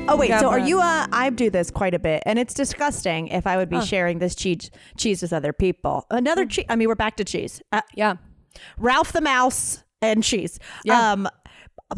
Oh 0.07 0.17
wait, 0.17 0.31
so 0.39 0.49
are 0.49 0.59
you? 0.59 0.81
Uh, 0.81 1.07
I 1.11 1.29
do 1.29 1.49
this 1.49 1.71
quite 1.71 1.93
a 1.93 1.99
bit, 1.99 2.23
and 2.25 2.39
it's 2.39 2.53
disgusting 2.53 3.27
if 3.27 3.45
I 3.45 3.55
would 3.55 3.69
be 3.69 3.81
sharing 3.81 4.19
this 4.19 4.35
cheese 4.35 4.71
cheese 4.97 5.21
with 5.21 5.31
other 5.31 5.53
people. 5.53 6.05
Another 6.09 6.45
cheese. 6.45 6.65
I 6.67 6.75
mean, 6.75 6.87
we're 6.87 6.95
back 6.95 7.17
to 7.17 7.23
cheese. 7.23 7.61
Uh, 7.71 7.81
yeah. 7.93 8.15
Ralph 8.77 9.13
the 9.13 9.21
mouse 9.21 9.83
and 10.01 10.23
cheese. 10.23 10.59
Yeah. 10.83 11.11
Um, 11.11 11.29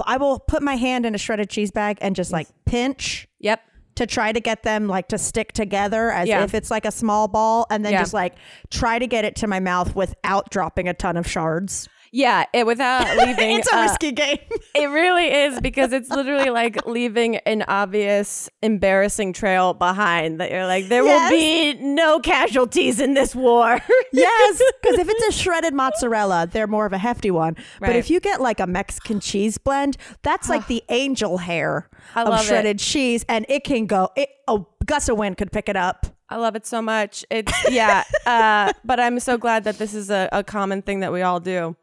I 0.06 0.18
will 0.18 0.40
put 0.40 0.62
my 0.62 0.76
hand 0.76 1.06
in 1.06 1.16
a 1.16 1.18
shredded 1.18 1.50
cheese 1.50 1.72
bag 1.72 1.98
and 2.02 2.16
just 2.16 2.32
like 2.32 2.48
pinch 2.66 3.28
Yep. 3.40 3.62
To 3.96 4.06
try 4.08 4.32
to 4.32 4.40
get 4.40 4.64
them 4.64 4.88
like 4.88 5.08
to 5.10 5.18
stick 5.18 5.52
together 5.54 6.12
as 6.12 6.28
Yeah. 6.28 6.44
if 6.44 6.54
it's 6.54 6.72
like 6.72 6.86
a 6.86 6.92
small 6.92 7.28
ball, 7.28 7.68
and 7.70 7.86
then 7.86 7.94
Yeah. 7.94 8.00
just 8.00 8.14
like 8.14 8.34
try 8.70 9.00
to 9.00 9.08
get 9.08 9.26
it 9.26 9.36
to 9.38 9.48
my 9.48 9.60
mouth 9.60 9.96
without 9.96 10.50
dropping 10.50 10.88
a 10.88 10.94
ton 10.94 11.18
of 11.18 11.28
shards. 11.30 11.88
Yeah. 12.14 12.46
It 12.54 12.66
without 12.66 13.18
leaving. 13.26 13.58
it's 13.58 13.70
a 13.74 13.76
uh, 13.76 13.82
risky 13.82 14.12
game. 14.14 14.38
It 14.76 14.88
really 14.88 15.28
is 15.32 15.62
because 15.62 15.94
it's 15.94 16.10
literally 16.10 16.50
like 16.50 16.88
leaving 16.88 17.36
an 17.38 17.64
obvious 17.68 18.50
embarrassing 18.64 19.34
trail 19.34 19.76
behind 19.76 20.40
that 20.40 20.50
you're 20.50 20.66
like, 20.66 20.88
there 20.90 21.04
Yes. 21.04 21.32
will 21.32 21.38
be 21.38 21.74
no 21.84 22.20
casualties 22.20 23.00
in 23.00 23.14
this 23.14 23.36
war. 23.36 23.80
yes, 24.14 24.62
because 24.82 24.98
if 25.00 25.08
it's 25.10 25.28
a 25.28 25.32
shredded 25.32 25.74
mozzarella, 25.76 26.48
they're 26.52 26.66
more 26.66 26.88
of 26.88 26.94
a 26.94 26.98
hefty 26.98 27.30
one. 27.30 27.56
But 27.80 27.96
if 27.96 28.10
you 28.10 28.20
get 28.20 28.42
like 28.42 28.60
a 28.60 28.66
Mexican 28.66 29.20
cheese 29.20 29.60
blend, 29.60 29.96
that's 30.24 30.50
like 30.50 30.66
the 30.68 30.84
angel 30.90 31.38
hair 31.38 31.88
I 32.16 32.24
of 32.24 32.30
love 32.30 32.42
it. 32.42 32.46
shredded 32.46 32.80
cheese, 32.80 33.24
and 33.30 33.46
it 33.50 33.64
can 33.64 33.86
go. 33.86 34.10
It, 34.16 34.30
a 34.48 34.60
gust 34.86 35.08
of 35.10 35.18
wind 35.20 35.38
could 35.38 35.52
pick 35.52 35.70
it 35.70 35.76
up. 35.76 36.08
I 36.30 36.38
love 36.38 36.56
it 36.56 36.66
so 36.66 36.82
much. 36.82 37.24
It's 37.30 37.54
yeah. 37.70 38.04
Uh, 38.26 38.74
but 38.84 39.00
I'm 39.00 39.20
so 39.20 39.38
glad 39.38 39.66
that 39.66 39.78
this 39.78 39.94
is 39.94 40.10
a, 40.10 40.30
a 40.32 40.44
common 40.44 40.82
thing 40.82 41.02
that 41.02 41.14
we 41.14 41.22
all 41.22 41.40
do. 41.40 41.76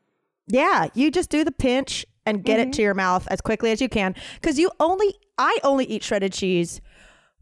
Yeah, 0.51 0.89
you 0.95 1.11
just 1.11 1.31
do 1.31 1.45
the 1.45 1.53
pinch 1.53 2.05
and 2.27 2.45
get 2.45 2.59
Mm-hmm. 2.61 2.69
it 2.71 2.73
to 2.75 2.83
your 2.83 2.95
mouth 2.95 3.27
as 3.31 3.41
quickly 3.41 3.71
as 3.71 3.81
you 3.81 3.89
can 3.89 4.15
because 4.41 4.59
you 4.59 4.71
only 4.79 5.15
I 5.39 5.57
only 5.65 5.87
eat 5.87 6.03
shredded 6.05 6.33
cheese 6.33 6.81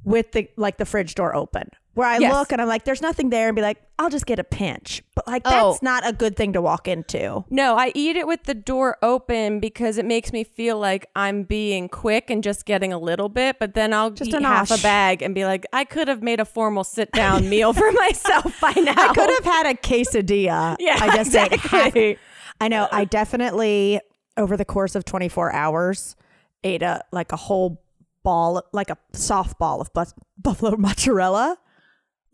with 0.04 0.32
the 0.32 0.48
like 0.56 0.76
the 0.78 0.84
fridge 0.86 1.14
door 1.14 1.34
open. 1.34 1.70
Where 1.94 2.06
I 2.06 2.18
Yes. 2.18 2.32
look 2.32 2.52
and 2.52 2.62
I'm 2.62 2.68
like, 2.68 2.84
there's 2.84 3.02
nothing 3.02 3.30
there, 3.30 3.48
and 3.48 3.56
be 3.56 3.62
like, 3.62 3.78
I'll 3.98 4.08
just 4.08 4.24
get 4.24 4.38
a 4.38 4.44
pinch. 4.44 5.02
But 5.16 5.26
like, 5.26 5.42
Oh. 5.44 5.70
that's 5.72 5.82
not 5.82 6.06
a 6.06 6.12
good 6.12 6.36
thing 6.36 6.52
to 6.52 6.62
walk 6.62 6.86
into. 6.86 7.44
No, 7.50 7.76
I 7.76 7.90
eat 7.92 8.14
it 8.14 8.24
with 8.28 8.44
the 8.44 8.54
door 8.54 8.96
open 9.02 9.58
because 9.58 9.98
it 9.98 10.04
makes 10.04 10.32
me 10.32 10.44
feel 10.44 10.78
like 10.78 11.08
I'm 11.16 11.42
being 11.42 11.88
quick 11.88 12.30
and 12.30 12.40
just 12.44 12.66
getting 12.66 12.92
a 12.92 12.98
little 13.00 13.28
bit, 13.28 13.58
but 13.58 13.74
then 13.74 13.92
I'll 13.92 14.10
Just 14.12 14.30
eat 14.32 14.40
half 14.42 14.70
a 14.70 14.80
bag 14.80 15.22
and 15.22 15.34
be 15.34 15.44
like, 15.44 15.66
I 15.72 15.82
could 15.82 16.06
have 16.06 16.22
made 16.22 16.38
a 16.38 16.44
formal 16.44 16.84
sit 16.84 17.10
down 17.10 17.48
meal 17.48 17.72
for 17.72 17.90
myself 18.06 18.60
by 18.60 18.70
now. 18.76 18.94
I 18.96 19.12
could 19.12 19.30
have 19.30 19.44
had 19.44 19.66
a 19.66 19.74
quesadilla. 19.74 20.76
Yeah, 20.80 20.98
I 21.00 21.16
just 21.16 21.34
exactly. 21.34 22.16
I 22.60 22.68
know. 22.68 22.88
I 22.90 23.04
definitely 23.04 24.00
over 24.36 24.56
the 24.56 24.64
course 24.64 24.94
of 24.94 25.04
24 25.04 25.52
hours 25.52 26.16
ate 26.64 26.82
a 26.82 27.04
like 27.12 27.32
a 27.32 27.36
whole 27.36 27.82
ball, 28.22 28.62
like 28.72 28.90
a 28.90 28.98
softball 29.12 29.80
of 29.80 29.90
buffalo 30.38 30.76
mozzarella. 30.76 31.58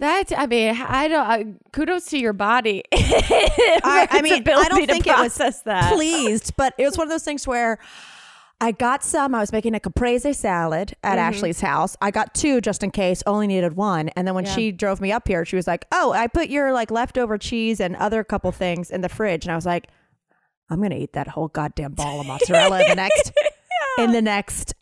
That's, 0.01 0.33
I 0.37 0.47
mean, 0.47 0.75
I 0.77 1.07
don't, 1.07 1.27
I, 1.27 1.45
kudos 1.73 2.07
to 2.07 2.19
your 2.19 2.33
body. 2.33 2.83
I, 2.93 4.09
I 4.11 4.23
mean, 4.23 4.43
I 4.47 4.69
don't 4.69 4.87
think 4.87 5.07
it 5.07 5.17
was 5.17 5.63
that. 5.65 5.93
pleased, 5.95 6.55
but 6.57 6.75
it 6.79 6.85
was 6.85 6.99
one 6.99 7.07
of 7.07 7.11
those 7.11 7.23
things 7.23 7.47
where 7.47 7.79
I 8.61 8.73
got 8.73 9.05
some. 9.05 9.37
I 9.37 9.41
was 9.41 9.53
making 9.53 9.75
a 9.75 9.81
caprese 9.81 10.33
salad 10.33 10.95
at 11.05 11.13
mm-hmm. 11.13 11.19
Ashley's 11.21 11.61
house. 11.61 11.97
I 12.03 12.11
got 12.11 12.35
two 12.35 12.61
just 12.61 12.83
in 12.83 12.91
case, 12.91 13.23
only 13.25 13.47
needed 13.47 13.77
one. 13.77 14.09
And 14.11 14.27
then 14.27 14.35
when 14.35 14.47
Yeah. 14.47 14.55
she 14.55 14.73
drove 14.73 15.01
me 15.01 15.13
up 15.13 15.29
here, 15.29 15.45
she 15.45 15.55
was 15.55 15.69
like, 15.69 15.87
Oh, 15.93 16.13
I 16.13 16.27
put 16.27 16.49
your 16.49 16.73
like 16.73 16.91
leftover 16.91 17.39
cheese 17.39 17.79
and 17.81 17.95
other 17.97 18.25
couple 18.25 18.51
things 18.51 18.91
in 18.91 19.01
the 19.01 19.09
fridge. 19.09 19.45
And 19.45 19.53
I 19.53 19.55
was 19.55 19.67
like, 19.67 19.89
I'm 20.71 20.81
gonna 20.81 20.97
eat 20.97 21.13
that 21.13 21.29
whole 21.29 21.49
goddamn 21.49 21.93
ball 21.93 22.21
of 22.21 22.27
mozzarella 22.27 22.83
in 22.83 22.89
the 22.89 22.95
next 22.95 23.33
in 23.99 24.13
the 24.13 24.23
next 24.23 24.75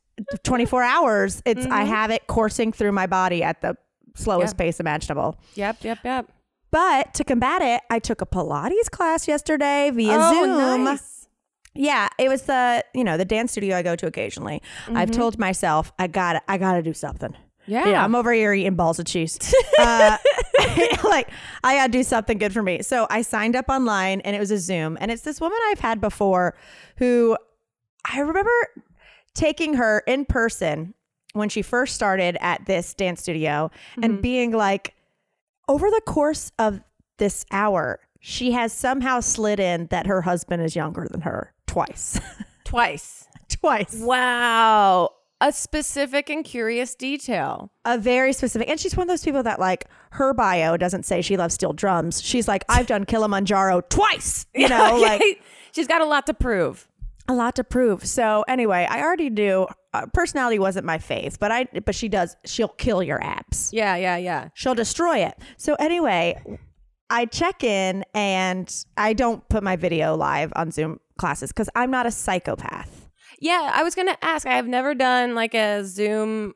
24 0.44 0.82
hours. 0.82 1.42
It's 1.44 1.66
I 1.66 1.82
mm-hmm. 1.82 1.88
have 1.88 2.10
it 2.10 2.26
coursing 2.26 2.72
through 2.72 2.92
my 2.92 3.06
body 3.06 3.42
at 3.42 3.60
the 3.60 3.76
slowest 4.14 4.54
Yeah. 4.54 4.64
pace 4.64 4.80
imaginable. 4.80 5.38
Yep, 5.54 5.84
yep, 5.84 5.98
yep. 6.04 6.30
But 6.70 7.12
to 7.14 7.24
combat 7.24 7.60
it, 7.62 7.82
I 7.90 7.98
took 7.98 8.22
a 8.22 8.26
Pilates 8.26 8.90
class 8.90 9.28
yesterday 9.28 9.90
via 9.90 10.16
oh, 10.18 10.32
Zoom. 10.32 10.84
nice. 10.84 11.28
Yeah, 11.74 12.08
it 12.18 12.28
was 12.28 12.42
the 12.42 12.84
you 12.94 13.04
know 13.04 13.16
the 13.16 13.24
dance 13.24 13.52
studio 13.52 13.76
I 13.76 13.82
go 13.82 13.96
to 13.96 14.06
occasionally. 14.06 14.62
I've 14.88 15.10
mm-hmm. 15.10 15.20
told 15.20 15.38
myself 15.38 15.92
I 15.98 16.06
got 16.06 16.42
I 16.48 16.58
got 16.58 16.74
to 16.74 16.82
do 16.82 16.92
something. 16.92 17.34
Yeah. 17.66 17.88
Yeah, 17.88 18.04
I'm 18.04 18.14
over 18.14 18.32
here 18.32 18.52
eating 18.52 18.74
balls 18.74 18.98
of 18.98 19.06
cheese. 19.06 19.38
uh, 19.78 20.16
like 21.04 21.28
I 21.62 21.76
got 21.76 21.86
to 21.86 21.92
do 21.92 22.02
something 22.02 22.38
good 22.38 22.52
for 22.52 22.62
me. 22.62 22.82
So 22.82 23.06
I 23.10 23.22
signed 23.22 23.56
up 23.56 23.66
online 23.68 24.20
and 24.22 24.34
it 24.34 24.38
was 24.38 24.50
a 24.50 24.58
Zoom, 24.58 24.98
and 25.00 25.10
it's 25.10 25.22
this 25.22 25.40
woman 25.40 25.58
I've 25.70 25.80
had 25.80 26.00
before 26.00 26.56
who 26.96 27.36
I 28.10 28.20
remember 28.20 28.50
taking 29.34 29.74
her 29.74 30.02
in 30.06 30.24
person 30.24 30.94
when 31.34 31.48
she 31.48 31.62
first 31.62 31.94
started 31.94 32.36
at 32.40 32.66
this 32.66 32.92
dance 32.94 33.22
studio 33.22 33.70
and 34.02 34.20
being 34.20 34.50
like, 34.52 34.94
over 35.68 35.88
the 35.88 36.02
course 36.04 36.52
of 36.58 36.80
this 37.18 37.46
hour, 37.50 38.00
she 38.20 38.52
has 38.52 38.72
somehow 38.72 39.20
slid 39.20 39.58
in 39.58 39.86
that 39.86 40.06
her 40.06 40.20
husband 40.22 40.62
is 40.62 40.76
younger 40.76 41.06
than 41.10 41.22
her 41.22 41.52
twice. 41.66 42.20
Twice. 42.64 43.26
twice. 43.48 44.00
Wow. 44.00 45.10
A 45.44 45.50
specific 45.50 46.30
and 46.30 46.44
curious 46.44 46.94
detail. 46.94 47.72
A 47.84 47.98
very 47.98 48.32
specific. 48.32 48.68
And 48.70 48.78
she's 48.78 48.96
one 48.96 49.02
of 49.04 49.08
those 49.08 49.24
people 49.24 49.42
that, 49.42 49.58
like, 49.58 49.86
her 50.12 50.32
bio 50.32 50.76
doesn't 50.76 51.04
say 51.04 51.20
she 51.20 51.36
loves 51.36 51.54
steel 51.54 51.72
drums. 51.72 52.22
She's 52.22 52.46
like, 52.46 52.64
I've 52.68 52.86
done 52.86 53.04
Kilimanjaro 53.04 53.80
twice. 53.88 54.46
You 54.54 54.68
know, 54.68 54.98
like 55.00 55.42
she's 55.72 55.88
got 55.88 56.00
a 56.00 56.04
lot 56.04 56.26
to 56.26 56.34
prove. 56.34 56.86
a 57.28 57.34
lot 57.34 57.56
to 57.56 57.64
prove. 57.64 58.06
So 58.06 58.44
anyway, 58.46 58.86
I 58.88 59.02
already 59.02 59.30
knew 59.30 59.66
uh, 59.92 60.06
personality 60.14 60.58
wasn't 60.60 60.86
my 60.86 60.98
faith, 60.98 61.38
but 61.40 61.50
I, 61.50 61.64
but 61.84 61.94
she 61.96 62.08
does, 62.08 62.36
she'll 62.44 62.68
kill 62.68 63.02
your 63.02 63.18
apps. 63.18 63.70
Yeah, 63.72 63.96
yeah, 63.96 64.16
yeah. 64.16 64.48
she'll 64.54 64.74
destroy 64.76 65.18
it. 65.24 65.34
So 65.56 65.74
anyway, 65.80 66.40
I 67.10 67.26
check 67.26 67.64
in 67.64 68.04
and 68.14 68.72
I 68.96 69.12
don't 69.12 69.46
put 69.48 69.62
my 69.64 69.74
video 69.76 70.14
live 70.16 70.52
on 70.54 70.70
Zoom 70.70 71.00
classes 71.18 71.50
because 71.50 71.68
I'm 71.74 71.90
not 71.90 72.06
a 72.06 72.10
psychopath. 72.12 73.01
Yeah, 73.42 73.72
I 73.74 73.82
was 73.82 73.96
gonna 73.96 74.16
ask. 74.22 74.46
I 74.46 74.54
have 74.54 74.68
never 74.68 74.94
done 74.94 75.34
like 75.34 75.52
a 75.52 75.84
Zoom 75.84 76.54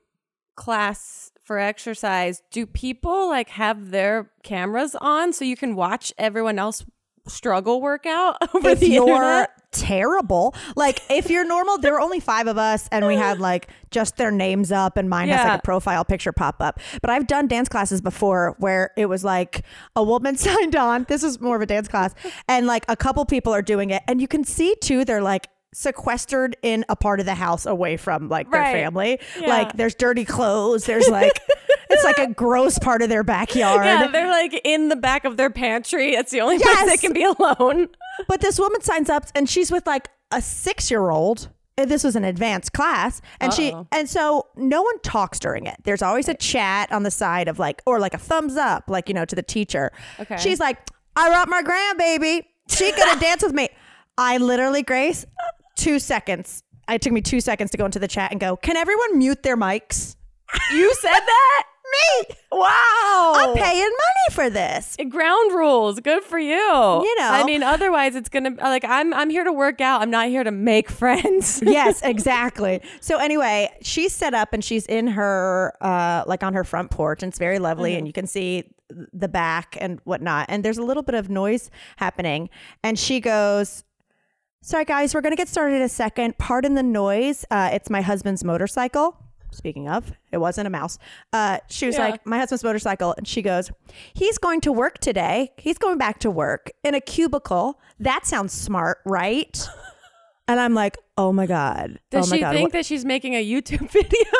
class 0.55 1.33
for 1.43 1.59
exercise. 1.59 2.43
Do 2.53 2.65
people 2.65 3.29
like 3.29 3.49
have 3.51 3.91
their 3.91 4.31
cameras 4.45 4.95
on 5.01 5.33
so 5.33 5.45
you 5.45 5.57
can 5.57 5.75
watch 5.75 6.13
everyone 6.17 6.61
else 6.61 6.85
struggle 7.27 7.81
workout 7.81 8.37
over 8.55 8.69
if 8.69 8.79
the 8.79 8.89
you're 8.89 9.03
internet? 9.09 9.51
terrible, 9.73 10.55
like 10.77 11.01
if 11.11 11.29
you're 11.29 11.45
normal, 11.45 11.77
there 11.79 11.93
were 11.93 12.01
only 12.01 12.21
five 12.21 12.47
of 12.47 12.57
us 12.57 12.89
and 12.93 13.05
we 13.05 13.17
had 13.27 13.41
like 13.41 13.69
just 13.91 14.17
their 14.17 14.31
names 14.31 14.71
up 14.71 14.97
and 14.97 15.11
mine 15.11 15.29
has 15.29 15.45
like 15.45 15.59
a 15.59 15.63
profile 15.63 16.05
picture 16.05 16.31
pop 16.31 16.61
up. 16.61 16.79
But 17.03 17.11
I've 17.11 17.27
done 17.27 17.49
dance 17.49 17.69
classes 17.69 18.01
before 18.01 18.55
where 18.61 18.93
it 18.97 19.07
was 19.07 19.25
like 19.25 19.65
a 19.97 20.05
woman 20.05 20.37
signed 20.47 20.77
on. 20.77 21.05
This 21.09 21.25
is 21.25 21.41
more 21.41 21.57
of 21.57 21.63
a 21.63 21.67
dance 21.67 21.89
class 21.89 22.15
and 22.49 22.69
like 22.69 22.85
a 22.89 22.95
couple 22.97 23.25
people 23.25 23.53
are 23.53 23.63
doing 23.63 23.91
it 23.91 24.05
and 24.07 24.21
you 24.21 24.29
can 24.29 24.45
see 24.45 24.77
too 24.81 25.05
they're 25.05 25.21
like 25.21 25.49
sequestered 25.77 26.57
in 26.63 26.85
a 26.89 26.97
part 26.97 27.21
of 27.21 27.27
the 27.27 27.35
house 27.35 27.67
away 27.67 27.97
from 27.97 28.29
like 28.29 28.51
their 28.51 28.61
Right. 28.63 28.73
family. 28.73 29.21
Yeah. 29.39 29.49
Like 29.49 29.73
there's 29.75 29.95
dirty 29.95 30.25
clothes, 30.25 30.87
there's 30.87 31.09
like 31.09 31.39
it's 31.91 32.03
like 32.05 32.19
a 32.19 32.29
gross 32.33 32.79
part 32.79 33.03
of 33.03 33.09
their 33.11 33.23
backyard. 33.23 33.85
Yeah, 33.85 34.07
they're 34.09 34.29
like 34.31 34.59
in 34.65 34.89
the 34.89 34.97
back 34.97 35.25
of 35.27 35.37
their 35.37 35.51
pantry. 35.51 36.15
It's 36.15 36.31
the 36.33 36.41
only 36.41 36.59
place 36.59 36.87
they 36.87 36.97
can 36.97 37.13
be 37.13 37.25
alone. 37.25 37.89
But 38.29 38.41
this 38.41 38.59
woman 38.59 38.81
signs 38.81 39.11
up 39.11 39.27
and 39.35 39.47
she's 39.47 39.71
with 39.71 39.87
like 39.87 40.09
a 40.33 40.41
six 40.41 40.91
year 40.91 41.11
old. 41.11 41.49
This 41.77 42.03
was 42.03 42.17
an 42.17 42.25
advanced 42.25 42.73
class. 42.73 43.21
And 43.43 43.53
she, 43.53 43.71
Uh-oh. 43.73 43.87
and 43.93 44.09
so 44.09 44.47
no 44.57 44.81
one 44.81 44.99
talks 45.01 45.39
during 45.39 45.67
it. 45.67 45.77
There's 45.85 46.01
always 46.01 46.27
a 46.27 46.33
chat 46.33 46.91
on 46.91 47.03
the 47.03 47.11
side 47.11 47.47
of 47.47 47.59
like, 47.59 47.83
or 47.85 48.01
like 48.01 48.15
a 48.15 48.19
thumbs 48.19 48.57
up, 48.57 48.85
like, 48.89 49.09
you 49.11 49.15
know, 49.15 49.27
to 49.27 49.37
the 49.37 49.43
teacher. 49.43 49.93
Okay. 50.19 50.39
She's 50.39 50.59
like, 50.59 50.79
I 51.15 51.29
brought 51.29 51.51
my 51.51 51.63
grandbaby. 51.63 52.45
She 52.71 52.91
gonna 52.93 53.21
dance 53.29 53.43
with 53.43 53.53
me. 53.53 53.69
I 54.17 54.39
literally, 54.39 54.83
Grace, 54.83 55.27
two 55.77 55.99
seconds. 55.99 56.63
It 56.89 57.03
took 57.03 57.13
me 57.13 57.21
two 57.21 57.41
seconds 57.41 57.71
to 57.73 57.77
go 57.77 57.85
into 57.85 57.99
the 57.99 58.09
chat 58.09 58.31
and 58.31 58.41
go, 58.41 58.57
can 58.57 58.77
everyone 58.77 59.19
mute 59.19 59.43
their 59.43 59.57
mics? 59.57 60.17
You 60.73 60.95
said 60.95 61.11
that? 61.11 61.63
Me. 62.21 62.35
Wow. 62.51 63.33
I'm 63.37 63.55
paying 63.55 63.79
money 63.81 64.33
for 64.33 64.51
this. 64.51 64.97
ground 65.09 65.55
rules. 65.55 66.01
Good 66.01 66.25
for 66.25 66.39
you. 66.39 66.57
You 66.57 67.15
know. 67.19 67.29
I 67.31 67.45
mean, 67.45 67.63
otherwise 67.63 68.17
it's 68.17 68.29
gonna 68.29 68.51
like 68.61 68.85
I'm 68.85 69.15
I'm 69.15 69.31
here 69.31 69.45
to 69.45 69.53
work 69.53 69.81
out. 69.81 70.03
I'm 70.03 70.11
not 70.11 70.27
here 70.27 70.43
to 70.43 70.51
make 70.51 70.91
friends. 70.91 71.63
yes, 71.65 72.03
exactly. 72.03 72.83
So 73.01 73.19
anyway, 73.19 73.71
she's 73.83 74.13
set 74.13 74.35
up 74.35 74.53
and 74.53 74.65
she's 74.65 74.85
in 74.87 75.07
her 75.07 75.75
uh 75.81 76.25
like 76.27 76.43
on 76.43 76.55
her 76.55 76.65
front 76.65 76.91
porch 76.91 77.23
and 77.23 77.31
it's 77.31 77.39
very 77.39 77.61
lovely 77.61 77.95
and 77.95 78.09
you 78.09 78.13
can 78.13 78.27
see 78.27 78.65
the 79.13 79.29
back 79.29 79.77
and 79.81 80.01
whatnot. 80.03 80.47
And 80.49 80.65
there's 80.65 80.79
a 80.79 80.83
little 80.83 81.05
bit 81.05 81.15
of 81.15 81.29
noise 81.31 81.71
happening. 81.99 82.51
And 82.83 82.99
she 82.99 83.21
goes, 83.21 83.85
Sorry 84.67 84.85
guys, 84.85 85.15
we're 85.15 85.21
gonna 85.21 85.37
get 85.37 85.49
started 85.49 85.77
in 85.77 85.83
a 85.83 85.89
second. 85.89 86.39
Pardon 86.39 86.75
the 86.75 86.83
noise. 86.83 87.45
Uh 87.53 87.71
it's 87.73 87.89
my 87.89 88.01
husband's 88.01 88.43
motorcycle. 88.43 89.17
Speaking 89.53 89.89
of, 89.89 90.13
it 90.33 90.39
wasn't 90.39 90.67
a 90.67 90.71
mouse. 90.71 90.99
Uh, 91.33 91.59
she 91.69 91.87
was 91.87 91.95
Yeah. 91.97 92.09
like, 92.09 92.27
my 92.27 92.37
husband's 92.37 92.65
motorcycle. 92.65 93.15
And 93.17 93.27
she 93.29 93.43
goes, 93.43 93.71
he's 94.13 94.39
going 94.39 94.61
to 94.63 94.73
work 94.73 94.99
today. 94.99 95.53
He's 95.57 95.79
going 95.79 95.99
back 95.99 96.19
to 96.21 96.31
work 96.33 96.73
in 96.83 96.95
a 96.97 97.01
cubicle. 97.01 97.81
That 98.01 98.27
sounds 98.27 98.53
smart, 98.53 98.99
right? 99.07 99.57
And 100.49 100.61
I'm 100.61 100.75
like, 100.75 100.97
oh 101.19 101.33
my 101.33 101.47
God. 101.47 101.99
Does 102.11 102.29
oh 102.29 102.31
my 102.31 102.37
she 102.37 102.41
God. 102.41 102.53
think 102.55 102.67
what- 102.67 102.73
that 102.75 102.87
she's 102.87 103.05
making 103.05 103.35
a 103.35 103.45
YouTube 103.45 103.91
video? 104.01 104.31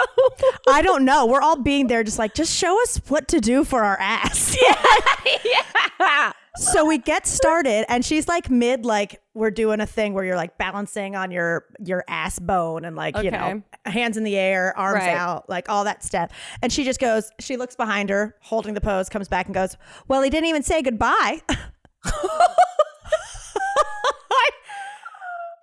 I 0.69 0.81
don't 0.81 1.05
know. 1.05 1.27
We're 1.27 1.41
all 1.41 1.57
being 1.61 1.89
there, 1.89 2.05
just 2.05 2.17
like, 2.17 2.33
just 2.33 2.55
show 2.55 2.81
us 2.83 3.01
what 3.09 3.27
to 3.29 3.41
do 3.41 3.65
for 3.65 3.83
our 3.83 3.99
ass. 3.99 4.57
yeah. 5.45 6.33
So 6.57 6.85
we 6.85 6.99
get 6.99 7.27
started, 7.27 7.85
and 7.91 8.05
she's 8.05 8.29
like 8.29 8.51
mid, 8.51 8.85
like 8.85 9.21
we're 9.35 9.51
doing 9.51 9.81
a 9.81 9.87
thing 9.87 10.15
where 10.15 10.25
you're 10.25 10.37
like 10.37 10.57
balancing 10.59 11.15
on 11.17 11.31
your 11.31 11.65
your 11.85 12.05
ass 12.09 12.39
bone 12.39 12.85
and 12.85 12.97
like 12.97 13.17
you 13.23 13.31
know 13.31 13.63
hands 13.85 14.17
in 14.17 14.25
the 14.25 14.37
air, 14.37 14.77
arms 14.77 15.01
Right. 15.01 15.15
out, 15.15 15.49
like 15.49 15.69
all 15.69 15.85
that 15.85 16.03
stuff. 16.03 16.31
And 16.63 16.73
she 16.73 16.85
just 16.85 16.99
goes, 17.01 17.31
she 17.41 17.57
looks 17.57 17.77
behind 17.77 18.11
her, 18.11 18.35
holding 18.41 18.75
the 18.75 18.81
pose, 18.81 19.09
comes 19.09 19.29
back 19.29 19.47
and 19.47 19.55
goes, 19.55 19.77
"Well, 20.09 20.23
he 20.23 20.31
didn't 20.31 20.47
even 20.49 20.63
say 20.63 20.83
goodbye." 20.83 21.43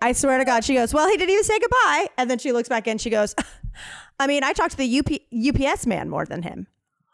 I 0.01 0.11
swear 0.11 0.37
to 0.37 0.43
God, 0.43 0.65
she 0.65 0.73
goes, 0.73 0.93
Well, 0.93 1.07
he 1.07 1.15
didn't 1.15 1.29
even 1.31 1.45
say 1.45 1.57
goodbye. 1.59 2.09
And 2.17 2.29
then 2.29 2.37
she 2.37 2.51
looks 2.51 2.67
back 2.67 2.87
in, 2.89 2.97
she 2.97 3.09
goes, 3.09 3.33
I 4.19 4.27
mean, 4.27 4.43
I 4.43 4.51
talked 4.51 4.71
to 4.71 4.77
the 4.77 4.99
UP, 4.99 5.09
UPS 5.71 5.87
man 5.87 6.09
more 6.09 6.25
than 6.25 6.43
him. 6.43 6.67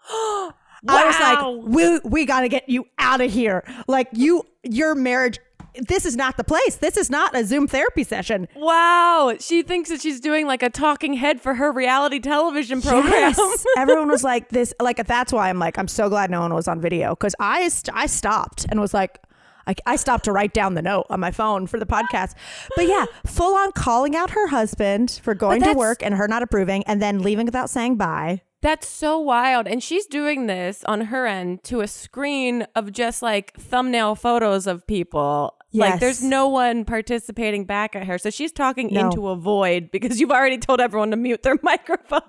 I 0.88 1.06
was 1.06 1.20
like, 1.20 1.74
we, 1.74 2.00
we 2.10 2.26
got 2.26 2.42
to 2.42 2.50
get 2.50 2.70
you 2.70 2.86
out 2.98 3.22
of 3.22 3.32
here. 3.32 3.64
Like, 3.88 4.08
you, 4.14 4.44
your 4.64 4.96
marriage, 4.96 5.40
this 5.76 6.06
is 6.06 6.16
not 6.16 6.38
the 6.38 6.44
place. 6.44 6.78
This 6.78 6.98
is 6.98 7.10
not 7.10 7.36
a 7.36 7.44
Zoom 7.46 7.68
therapy 7.68 8.04
session. 8.04 8.48
Wow. 8.56 9.36
She 9.40 9.62
thinks 9.64 9.90
that 9.90 10.02
she's 10.02 10.20
doing 10.20 10.48
like 10.48 10.64
a 10.64 10.70
talking 10.70 11.14
head 11.14 11.42
for 11.42 11.56
her 11.56 11.72
reality 11.72 12.20
television 12.20 12.82
program. 12.82 13.12
Yes. 13.12 13.66
Everyone 13.78 14.10
was 14.10 14.24
like, 14.24 14.50
this, 14.50 14.74
like, 14.82 15.06
that's 15.06 15.32
why 15.32 15.50
I'm 15.50 15.60
like, 15.60 15.78
I'm 15.78 15.88
so 15.88 16.10
glad 16.10 16.32
no 16.32 16.42
one 16.42 16.54
was 16.54 16.68
on 16.68 16.82
video 16.82 17.12
because 17.12 17.36
I, 17.40 17.68
st- 17.70 17.96
I 17.96 18.08
stopped 18.08 18.66
and 18.70 18.80
was 18.80 18.94
like, 18.94 19.20
I, 19.68 19.76
I 19.86 19.96
stopped 19.98 20.26
to 20.26 20.32
write 20.32 20.54
down 20.54 20.74
the 20.74 20.82
note 20.82 21.06
on 21.10 21.20
my 21.20 21.32
phone 21.32 21.68
for 21.68 21.80
the 21.80 21.86
podcast. 21.86 22.34
But 22.76 22.88
yeah, 22.88 23.06
full 23.26 23.56
on 23.56 23.72
calling 23.74 24.16
out 24.16 24.32
her 24.32 24.48
husband 24.48 25.20
for 25.24 25.36
going 25.36 25.62
to 25.62 25.74
work 25.74 26.02
and 26.02 26.16
her 26.16 26.28
not 26.28 26.42
approving 26.42 26.84
and 26.86 27.02
then 27.02 27.22
leaving 27.22 27.46
without 27.46 27.70
saying 27.70 27.98
bye. 27.98 28.42
That's 28.62 28.88
so 28.90 29.18
wild. 29.20 29.68
And 29.68 29.82
she's 29.82 30.06
doing 30.06 30.48
this 30.48 30.84
on 30.84 31.02
her 31.02 31.26
end 31.26 31.64
to 31.66 31.80
a 31.82 31.88
screen 31.88 32.68
of 32.76 32.92
just 32.92 33.22
like 33.22 33.56
thumbnail 33.58 34.16
photos 34.16 34.68
of 34.68 34.86
people. 34.86 35.56
Yes. 35.72 35.92
Like 35.92 36.00
there's 36.02 36.22
no 36.24 36.48
one 36.50 36.84
participating 36.84 37.64
back 37.66 37.96
at 37.96 38.06
her. 38.08 38.18
So 38.18 38.30
she's 38.30 38.52
talking 38.52 38.90
No. 38.92 39.02
into 39.06 39.30
a 39.30 39.36
void 39.36 39.92
because 39.92 40.20
you've 40.20 40.32
already 40.32 40.58
told 40.58 40.82
everyone 40.82 41.12
to 41.12 41.18
mute 41.18 41.44
their 41.44 41.58
microphone. 41.64 42.22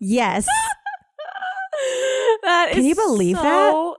Yes. 0.00 0.46
that 2.42 2.70
Can 2.72 2.84
you 2.84 2.94
believe 2.94 3.36
so- 3.36 3.98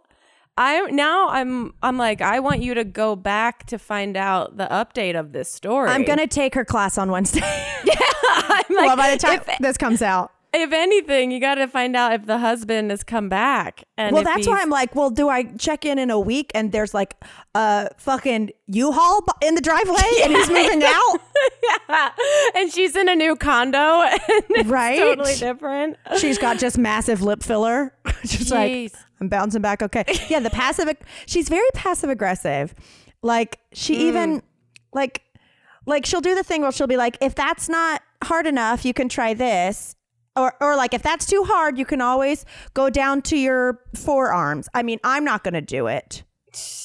I 0.60 0.82
now 0.90 1.30
I'm 1.30 1.74
I'm 1.84 1.98
like 1.98 2.20
I 2.22 2.40
want 2.40 2.64
you 2.64 2.74
to 2.74 2.84
go 2.84 3.16
back 3.16 3.68
to 3.68 3.78
find 3.78 4.18
out 4.18 4.58
the 4.58 4.66
update 4.66 5.18
of 5.18 5.32
this 5.32 5.52
story. 5.52 5.88
I'm 5.90 6.04
going 6.04 6.18
to 6.18 6.26
take 6.26 6.56
her 6.56 6.66
class 6.66 6.98
on 6.98 7.12
Wednesday. 7.12 7.42
I'm 7.44 8.76
like, 8.76 8.88
well, 8.88 8.98
by 8.98 9.12
the 9.12 9.18
time 9.18 9.40
if- 9.48 9.60
this 9.60 9.78
comes 9.78 10.02
out. 10.02 10.32
If 10.62 10.72
anything, 10.72 11.32
you 11.32 11.40
got 11.40 11.56
to 11.56 11.68
find 11.68 11.96
out 11.96 12.14
if 12.14 12.26
the 12.26 12.38
husband 12.38 12.92
has 12.92 13.04
come 13.04 13.30
back. 13.30 13.84
And 13.98 14.14
well, 14.14 14.24
that's 14.24 14.48
why 14.48 14.62
I'm 14.62 14.70
like, 14.70 14.96
well, 14.96 15.10
do 15.10 15.30
I 15.30 15.44
check 15.44 15.86
in 15.86 15.98
in 16.00 16.10
a 16.12 16.20
week 16.20 16.52
and 16.56 16.72
there's 16.72 16.94
like 16.94 17.16
a 17.56 17.90
fucking 17.98 18.52
U-Haul 18.68 19.24
in 19.42 19.56
the 19.56 19.62
driveway 19.62 20.02
and 20.24 20.34
he's 20.34 20.50
moving 20.60 20.84
out, 20.84 21.18
yeah. 21.90 22.10
And 22.56 22.72
she's 22.72 22.96
in 22.96 23.10
a 23.10 23.16
new 23.16 23.36
condo, 23.36 23.78
and 24.04 24.20
it's 24.50 24.70
right? 24.70 24.98
totally 25.00 25.36
different. 25.36 25.98
She's 26.18 26.38
got 26.38 26.58
just 26.60 26.78
massive 26.78 27.22
lip 27.22 27.44
filler. 27.44 27.94
just 28.24 28.52
like 28.52 28.92
I'm 29.20 29.28
bouncing 29.30 29.62
back. 29.62 29.82
Okay, 29.82 30.04
yeah. 30.30 30.40
The 30.40 30.50
passive. 30.50 30.90
She's 31.26 31.50
very 31.50 31.68
passive 31.74 32.10
aggressive. 32.10 32.74
Like 33.22 33.60
she 33.74 33.96
Mm. 33.96 34.00
even 34.00 34.44
like 34.94 35.22
like 35.86 36.06
she'll 36.06 36.22
do 36.22 36.36
the 36.36 36.44
thing 36.44 36.62
where 36.62 36.72
she'll 36.72 36.88
be 36.88 36.98
like, 36.98 37.18
if 37.22 37.34
that's 37.36 37.68
not 37.70 38.02
hard 38.24 38.46
enough, 38.48 38.86
you 38.86 38.94
can 38.94 39.10
try 39.10 39.34
this. 39.34 39.96
Or, 40.38 40.54
or 40.62 40.76
like 40.76 40.94
if 40.94 41.02
that's 41.02 41.26
too 41.26 41.44
hard, 41.44 41.78
you 41.78 41.86
can 41.86 42.00
always 42.00 42.46
go 42.74 42.90
down 42.90 43.22
to 43.24 43.38
your 43.38 43.80
forearms. 43.96 44.70
I 44.74 44.84
mean, 44.84 45.00
I'm 45.04 45.24
not 45.24 45.44
gonna 45.44 45.62
do 45.62 45.88
it. 45.88 46.24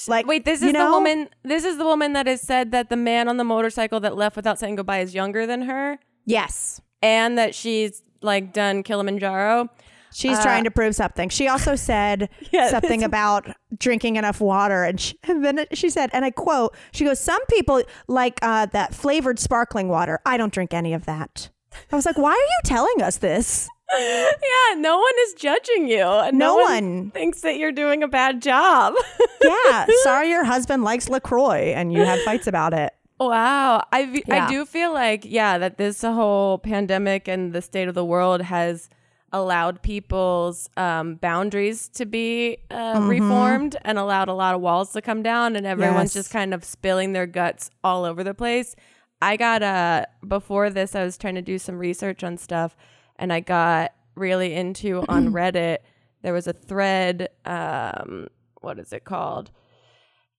Like 0.08 0.26
Wait, 0.26 0.44
this 0.44 0.62
is 0.62 0.72
the 0.72 0.90
woman. 0.90 1.28
This 1.44 1.64
is 1.64 1.78
the 1.78 1.84
woman 1.84 2.14
that 2.14 2.26
has 2.26 2.40
said 2.40 2.72
that 2.72 2.88
the 2.88 2.96
man 2.96 3.28
on 3.28 3.36
the 3.36 3.44
motorcycle 3.44 4.00
that 4.00 4.16
left 4.16 4.36
without 4.36 4.58
saying 4.58 4.76
goodbye 4.76 5.00
is 5.00 5.14
younger 5.14 5.46
than 5.46 5.62
her, 5.62 5.98
Yes, 6.24 6.80
and 7.00 7.38
that 7.38 7.54
she's 7.54 8.02
like 8.20 8.52
done 8.52 8.82
Kilimanjaro. 8.82 9.68
She's 10.14 10.38
trying 10.40 10.64
to 10.64 10.70
prove 10.70 10.94
something. 10.94 11.30
She 11.30 11.48
also 11.48 11.74
said 11.74 12.28
Yeah, 12.50 12.68
something 12.68 13.02
about 13.02 13.48
drinking 13.78 14.16
enough 14.16 14.40
water, 14.40 14.84
and, 14.84 15.00
she, 15.00 15.18
and 15.22 15.42
then 15.44 15.64
she 15.72 15.88
said, 15.88 16.10
and 16.12 16.24
I 16.24 16.30
quote, 16.30 16.76
she 16.92 17.04
goes, 17.04 17.18
"Some 17.18 17.44
people 17.46 17.82
like 18.08 18.38
uh, 18.42 18.66
that 18.66 18.94
flavored 18.94 19.38
sparkling 19.38 19.88
water. 19.88 20.20
I 20.26 20.36
don't 20.36 20.52
drink 20.52 20.74
any 20.74 20.92
of 20.92 21.06
that." 21.06 21.48
I 21.92 21.96
was 21.96 22.06
like, 22.06 22.18
"Why 22.18 22.30
are 22.30 22.34
you 22.34 22.60
telling 22.64 23.02
us 23.02 23.16
this?" 23.18 23.68
Yeah, 23.98 24.74
no 24.78 24.98
one 24.98 25.12
is 25.26 25.34
judging 25.34 25.86
you. 25.88 25.98
No 25.98 26.30
No, 26.32 26.56
one. 26.56 27.10
thinks 27.10 27.42
that 27.42 27.58
you're 27.58 27.72
doing 27.72 28.02
a 28.02 28.08
bad 28.08 28.40
job. 28.42 28.94
Yeah, 29.44 29.86
sorry, 30.04 30.30
your 30.30 30.44
husband 30.44 30.84
likes 30.84 31.08
Lacroix, 31.08 31.72
and 31.74 31.92
you 31.92 31.98
have 32.04 32.20
fights 32.22 32.46
about 32.46 32.72
it. 32.72 32.92
Wow. 33.18 33.84
I, 33.92 34.22
Yeah. 34.26 34.46
I 34.46 34.48
do 34.48 34.64
feel 34.64 34.92
like, 34.92 35.24
yeah, 35.24 35.58
that 35.58 35.78
this 35.78 36.02
whole 36.02 36.58
pandemic 36.58 37.26
and 37.26 37.52
the 37.52 37.60
state 37.60 37.88
of 37.88 37.94
the 37.96 38.04
world 38.04 38.40
has 38.42 38.88
allowed 39.32 39.82
people's 39.82 40.70
um, 40.76 41.16
boundaries 41.16 41.88
to 41.88 42.06
be 42.06 42.58
uh, 42.70 42.74
Mm-hmm. 43.00 43.08
reformed 43.08 43.76
and 43.84 43.98
allowed 43.98 44.28
a 44.28 44.34
lot 44.34 44.54
of 44.54 44.60
walls 44.60 44.92
to 44.92 45.02
come 45.02 45.22
down, 45.24 45.56
and 45.56 45.66
everyone's 45.66 46.14
Yes. 46.14 46.24
just 46.24 46.30
kind 46.32 46.54
of 46.54 46.64
spilling 46.64 47.12
their 47.12 47.26
guts 47.26 47.68
all 47.82 48.04
over 48.04 48.22
the 48.22 48.34
place. 48.34 48.76
I 49.22 49.36
got 49.36 49.62
uh 49.62 50.06
before 50.26 50.68
this, 50.68 50.96
I 50.96 51.04
was 51.04 51.16
trying 51.16 51.36
to 51.36 51.42
do 51.42 51.56
some 51.58 51.78
research 51.78 52.24
on 52.24 52.36
stuff, 52.36 52.76
and 53.16 53.32
I 53.32 53.38
got 53.40 53.92
really 54.16 54.52
into 54.52 55.04
on 55.08 55.32
Reddit. 55.32 55.78
There 56.22 56.32
was 56.32 56.46
a 56.48 56.52
thread. 56.52 57.28
Um, 57.44 58.28
what 58.60 58.78
is 58.78 58.92
it 58.92 59.04
called? 59.04 59.52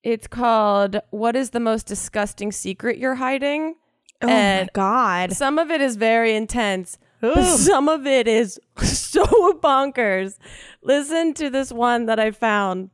It's 0.02 0.26
called 0.26 1.00
"What 1.10 1.34
is 1.34 1.50
the 1.50 1.60
most 1.60 1.86
disgusting 1.86 2.52
secret 2.52 2.98
you're 2.98 3.14
hiding?" 3.14 3.76
Oh 4.22 4.28
and 4.28 4.66
my 4.66 4.70
god! 4.74 5.32
some 5.32 5.58
of 5.58 5.70
it 5.70 5.80
is 5.80 5.96
very 5.96 6.34
intense, 6.34 6.98
but 7.20 7.42
some 7.42 7.88
of 7.88 8.06
it 8.06 8.28
is 8.28 8.60
so 8.82 9.24
bonkers. 9.62 10.36
Listen 10.82 11.32
to 11.34 11.48
this 11.48 11.72
one 11.72 12.04
that 12.04 12.20
I 12.20 12.32
found 12.32 12.90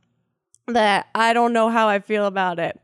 that 0.67 1.07
I 1.13 1.33
don't 1.33 1.51
know 1.51 1.67
how 1.69 1.89
I 1.89 1.99
feel 1.99 2.25
about 2.25 2.59
it. 2.59 2.80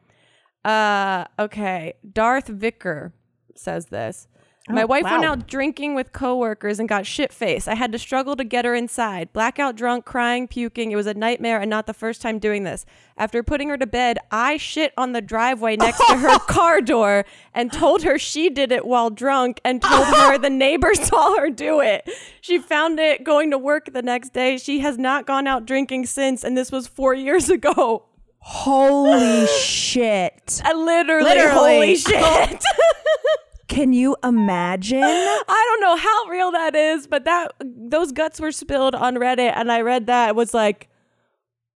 Uh, 0.63 1.25
okay, 1.39 1.93
Darth 2.13 2.47
Vicker 2.47 3.13
says 3.55 3.87
this. 3.87 4.27
My 4.69 4.83
wife 4.83 5.03
went 5.03 5.23
out 5.23 5.47
drinking 5.47 5.95
with 5.95 6.11
coworkers 6.11 6.79
and 6.79 6.89
got 6.89 7.05
shit 7.05 7.31
faced. 7.31 7.67
I 7.69 7.75
had 7.75 7.91
to 7.93 7.99
struggle 7.99 8.35
to 8.35 8.43
get 8.43 8.65
her 8.65 8.75
inside. 8.75 9.31
Blackout 9.31 9.77
drunk, 9.77 10.03
crying, 10.03 10.47
puking. 10.47 10.91
It 10.91 10.97
was 10.97 11.07
a 11.07 11.13
nightmare 11.13 11.61
and 11.61 11.69
not 11.69 11.87
the 11.87 11.93
first 11.93 12.21
time 12.21 12.37
doing 12.37 12.63
this. 12.63 12.85
After 13.17 13.43
putting 13.43 13.69
her 13.69 13.77
to 13.77 13.87
bed, 13.87 14.17
I 14.29 14.57
shit 14.57 14.93
on 14.97 15.13
the 15.13 15.21
driveway 15.21 15.77
next 15.77 16.05
to 16.07 16.17
her 16.17 16.39
car 16.47 16.81
door 16.81 17.25
and 17.53 17.71
told 17.71 18.03
her 18.03 18.19
she 18.19 18.49
did 18.49 18.71
it 18.73 18.85
while 18.85 19.09
drunk 19.09 19.61
and 19.63 19.81
told 19.81 20.05
her 20.05 20.37
the 20.37 20.49
neighbors 20.49 20.99
saw 21.07 21.37
her 21.39 21.49
do 21.49 21.79
it. 21.79 22.09
She 22.41 22.59
found 22.59 22.99
it 22.99 23.23
going 23.23 23.51
to 23.51 23.57
work 23.57 23.93
the 23.93 24.01
next 24.01 24.33
day. 24.33 24.57
She 24.57 24.79
has 24.79 24.97
not 24.97 25.25
gone 25.25 25.47
out 25.47 25.65
drinking 25.65 26.07
since, 26.07 26.43
and 26.43 26.57
this 26.57 26.73
was 26.73 26.87
four 26.87 27.13
years 27.13 27.49
ago. 27.57 28.03
Holy 28.49 29.45
shit! 29.59 30.61
I 30.63 30.71
literally, 30.73 31.23
Literally. 31.29 31.53
holy 31.53 31.95
shit. 31.95 32.63
Oh. 33.29 33.37
Can 33.67 33.91
you 33.91 34.15
imagine? 34.23 35.03
I 35.03 35.45
don't 35.47 35.81
know 35.81 35.97
how 35.97 36.25
real 36.31 36.51
that 36.53 36.73
is, 36.73 37.05
but 37.05 37.25
that 37.25 37.51
those 37.59 38.13
guts 38.13 38.39
were 38.39 38.53
spilled 38.53 38.95
on 38.95 39.15
Reddit, 39.15 39.51
and 39.55 39.69
I 39.71 39.81
read 39.81 40.07
that 40.07 40.29
it 40.29 40.35
was 40.35 40.53
like, 40.53 40.87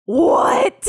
what? 0.06 0.88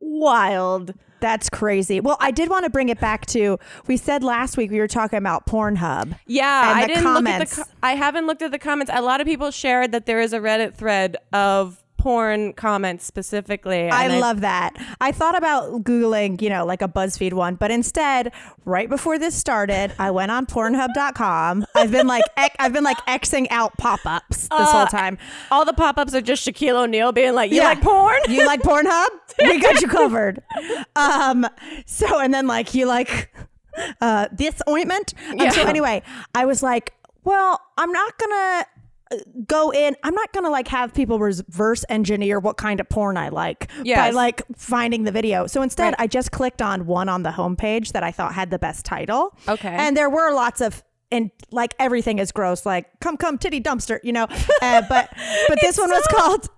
Wild. 0.00 0.94
That's 1.20 1.48
crazy. 1.50 2.00
Well, 2.00 2.16
I 2.20 2.30
did 2.30 2.48
want 2.48 2.64
to 2.64 2.70
bring 2.70 2.90
it 2.90 3.00
back 3.00 3.26
to 3.26 3.58
we 3.86 3.96
said 3.96 4.22
last 4.22 4.56
week 4.56 4.70
we 4.70 4.78
were 4.78 4.88
talking 4.88 5.16
about 5.18 5.46
Pornhub. 5.46 6.16
Yeah, 6.26 6.70
And 6.70 6.78
I 6.78 6.82
the 6.82 6.86
didn't 6.88 7.02
comments. 7.02 7.58
look 7.58 7.66
at 7.66 7.72
the. 7.72 7.78
I 7.86 7.92
haven't 7.96 8.26
looked 8.26 8.42
at 8.42 8.50
the 8.52 8.58
comments. 8.58 8.92
A 8.94 9.02
lot 9.02 9.20
of 9.20 9.26
people 9.26 9.50
shared 9.50 9.92
that 9.92 10.06
there 10.06 10.20
is 10.20 10.32
a 10.32 10.38
Reddit 10.38 10.74
thread 10.74 11.16
of 11.32 11.82
porn 12.04 12.52
comments 12.52 13.02
specifically. 13.06 13.88
I 13.88 14.18
love 14.18 14.42
that. 14.42 14.74
I 15.00 15.10
thought 15.10 15.34
about 15.38 15.84
Googling, 15.84 16.42
you 16.42 16.50
know, 16.50 16.66
like 16.66 16.82
a 16.82 16.86
BuzzFeed 16.88 17.32
one, 17.32 17.54
but 17.54 17.70
instead, 17.70 18.30
right 18.66 18.90
before 18.90 19.18
this 19.18 19.34
started, 19.34 19.90
I 19.98 20.10
went 20.10 20.30
on 20.30 20.44
Pornhub.com. 20.44 21.64
I've 21.74 21.90
been 21.90 22.06
like, 22.06 22.24
ec- 22.36 22.56
I've 22.58 22.74
been 22.74 22.84
like 22.84 22.98
Xing 23.06 23.46
out 23.50 23.74
pop-ups 23.78 24.48
this 24.48 24.48
whole 24.70 24.82
Uh, 24.82 24.86
time. 24.86 25.16
all 25.50 25.64
the 25.64 25.72
pop-ups 25.72 26.14
are 26.14 26.20
just 26.20 26.46
Shaquille 26.46 26.74
O'Neal 26.84 27.10
being 27.12 27.32
like, 27.34 27.50
"You 27.50 27.62
Yeah. 27.62 27.68
like 27.68 27.80
porn?" 27.80 28.20
You 28.28 28.44
like 28.44 28.60
Pornhub? 28.60 29.08
We 29.42 29.58
got 29.66 29.80
you 29.80 29.88
covered. 29.88 30.42
Um, 30.96 31.46
so 31.86 32.18
and 32.20 32.34
then 32.34 32.46
like 32.46 32.74
you 32.74 32.84
like 32.84 33.34
uh 34.02 34.28
this 34.30 34.60
ointment. 34.68 35.14
Um, 35.40 35.50
so 35.52 35.62
anyway, 35.66 36.02
I 36.34 36.44
was 36.44 36.62
like, 36.62 36.92
well, 37.24 37.62
I'm 37.78 37.92
not 37.92 38.18
gonna 38.18 38.66
go 39.46 39.72
in 39.72 39.96
i'm 40.02 40.14
not 40.14 40.32
gonna 40.32 40.50
like 40.50 40.68
have 40.68 40.92
people 40.94 41.18
reverse 41.18 41.84
engineer 41.88 42.38
what 42.38 42.56
kind 42.56 42.80
of 42.80 42.88
porn 42.88 43.16
i 43.16 43.28
like 43.28 43.68
by 43.68 43.82
Yes. 43.84 44.14
like 44.14 44.42
finding 44.56 45.04
the 45.04 45.12
video 45.12 45.46
so 45.46 45.62
instead 45.62 45.84
Right. 45.84 45.94
i 46.00 46.06
just 46.06 46.30
clicked 46.32 46.62
on 46.62 46.86
one 46.86 47.08
on 47.08 47.22
the 47.22 47.30
homepage 47.30 47.92
that 47.92 48.02
i 48.02 48.10
thought 48.10 48.34
had 48.34 48.50
the 48.50 48.58
best 48.58 48.84
title 48.84 49.36
Okay. 49.48 49.68
and 49.68 49.96
there 49.96 50.08
were 50.10 50.32
lots 50.32 50.60
of 50.60 50.82
and 51.12 51.30
like 51.50 51.74
everything 51.78 52.18
is 52.18 52.32
gross 52.32 52.64
like 52.66 52.86
come 53.00 53.16
come 53.16 53.38
titty 53.38 53.60
dumpster 53.60 53.98
you 54.02 54.12
know 54.12 54.26
uh, 54.62 54.82
but 54.88 55.08
but 55.48 55.58
this 55.60 55.78
one 55.78 55.90
was 55.90 56.06
called 56.08 56.48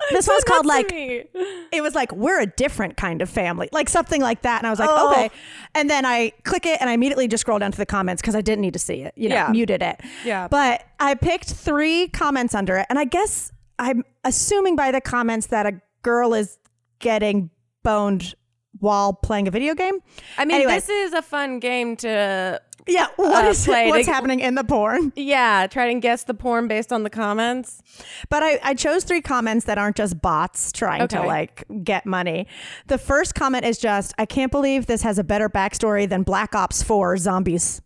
this 0.10 0.26
one's 0.26 0.44
called 0.44 0.66
like 0.66 0.90
it 0.92 1.82
was 1.82 1.94
like 1.94 2.12
we're 2.12 2.40
a 2.40 2.46
different 2.46 2.96
kind 2.96 3.22
of 3.22 3.28
family 3.30 3.68
like 3.72 3.88
something 3.88 4.20
like 4.20 4.42
that 4.42 4.58
and 4.58 4.66
i 4.66 4.70
was 4.70 4.78
like 4.78 4.88
Oh. 4.90 5.10
okay 5.12 5.30
and 5.74 5.88
then 5.88 6.04
i 6.06 6.32
click 6.44 6.66
it 6.66 6.80
and 6.80 6.88
i 6.90 6.94
immediately 6.94 7.28
just 7.28 7.42
scroll 7.42 7.58
down 7.58 7.72
to 7.72 7.78
the 7.78 7.86
comments 7.86 8.20
because 8.22 8.34
i 8.34 8.40
didn't 8.40 8.62
need 8.62 8.72
to 8.72 8.78
see 8.78 9.02
it 9.02 9.12
you 9.16 9.28
know 9.28 9.34
Yeah. 9.36 9.48
muted 9.50 9.82
it 9.82 10.00
Yeah. 10.24 10.48
but 10.48 10.84
i 10.98 11.14
picked 11.14 11.50
three 11.52 12.08
comments 12.08 12.54
under 12.54 12.76
it 12.78 12.86
and 12.88 12.98
i 12.98 13.04
guess 13.04 13.52
i'm 13.78 14.02
assuming 14.24 14.76
by 14.76 14.90
the 14.92 15.00
comments 15.00 15.46
that 15.48 15.66
a 15.66 15.80
girl 16.02 16.34
is 16.34 16.58
getting 16.98 17.50
boned 17.82 18.34
while 18.80 19.12
playing 19.12 19.46
a 19.48 19.50
video 19.50 19.74
game 19.74 19.94
I 20.38 20.44
mean, 20.44 20.56
Anyway. 20.56 20.74
this 20.74 20.88
is 20.88 21.12
a 21.12 21.22
fun 21.22 21.58
game 21.60 21.96
to, 21.98 22.60
yeah 22.88 23.06
what 23.16 23.44
Uh, 23.44 23.48
is 23.50 23.64
play 23.64 23.88
what's 23.90 24.06
to- 24.06 24.12
happening 24.12 24.40
in 24.40 24.54
the 24.56 24.64
porn 24.64 25.12
yeah, 25.14 25.66
try 25.68 25.86
and 25.86 26.02
guess 26.02 26.24
the 26.24 26.34
porn 26.34 26.66
based 26.68 26.92
on 26.92 27.02
the 27.04 27.10
comments. 27.10 27.80
But 28.28 28.42
I, 28.42 28.58
I 28.62 28.74
chose 28.74 29.04
three 29.04 29.20
comments 29.20 29.66
that 29.66 29.78
aren't 29.78 29.96
just 29.96 30.20
bots 30.20 30.72
trying 30.72 31.06
to 31.08 31.22
like 31.22 31.64
get 31.84 32.06
money. 32.06 32.46
The 32.88 32.98
first 32.98 33.34
comment 33.36 33.64
is 33.64 33.78
just, 33.78 34.14
I 34.18 34.26
can't 34.26 34.50
believe 34.50 34.86
this 34.86 35.02
has 35.02 35.18
a 35.18 35.24
better 35.24 35.48
backstory 35.48 36.08
than 36.08 36.22
Black 36.24 36.54
Ops 36.56 36.82
4 36.82 37.16
Zombies. 37.18 37.80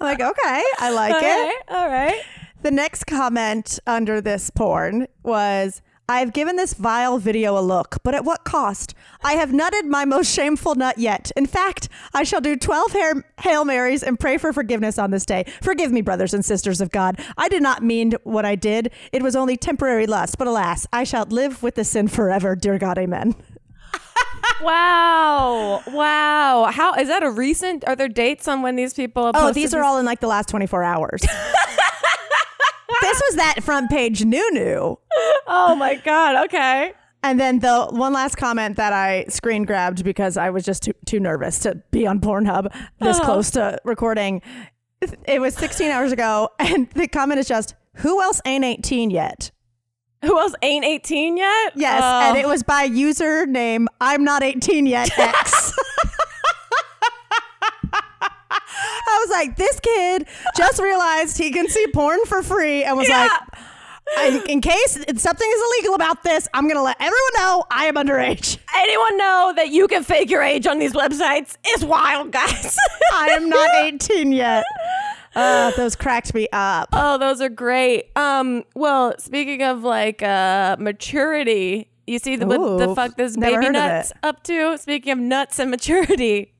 I'm 0.00 0.06
like, 0.06 0.20
okay, 0.20 0.62
I 0.78 0.90
like 0.92 1.12
All 1.14 1.20
it. 1.20 1.24
right, 1.24 1.60
all 1.68 1.88
right. 1.88 2.22
The 2.62 2.70
next 2.70 3.04
comment 3.04 3.78
under 3.86 4.20
this 4.20 4.50
porn 4.50 5.06
was 5.22 5.82
I've 6.10 6.32
given 6.32 6.56
this 6.56 6.74
vile 6.74 7.18
video 7.18 7.56
a 7.56 7.62
look, 7.62 7.98
but 8.02 8.16
at 8.16 8.24
what 8.24 8.42
cost? 8.42 8.94
I 9.22 9.34
have 9.34 9.50
nutted 9.50 9.84
my 9.84 10.04
most 10.04 10.34
shameful 10.34 10.74
nut 10.74 10.98
yet. 10.98 11.30
In 11.36 11.46
fact, 11.46 11.88
I 12.12 12.24
shall 12.24 12.40
do 12.40 12.56
12 12.56 12.90
Hail- 12.90 13.22
Hail 13.42 13.64
Marys 13.64 14.02
and 14.02 14.18
pray 14.18 14.36
for 14.36 14.52
forgiveness 14.52 14.98
on 14.98 15.12
this 15.12 15.24
day. 15.24 15.44
Forgive 15.62 15.92
me, 15.92 16.00
brothers 16.00 16.34
and 16.34 16.44
sisters 16.44 16.80
of 16.80 16.90
God. 16.90 17.20
I 17.38 17.48
did 17.48 17.62
not 17.62 17.84
mean 17.84 18.14
what 18.24 18.44
I 18.44 18.56
did. 18.56 18.90
It 19.12 19.22
was 19.22 19.36
only 19.36 19.56
temporary 19.56 20.08
lust, 20.08 20.36
but 20.36 20.48
alas, 20.48 20.84
I 20.92 21.04
shall 21.04 21.26
live 21.26 21.62
with 21.62 21.76
the 21.76 21.84
sin 21.84 22.08
forever. 22.08 22.56
Dear 22.56 22.76
God, 22.78 22.98
amen. 22.98 23.36
Wow. 24.62 25.82
Wow. 25.86 26.70
How 26.70 26.92
is 26.94 27.08
that 27.08 27.22
a 27.22 27.30
recent 27.30 27.82
are 27.86 27.96
there 27.96 28.08
dates 28.08 28.46
on 28.46 28.60
when 28.60 28.76
these 28.76 28.92
people 28.92 29.30
Oh, 29.34 29.52
these 29.54 29.72
are 29.72 29.82
all 29.82 29.96
in 29.96 30.04
like 30.04 30.20
the 30.20 30.26
last 30.26 30.50
24 30.50 30.82
hours. 30.82 31.22
this 33.02 33.22
was 33.28 33.36
that 33.36 33.62
front 33.62 33.90
page 33.90 34.24
new. 34.24 34.98
Oh 35.46 35.74
my 35.76 35.96
god. 35.96 36.44
Okay. 36.46 36.92
And 37.22 37.38
then 37.38 37.58
the 37.58 37.86
one 37.90 38.12
last 38.14 38.36
comment 38.36 38.76
that 38.76 38.92
I 38.94 39.24
screen 39.28 39.64
grabbed 39.64 40.04
because 40.04 40.36
I 40.38 40.48
was 40.50 40.64
just 40.64 40.82
too, 40.84 40.94
too 41.04 41.20
nervous 41.20 41.58
to 41.60 41.74
be 41.90 42.06
on 42.06 42.20
Pornhub 42.20 42.72
this 43.00 43.16
Uh-huh. 43.18 43.24
close 43.24 43.50
to 43.52 43.78
recording 43.84 44.40
it 45.26 45.40
was 45.40 45.54
16 45.54 45.90
hours 45.90 46.12
ago, 46.12 46.50
and 46.58 46.88
the 46.90 47.08
comment 47.08 47.40
is 47.40 47.48
just, 47.48 47.74
"Who 47.96 48.20
else 48.20 48.40
ain't 48.44 48.64
18 48.64 49.10
yet?" 49.10 49.50
Who 50.22 50.38
else 50.38 50.54
ain't 50.60 50.84
18 50.84 51.38
yet? 51.38 51.72
Yes, 51.74 52.02
Oh. 52.04 52.20
and 52.28 52.36
it 52.36 52.46
was 52.46 52.62
by 52.62 52.86
username 52.86 53.86
I'm 54.02 54.22
not 54.24 54.42
18 54.42 54.84
yet 54.84 55.10
X. 55.18 55.72
I 59.06 59.18
was 59.20 59.30
like, 59.30 59.56
this 59.56 59.78
kid 59.80 60.26
just 60.56 60.80
realized 60.80 61.38
he 61.38 61.50
can 61.50 61.68
see 61.68 61.86
porn 61.92 62.24
for 62.26 62.42
free 62.42 62.84
and 62.84 62.96
was 62.96 63.08
Yeah. 63.08 63.18
like, 63.28 63.60
I, 64.16 64.42
in 64.48 64.60
case 64.60 64.94
something 65.16 65.48
is 65.54 65.62
illegal 65.78 65.94
about 65.94 66.22
this, 66.24 66.48
I'm 66.52 66.66
gonna 66.66 66.82
let 66.82 66.96
everyone 66.98 67.32
know 67.36 67.64
I 67.70 67.84
am 67.86 67.94
underage. 67.94 68.58
Anyone 68.76 69.16
know 69.18 69.52
that 69.56 69.68
you 69.70 69.86
can 69.86 70.02
fake 70.02 70.30
your 70.30 70.42
age 70.42 70.66
on 70.66 70.78
these 70.80 70.92
websites? 70.94 71.56
It's 71.64 71.84
wild, 71.84 72.32
guys. 72.32 72.76
I 73.12 73.28
am 73.28 73.48
not 73.48 73.70
18 73.84 74.32
yet. 74.32 74.64
Uh, 75.34 75.70
those 75.76 75.94
cracked 75.94 76.34
me 76.34 76.48
up. 76.52 76.88
oh, 76.92 77.16
those 77.18 77.40
are 77.40 77.48
great. 77.48 78.06
Um, 78.16 78.64
well, 78.74 79.14
speaking 79.18 79.62
of 79.62 79.84
like 79.84 80.22
uh 80.24 80.76
maturity, 80.80 81.88
you 82.08 82.18
see 82.18 82.34
the, 82.34 82.46
what 82.46 82.78
the 82.78 82.94
fuck 82.96 83.16
this 83.16 83.36
baby 83.36 83.68
nuts 83.70 84.12
up 84.24 84.42
to? 84.44 84.76
Speaking 84.78 85.12
of 85.12 85.18
nuts 85.20 85.58
and 85.60 85.70
maturity, 85.70 86.52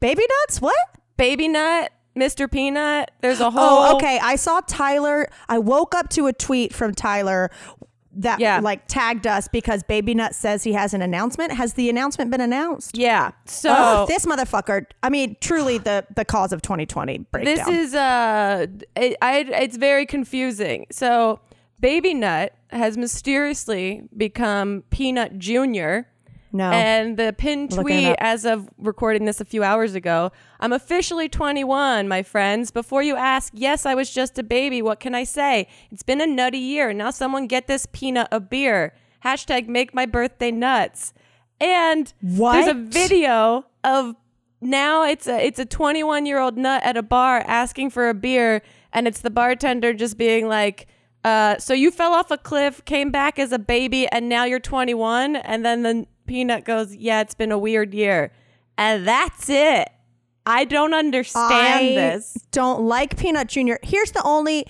Baby 0.00 0.22
nuts? 0.42 0.60
What? 0.62 0.76
Baby 1.16 1.48
nut, 1.48 1.92
Mr. 2.16 2.50
Peanut. 2.50 3.10
There's 3.20 3.40
a 3.40 3.50
whole. 3.50 3.62
Oh, 3.92 3.96
okay. 3.96 4.18
I 4.22 4.36
saw 4.36 4.60
Tyler. 4.66 5.28
I 5.48 5.58
woke 5.58 5.94
up 5.94 6.08
to 6.10 6.26
a 6.26 6.32
tweet 6.32 6.72
from 6.74 6.94
Tyler 6.94 7.50
that 8.18 8.40
Yeah. 8.40 8.60
like 8.60 8.86
tagged 8.88 9.26
us 9.26 9.46
because 9.46 9.82
Baby 9.82 10.14
Nut 10.14 10.34
says 10.34 10.62
he 10.64 10.72
has 10.72 10.94
an 10.94 11.02
announcement. 11.02 11.52
Has 11.52 11.74
the 11.74 11.90
announcement 11.90 12.30
been 12.30 12.40
announced? 12.40 12.96
Yeah. 12.96 13.32
So 13.44 13.70
Ugh, 13.70 14.08
this 14.08 14.24
motherfucker. 14.24 14.86
I 15.02 15.10
mean, 15.10 15.36
truly 15.42 15.76
the 15.76 16.06
the 16.14 16.24
cause 16.24 16.52
of 16.52 16.62
2020 16.62 17.18
breakdown. 17.30 17.54
This 17.54 17.68
is 17.68 17.94
uh, 17.94 18.66
it, 18.96 19.18
I 19.20 19.40
it's 19.40 19.76
very 19.76 20.06
confusing. 20.06 20.86
So, 20.90 21.40
Baby 21.78 22.14
Nut 22.14 22.54
has 22.70 22.96
mysteriously 22.96 24.04
become 24.16 24.82
Peanut 24.88 25.38
Junior. 25.38 26.08
No. 26.56 26.70
And 26.70 27.16
the 27.16 27.34
pinned 27.36 27.72
Looking 27.72 27.84
tweet, 27.84 28.16
as 28.18 28.44
of 28.44 28.68
recording 28.78 29.26
this 29.26 29.40
a 29.40 29.44
few 29.44 29.62
hours 29.62 29.94
ago, 29.94 30.32
I'm 30.58 30.72
officially 30.72 31.28
21, 31.28 32.08
my 32.08 32.22
friends. 32.22 32.70
Before 32.70 33.02
you 33.02 33.14
ask, 33.14 33.52
yes, 33.54 33.84
I 33.84 33.94
was 33.94 34.10
just 34.10 34.38
a 34.38 34.42
baby. 34.42 34.80
What 34.80 34.98
can 34.98 35.14
I 35.14 35.24
say? 35.24 35.68
It's 35.90 36.02
been 36.02 36.20
a 36.20 36.26
nutty 36.26 36.58
year. 36.58 36.92
Now, 36.92 37.10
someone 37.10 37.46
get 37.46 37.66
this 37.66 37.86
peanut 37.92 38.28
a 38.32 38.40
beer. 38.40 38.94
Hashtag 39.24 39.68
make 39.68 39.92
my 39.94 40.06
birthday 40.06 40.50
nuts. 40.50 41.12
And 41.60 42.12
there's 42.54 42.68
a 42.68 42.74
video 42.74 43.66
of 43.84 44.14
now 44.60 45.04
it's 45.04 45.26
a 45.26 45.44
it's 45.44 45.58
a 45.58 45.64
21 45.64 46.26
year 46.26 46.38
old 46.38 46.56
nut 46.56 46.82
at 46.84 46.96
a 46.96 47.02
bar 47.02 47.42
asking 47.46 47.90
for 47.90 48.08
a 48.08 48.14
beer, 48.14 48.62
and 48.92 49.06
it's 49.06 49.20
the 49.20 49.30
bartender 49.30 49.92
just 49.92 50.16
being 50.16 50.48
like. 50.48 50.86
Uh, 51.24 51.58
so 51.58 51.74
you 51.74 51.90
fell 51.90 52.12
off 52.12 52.30
a 52.30 52.38
cliff, 52.38 52.84
came 52.84 53.10
back 53.10 53.36
as 53.36 53.50
a 53.50 53.58
baby, 53.58 54.06
and 54.08 54.28
now 54.28 54.44
you're 54.44 54.60
21. 54.60 55.34
And 55.34 55.64
then 55.64 55.82
the 55.82 56.06
peanut 56.26 56.64
goes, 56.64 56.94
"Yeah, 56.94 57.20
it's 57.20 57.34
been 57.34 57.52
a 57.52 57.58
weird 57.58 57.94
year," 57.94 58.32
and 58.76 59.06
that's 59.06 59.48
it. 59.48 59.88
I 60.48 60.64
don't 60.64 60.94
understand 60.94 61.52
I 61.52 61.94
this. 61.94 62.36
don't 62.52 62.82
like 62.82 63.16
Peanut 63.16 63.48
Junior. 63.48 63.78
Here's 63.82 64.12
the 64.12 64.22
only 64.22 64.66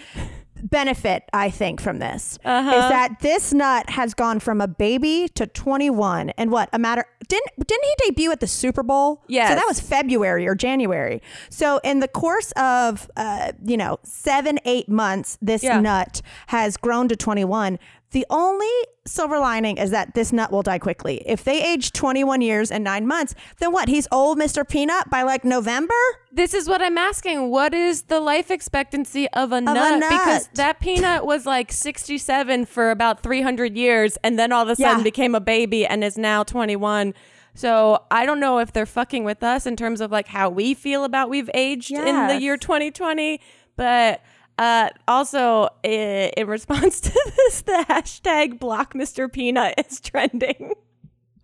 benefit 0.62 1.22
I 1.34 1.50
think 1.50 1.80
from 1.82 1.98
this 1.98 2.38
Uh-huh. 2.44 2.70
is 2.70 2.88
that 2.88 3.20
this 3.20 3.52
nut 3.52 3.90
has 3.90 4.14
gone 4.14 4.40
from 4.40 4.60
a 4.62 4.66
baby 4.66 5.28
to 5.34 5.46
21 5.46 6.30
and 6.30 6.50
what 6.50 6.70
a 6.72 6.78
matter 6.78 7.04
didn't 7.28 7.50
didn't 7.66 7.84
he 7.84 7.94
debut 8.06 8.30
at 8.32 8.40
the 8.40 8.46
Super 8.46 8.82
Bowl? 8.82 9.22
Yeah, 9.28 9.50
So 9.50 9.54
that 9.56 9.66
was 9.66 9.80
February 9.80 10.46
or 10.46 10.54
January. 10.54 11.20
So 11.50 11.78
in 11.84 12.00
the 12.00 12.08
course 12.08 12.52
of 12.52 13.10
uh, 13.18 13.52
you 13.64 13.76
know, 13.76 13.98
7 14.02 14.58
8 14.64 14.88
months 14.88 15.36
this 15.42 15.62
Yeah. 15.62 15.78
nut 15.80 16.22
has 16.48 16.76
grown 16.78 17.08
to 17.08 17.16
21. 17.16 17.78
The 18.12 18.24
only 18.30 18.70
silver 19.04 19.38
lining 19.38 19.78
is 19.78 19.90
that 19.90 20.14
this 20.14 20.32
nut 20.32 20.50
will 20.52 20.62
die 20.62 20.78
quickly. 20.78 21.22
If 21.26 21.44
they 21.44 21.62
age 21.62 21.92
21 21.92 22.40
years 22.40 22.70
and 22.70 22.82
9 22.84 23.06
months, 23.06 23.34
then 23.58 23.72
what? 23.72 23.88
He's 23.88 24.06
old 24.12 24.38
Mr. 24.38 24.66
Peanut 24.68 25.10
by 25.10 25.22
like 25.22 25.44
November? 25.44 25.94
This 26.32 26.54
is 26.54 26.68
what 26.68 26.80
I'm 26.80 26.96
asking. 26.98 27.50
What 27.50 27.74
is 27.74 28.02
the 28.02 28.20
life 28.20 28.50
expectancy 28.50 29.28
of 29.30 29.52
a, 29.52 29.56
a 29.56 29.60
nut? 29.60 30.00
Because 30.08 30.48
that 30.54 30.80
peanut 30.80 31.26
was 31.26 31.46
like 31.46 31.72
67 31.72 32.66
for 32.66 32.90
about 32.90 33.22
300 33.22 33.76
years 33.76 34.16
and 34.22 34.38
then 34.38 34.52
all 34.52 34.62
of 34.62 34.68
a 34.68 34.76
sudden 34.76 34.98
Yeah. 34.98 35.04
became 35.04 35.34
a 35.34 35.40
baby 35.40 35.84
and 35.84 36.04
is 36.04 36.16
now 36.16 36.42
21. 36.42 37.12
So 37.54 38.02
I 38.10 38.26
don't 38.26 38.38
know 38.38 38.58
if 38.58 38.72
they're 38.72 38.86
fucking 38.86 39.24
with 39.24 39.42
us 39.42 39.66
in 39.66 39.76
terms 39.76 40.00
of 40.00 40.12
like 40.12 40.28
how 40.28 40.50
we 40.50 40.74
feel 40.74 41.04
about 41.04 41.30
we've 41.30 41.50
aged 41.54 41.90
in 41.90 42.26
the 42.28 42.40
year 42.40 42.56
2020. 42.56 43.40
But 43.76 44.22
uh, 44.58 44.88
also, 45.06 45.68
in 45.82 46.46
response 46.46 47.00
to 47.02 47.32
this, 47.36 47.62
the 47.62 47.84
hashtag 47.88 48.58
block 48.58 48.94
Mr. 48.94 49.30
Peanut 49.32 49.74
is 49.88 50.00
trending. 50.00 50.74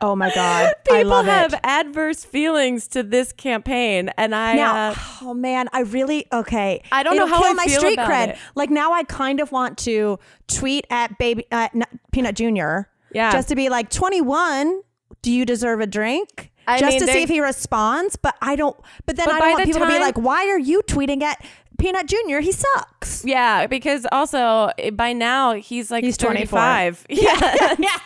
Oh 0.00 0.16
my 0.16 0.34
god, 0.34 0.74
People 0.84 1.22
have 1.22 1.52
it. 1.52 1.60
adverse 1.62 2.24
feelings 2.24 2.88
to 2.88 3.04
this 3.04 3.32
campaign, 3.32 4.10
and 4.16 4.34
I 4.34 4.56
Now, 4.56 4.90
uh, 4.90 4.94
oh 5.22 5.32
man, 5.32 5.68
I 5.72 5.82
really 5.82 6.26
okay. 6.32 6.82
I 6.90 7.04
don't 7.04 7.16
know 7.16 7.26
It'll 7.26 7.36
how 7.36 7.40
kill 7.42 7.50
I 7.52 7.54
my 7.54 7.66
feel 7.66 7.78
street 7.78 7.92
about 7.94 8.10
cred. 8.10 8.28
it. 8.30 8.38
Like 8.56 8.68
now, 8.70 8.92
I 8.92 9.04
kind 9.04 9.38
of 9.38 9.52
want 9.52 9.78
to 9.78 10.18
tweet 10.48 10.86
at 10.90 11.18
baby 11.18 11.46
uh, 11.52 11.68
Peanut 12.10 12.34
Junior. 12.34 12.88
Yeah. 13.14 13.30
just 13.30 13.48
to 13.50 13.54
be 13.54 13.68
like 13.68 13.90
twenty 13.90 14.20
one. 14.20 14.80
Do 15.20 15.30
you 15.30 15.44
deserve 15.46 15.80
a 15.80 15.86
drink? 15.86 16.50
I 16.66 16.80
just 16.80 16.90
mean, 16.98 17.00
to 17.00 17.06
see 17.06 17.22
if 17.22 17.28
he 17.28 17.40
responds. 17.40 18.16
But 18.16 18.34
I 18.42 18.56
don't. 18.56 18.76
But 19.06 19.16
then 19.16 19.26
But 19.26 19.36
I 19.36 19.38
don't 19.38 19.50
want 19.52 19.64
people 19.66 19.80
to 19.82 19.86
be 19.86 20.00
like, 20.00 20.16
"Why 20.18 20.48
are 20.48 20.58
you 20.58 20.82
tweeting 20.82 21.22
at 21.22 21.44
Peanut 21.82 22.06
Junior? 22.06 22.40
He 22.40 22.52
sucks." 22.52 23.24
Yeah, 23.24 23.66
because 23.66 24.06
also 24.12 24.70
eh, 24.78 24.90
by 24.90 25.12
now 25.12 25.54
he's 25.54 25.90
like 25.90 26.04
He's 26.04 26.16
25. 26.16 27.06
Yeah. 27.08 27.74
yeah. 27.78 27.98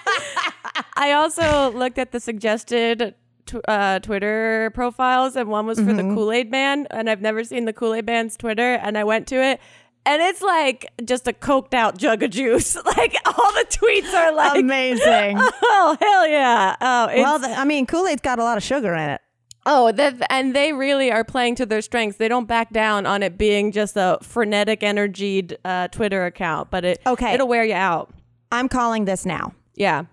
I 0.97 1.13
also 1.13 1.71
looked 1.73 1.99
at 1.99 2.13
the 2.13 2.21
suggested 2.21 3.15
tw- 3.47 3.57
uh, 3.69 3.99
Twitter 4.01 4.71
profiles, 4.75 5.37
and 5.37 5.49
one 5.49 5.67
was 5.67 5.79
for 5.79 5.85
Mm-hmm. 5.85 6.09
the 6.09 6.15
Kool 6.15 6.33
Aid 6.33 6.51
Man, 6.51 6.87
and 6.91 7.09
I've 7.11 7.21
never 7.21 7.45
seen 7.45 7.65
the 7.67 7.73
Kool 7.73 7.95
Aid 7.95 8.07
Man's 8.07 8.37
Twitter, 8.37 8.75
and 8.75 8.97
I 8.99 9.05
went 9.05 9.27
to 9.29 9.37
it. 9.37 9.61
And 10.09 10.23
it's 10.23 10.41
like 10.41 10.87
just 11.05 11.27
a 11.27 11.33
coked 11.33 11.75
out 11.75 11.99
jug 11.99 12.23
of 12.23 12.31
juice. 12.31 12.77
Like 12.97 13.15
all 13.27 13.53
the 13.53 13.67
tweets 13.69 14.13
are 14.15 14.33
like, 14.33 14.59
Amazing. 14.61 15.39
oh 15.39 15.97
hell 16.01 16.27
yeah! 16.29 16.77
Oh, 16.81 17.07
well, 17.15 17.39
th- 17.41 17.57
I 17.59 17.65
mean, 17.65 17.87
Kool 17.87 18.07
Aid's 18.07 18.23
got 18.23 18.39
a 18.39 18.43
lot 18.45 18.57
of 18.57 18.63
sugar 18.63 18.95
in 18.95 19.11
it. 19.11 19.21
Oh, 19.69 19.91
that 19.93 20.23
and 20.31 20.55
they 20.55 20.73
really 20.73 21.11
are 21.11 21.25
playing 21.25 21.57
to 21.57 21.67
their 21.67 21.83
strengths. 21.83 22.19
They 22.19 22.29
don't 22.29 22.47
back 22.47 22.73
down 22.73 23.05
on 23.05 23.23
it 23.25 23.37
being 23.37 23.73
just 23.73 23.97
a 23.97 24.19
frenetic, 24.23 24.83
energied 24.85 25.59
uh, 25.65 25.89
Twitter 25.89 26.25
account, 26.25 26.71
but 26.71 26.85
it 26.85 27.01
Okay. 27.07 27.35
it'll 27.35 27.49
wear 27.49 27.65
you 27.65 27.75
out. 27.75 28.15
I'm 28.53 28.69
calling 28.69 29.05
this 29.07 29.27
now. 29.27 29.53
Yeah, 29.75 30.05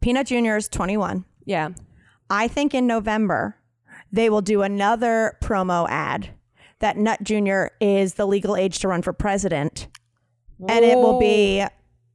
Peanut 0.00 0.28
Junior 0.28 0.56
is 0.56 0.68
twenty 0.68 0.96
one. 0.96 1.24
yeah. 1.44 1.70
I 2.30 2.48
think 2.48 2.72
in 2.74 2.86
November 2.86 3.56
they 4.12 4.30
will 4.30 4.40
do 4.40 4.62
another 4.62 5.36
promo 5.42 5.86
ad 5.90 6.30
that 6.78 6.96
Nut 6.96 7.22
Jr. 7.22 7.66
is 7.80 8.14
the 8.14 8.26
legal 8.26 8.56
age 8.56 8.78
to 8.80 8.88
run 8.88 9.02
for 9.02 9.12
president. 9.12 9.88
And 10.68 10.84
it 10.84 10.96
will 10.96 11.18
be, 11.18 11.64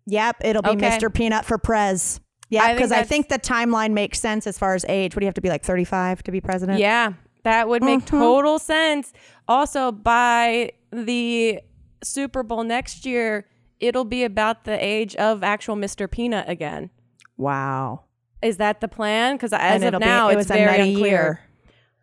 yep, 0.06 0.38
it'll 0.42 0.62
be 0.62 0.70
Okay. 0.70 0.90
Mr. 0.90 1.14
Peanut 1.14 1.44
for 1.46 1.58
Prez. 1.58 2.20
I 2.52 2.56
Yeah, 2.70 2.74
because 2.74 2.92
I, 2.92 2.96
that's- 2.96 3.10
think 3.10 3.30
the 3.30 3.40
timeline 3.40 3.92
makes 3.94 4.20
sense 4.20 4.48
as 4.48 4.58
far 4.58 4.74
as 4.76 4.86
age. 4.88 5.16
What 5.16 5.20
do 5.20 5.26
you 5.26 5.28
have 5.28 5.36
to 5.36 5.42
be 5.42 5.50
like 5.50 5.64
35 5.64 6.24
to 6.24 6.32
be 6.32 6.40
president? 6.42 6.80
Yeah, 6.80 7.14
that 7.44 7.68
would 7.68 7.84
make 7.84 8.00
Mm-hmm. 8.06 8.18
total 8.20 8.60
sense. 8.60 9.14
Also, 9.48 9.92
by 9.92 10.72
the 10.92 11.60
Super 12.04 12.44
Bowl 12.44 12.64
next 12.64 13.06
year, 13.06 13.46
it'll 13.80 14.06
be 14.06 14.24
about 14.24 14.64
the 14.64 14.84
age 14.84 15.16
of 15.16 15.44
actual 15.44 15.76
Mr. 15.76 16.10
Peanut 16.10 16.48
again. 16.50 16.90
Wow. 17.38 18.04
Is 18.42 18.58
that 18.58 18.82
the 18.82 18.88
plan? 18.88 19.36
Because 19.36 19.52
as 19.54 19.82
and 19.84 19.96
of 19.96 20.00
now, 20.00 20.28
be, 20.28 20.34
it 20.34 20.38
it's 20.40 20.50
was 20.50 20.52
a 20.52 20.54
very 20.66 20.90
unclear. 20.92 21.08
year. 21.10 21.40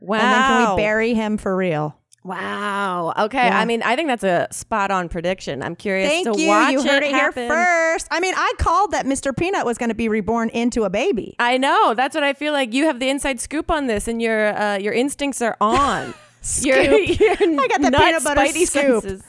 Wow. 0.00 0.16
And 0.18 0.22
then 0.32 0.42
can 0.66 0.76
we 0.76 0.82
bury 0.82 1.14
him 1.14 1.36
for 1.38 1.56
real? 1.56 1.96
Wow. 2.24 3.12
Okay. 3.18 3.46
Yeah. 3.46 3.58
I 3.60 3.66
mean, 3.66 3.82
I 3.82 3.96
think 3.96 4.08
that's 4.08 4.24
a 4.24 4.48
spot 4.50 4.90
on 4.90 5.10
prediction. 5.10 5.62
I'm 5.62 5.76
curious 5.76 6.08
Thank 6.08 6.32
to 6.32 6.40
you. 6.40 6.48
watch 6.48 6.72
You 6.72 6.82
heard 6.82 7.02
it, 7.02 7.10
here 7.10 7.30
first. 7.32 8.08
I 8.10 8.18
mean, 8.18 8.32
I 8.34 8.52
called 8.58 8.92
that 8.92 9.04
Mr. 9.04 9.36
Peanut 9.36 9.66
was 9.66 9.76
going 9.76 9.90
to 9.90 9.94
be 9.94 10.08
reborn 10.08 10.48
into 10.48 10.84
a 10.84 10.90
baby. 10.90 11.36
I 11.38 11.58
know. 11.58 11.92
That's 11.94 12.14
what 12.14 12.24
I 12.24 12.32
feel 12.32 12.54
like. 12.54 12.72
You 12.72 12.86
have 12.86 12.98
the 12.98 13.10
inside 13.10 13.40
scoop 13.40 13.70
on 13.70 13.88
this, 13.88 14.08
and 14.08 14.22
your 14.22 14.56
uh, 14.58 14.78
your 14.78 14.94
instincts 14.94 15.42
are 15.42 15.56
on. 15.60 16.14
Your, 16.60 16.76
your 16.78 17.30
I 17.40 17.68
got 17.68 17.80
the 17.80 17.90
nut 17.90 18.02
peanut 18.02 18.22
butter 18.22 18.42
spidey 18.42 18.66
scoop. 18.66 19.02
senses. 19.02 19.22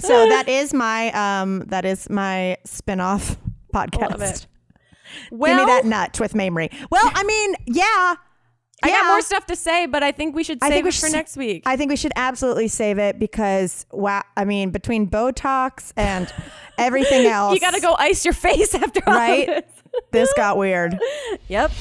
so 0.00 0.08
that 0.28 0.50
is 0.50 0.74
my 0.74 1.10
um 1.12 1.60
that 1.68 1.86
is 1.86 2.10
my 2.10 2.58
spin-off 2.66 3.38
podcast. 3.72 4.10
Love 4.10 4.20
it. 4.20 4.46
Give 5.30 5.40
me 5.56 5.64
that 5.64 5.86
nut 5.86 6.20
with 6.20 6.34
Mamrie. 6.34 6.70
Well, 6.90 7.10
I 7.14 7.24
mean, 7.24 7.54
yeah. 7.64 8.16
I 8.82 8.90
got 8.90 9.06
more 9.06 9.22
stuff 9.22 9.46
to 9.46 9.56
say, 9.56 9.86
but 9.86 10.02
I 10.02 10.12
think 10.12 10.34
we 10.36 10.44
should 10.44 10.58
I 10.62 10.68
save 10.68 10.74
think 10.74 10.84
we 10.84 10.88
it 10.90 10.94
for 10.94 11.08
next 11.10 11.36
week. 11.36 11.62
I 11.66 11.76
think 11.76 11.90
we 11.90 11.96
should 11.96 12.12
absolutely 12.16 12.68
save 12.68 12.98
it 12.98 13.18
because 13.18 13.86
wow, 13.92 14.22
I 14.36 14.44
mean, 14.44 14.70
between 14.70 15.08
Botox 15.08 15.92
and 15.96 16.32
everything 16.78 17.26
else, 17.26 17.54
you 17.54 17.60
got 17.60 17.74
to 17.74 17.80
go 17.80 17.94
ice 17.98 18.24
your 18.24 18.34
face 18.34 18.74
after 18.74 19.00
all 19.06 19.14
Right? 19.14 19.46
this. 19.46 19.64
This 20.12 20.32
got 20.36 20.56
weird. 20.56 20.98
Yep. 21.48 21.72